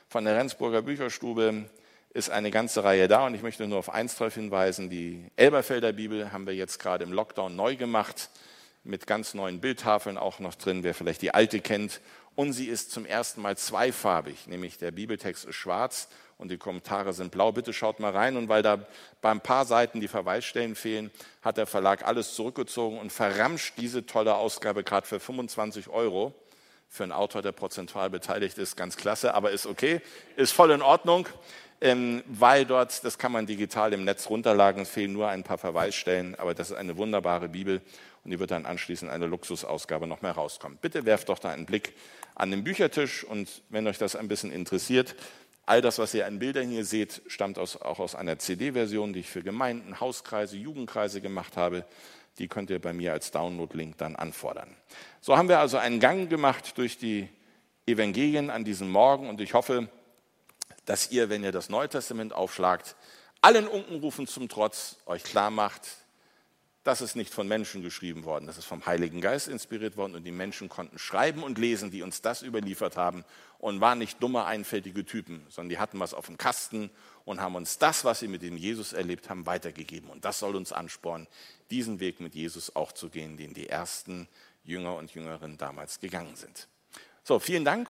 von 0.09 0.25
der 0.25 0.37
Rendsburger 0.37 0.83
Bücherstube 0.83 1.71
ist 2.13 2.31
eine 2.31 2.51
ganze 2.51 2.83
Reihe 2.83 3.09
da 3.09 3.27
und 3.27 3.35
ich 3.35 3.43
möchte 3.43 3.67
nur 3.67 3.79
auf 3.79 3.91
eins 3.91 4.17
darauf 4.17 4.35
hinweisen. 4.35 4.91
Die 4.91 5.31
Elberfelder 5.37 5.93
Bibel 5.93 6.33
haben 6.33 6.47
wir 6.47 6.55
jetzt 6.55 6.79
gerade 6.79 7.05
im 7.05 7.13
Lockdown 7.13 7.55
neu 7.55 7.77
gemacht, 7.77 8.31
mit 8.83 9.07
ganz 9.07 9.35
neuen 9.35 9.61
Bildtafeln 9.61 10.19
auch 10.19 10.41
noch 10.41 10.55
drin, 10.55 10.83
wer 10.83 10.95
vielleicht 10.95 11.23
die 11.23 11.33
alte 11.33 11.61
kennt. 11.61 12.01
Und 12.35 12.53
sie 12.53 12.67
ist 12.67 12.91
zum 12.91 13.07
ersten 13.07 13.43
Mal 13.43 13.57
zweifarbig, 13.57 14.47
nämlich 14.47 14.79
der 14.79 14.91
Bibeltext 14.91 15.45
ist 15.45 15.55
schwarz 15.55 16.09
und 16.39 16.51
die 16.51 16.57
Kommentare 16.57 17.13
sind 17.13 17.31
blau. 17.31 17.53
Bitte 17.53 17.73
schaut 17.73 18.01
mal 18.01 18.13
rein. 18.13 18.37
Und 18.37 18.49
weil 18.49 18.63
da 18.63 18.87
bei 19.21 19.31
ein 19.31 19.43
paar 19.43 19.67
Seiten 19.67 20.01
die 20.01 20.09
Verweisstellen 20.09 20.75
fehlen, 20.75 21.11
hat 21.43 21.59
der 21.59 21.67
Verlag 21.67 22.07
alles 22.07 22.35
zurückgezogen 22.35 22.99
und 22.99 23.13
verramscht 23.13 23.75
diese 23.77 24.07
tolle 24.07 24.35
Ausgabe 24.35 24.83
gerade 24.83 25.07
für 25.07 25.21
25 25.21 25.89
Euro. 25.89 26.35
Für 26.89 27.05
einen 27.05 27.13
Autor, 27.13 27.43
der 27.43 27.53
prozentual 27.53 28.11
beteiligt 28.11 28.59
ist, 28.59 28.77
ganz 28.77 28.97
klasse, 28.97 29.35
aber 29.35 29.53
ist 29.53 29.67
okay, 29.67 30.01
ist 30.35 30.51
voll 30.51 30.73
in 30.73 30.83
Ordnung 30.83 31.29
weil 31.81 32.67
dort, 32.67 33.05
das 33.05 33.17
kann 33.17 33.33
man 33.33 33.47
digital 33.47 33.93
im 33.93 34.05
Netz 34.05 34.29
runterladen, 34.29 34.83
es 34.83 34.91
fehlen 34.91 35.13
nur 35.13 35.29
ein 35.29 35.43
paar 35.43 35.59
Verweisstellen, 35.59 36.35
aber 36.35 36.53
das 36.53 36.71
ist 36.71 36.77
eine 36.77 36.97
wunderbare 36.97 37.49
Bibel 37.49 37.81
und 38.23 38.31
die 38.31 38.39
wird 38.39 38.51
dann 38.51 38.67
anschließend 38.67 39.11
eine 39.11 39.27
Luxusausgabe 39.27 40.07
noch 40.07 40.21
mehr 40.21 40.33
rauskommen. 40.33 40.79
Bitte 40.81 41.07
werft 41.07 41.31
doch 41.31 41.39
da 41.39 41.51
einen 41.51 41.65
Blick 41.65 41.95
an 42.35 42.51
den 42.51 42.65
Büchertisch 42.65 43.25
und 43.25 43.63
wenn 43.71 43.87
euch 43.87 43.97
das 43.97 44.15
ein 44.15 44.29
bisschen 44.29 44.53
interessiert, 44.53 45.15
all 45.65 45.81
das, 45.81 45.99
was 45.99 46.13
ihr 46.15 46.27
an 46.27 46.39
Bildern 46.39 46.69
hier 46.69 46.85
seht, 46.85 47.23
stammt 47.29 47.59
aus, 47.59 47.81
auch 47.81 47.99
aus 47.99 48.15
einer 48.15 48.39
CD-Version, 48.39 49.13
die 49.13 49.21
ich 49.21 49.31
für 49.31 49.43
Gemeinden, 49.43 50.01
Hauskreise, 50.01 50.57
Jugendkreise 50.57 51.21
gemacht 51.21 51.57
habe. 51.57 51.85
Die 52.39 52.49
könnt 52.49 52.71
ihr 52.71 52.81
bei 52.81 52.93
mir 52.93 53.13
als 53.13 53.31
Download-Link 53.31 53.97
dann 53.99 54.17
anfordern. 54.17 54.75
So 55.21 55.37
haben 55.37 55.49
wir 55.49 55.61
also 55.61 55.79
einen 55.79 56.01
Gang 56.01 56.29
gemacht 56.29 56.77
durch 56.77 56.99
die 56.99 57.29
Evangelien 57.87 58.51
an 58.51 58.65
diesem 58.65 58.91
Morgen 58.91 59.29
und 59.29 59.41
ich 59.41 59.55
hoffe, 59.55 59.89
dass 60.87 61.11
ihr, 61.11 61.29
wenn 61.29 61.45
ihr 61.45 61.53
das 61.53 61.69
Neue 61.69 61.89
Testament 61.89 62.33
aufschlagt, 62.33 62.97
allen 63.41 63.69
Unkenrufen 63.69 64.27
zum 64.27 64.49
Trotz 64.49 64.97
euch 65.07 65.23
klar 65.23 65.51
macht, 65.51 65.83
das 66.83 67.03
ist 67.03 67.15
nicht 67.15 67.33
von 67.33 67.47
Menschen 67.47 67.83
geschrieben 67.83 68.25
worden, 68.25 68.47
das 68.47 68.57
ist 68.57 68.65
vom 68.65 68.85
Heiligen 68.87 69.21
Geist 69.21 69.49
inspiriert 69.49 69.97
worden 69.97 70.15
und 70.15 70.25
die 70.25 70.33
Menschen 70.33 70.71
konnten 70.71 70.99
schreiben 70.99 71.43
und 71.43 71.59
lesen, 71.59 71.91
die 71.91 72.03
uns 72.03 72.23
das 72.23 72.43
überliefert 72.43 72.97
haben 72.97 73.25
und 73.59 73.81
waren 73.83 73.99
nicht 73.99 74.23
dumme, 74.23 74.47
einfältige 74.47 75.05
Typen, 75.05 75.45
sondern 75.51 75.69
die 75.69 75.79
hatten 75.79 76.01
was 76.01 76.15
auf 76.15 76.27
dem 76.27 76.39
Kasten 76.39 76.91
und 77.27 77.41
haben 77.41 77.55
uns 77.55 77.77
das, 77.77 78.05
was 78.05 78.21
sie 78.21 78.29
mit 78.29 78.43
dem 78.43 78.57
Jesus 78.57 78.95
erlebt 78.95 79.29
haben, 79.29 79.45
weitergegeben. 79.45 80.09
Und 80.09 80.25
das 80.25 80.39
soll 80.39 80.57
uns 80.57 80.73
anspornen, 80.73 81.29
diesen 81.71 82.01
Weg 82.01 82.21
mit 82.21 82.35
Jesus 82.35 82.75
auch 82.75 82.93
zu 82.93 83.11
gehen, 83.11 83.37
den 83.37 83.53
die 83.53 83.69
ersten 83.69 84.27
Jünger 84.65 84.97
und 84.97 85.13
Jüngerinnen 85.15 85.59
damals 85.59 86.01
gegangen 86.01 86.35
sind. 86.35 86.67
So, 87.25 87.39
vielen 87.39 87.65
Dank. 87.65 87.89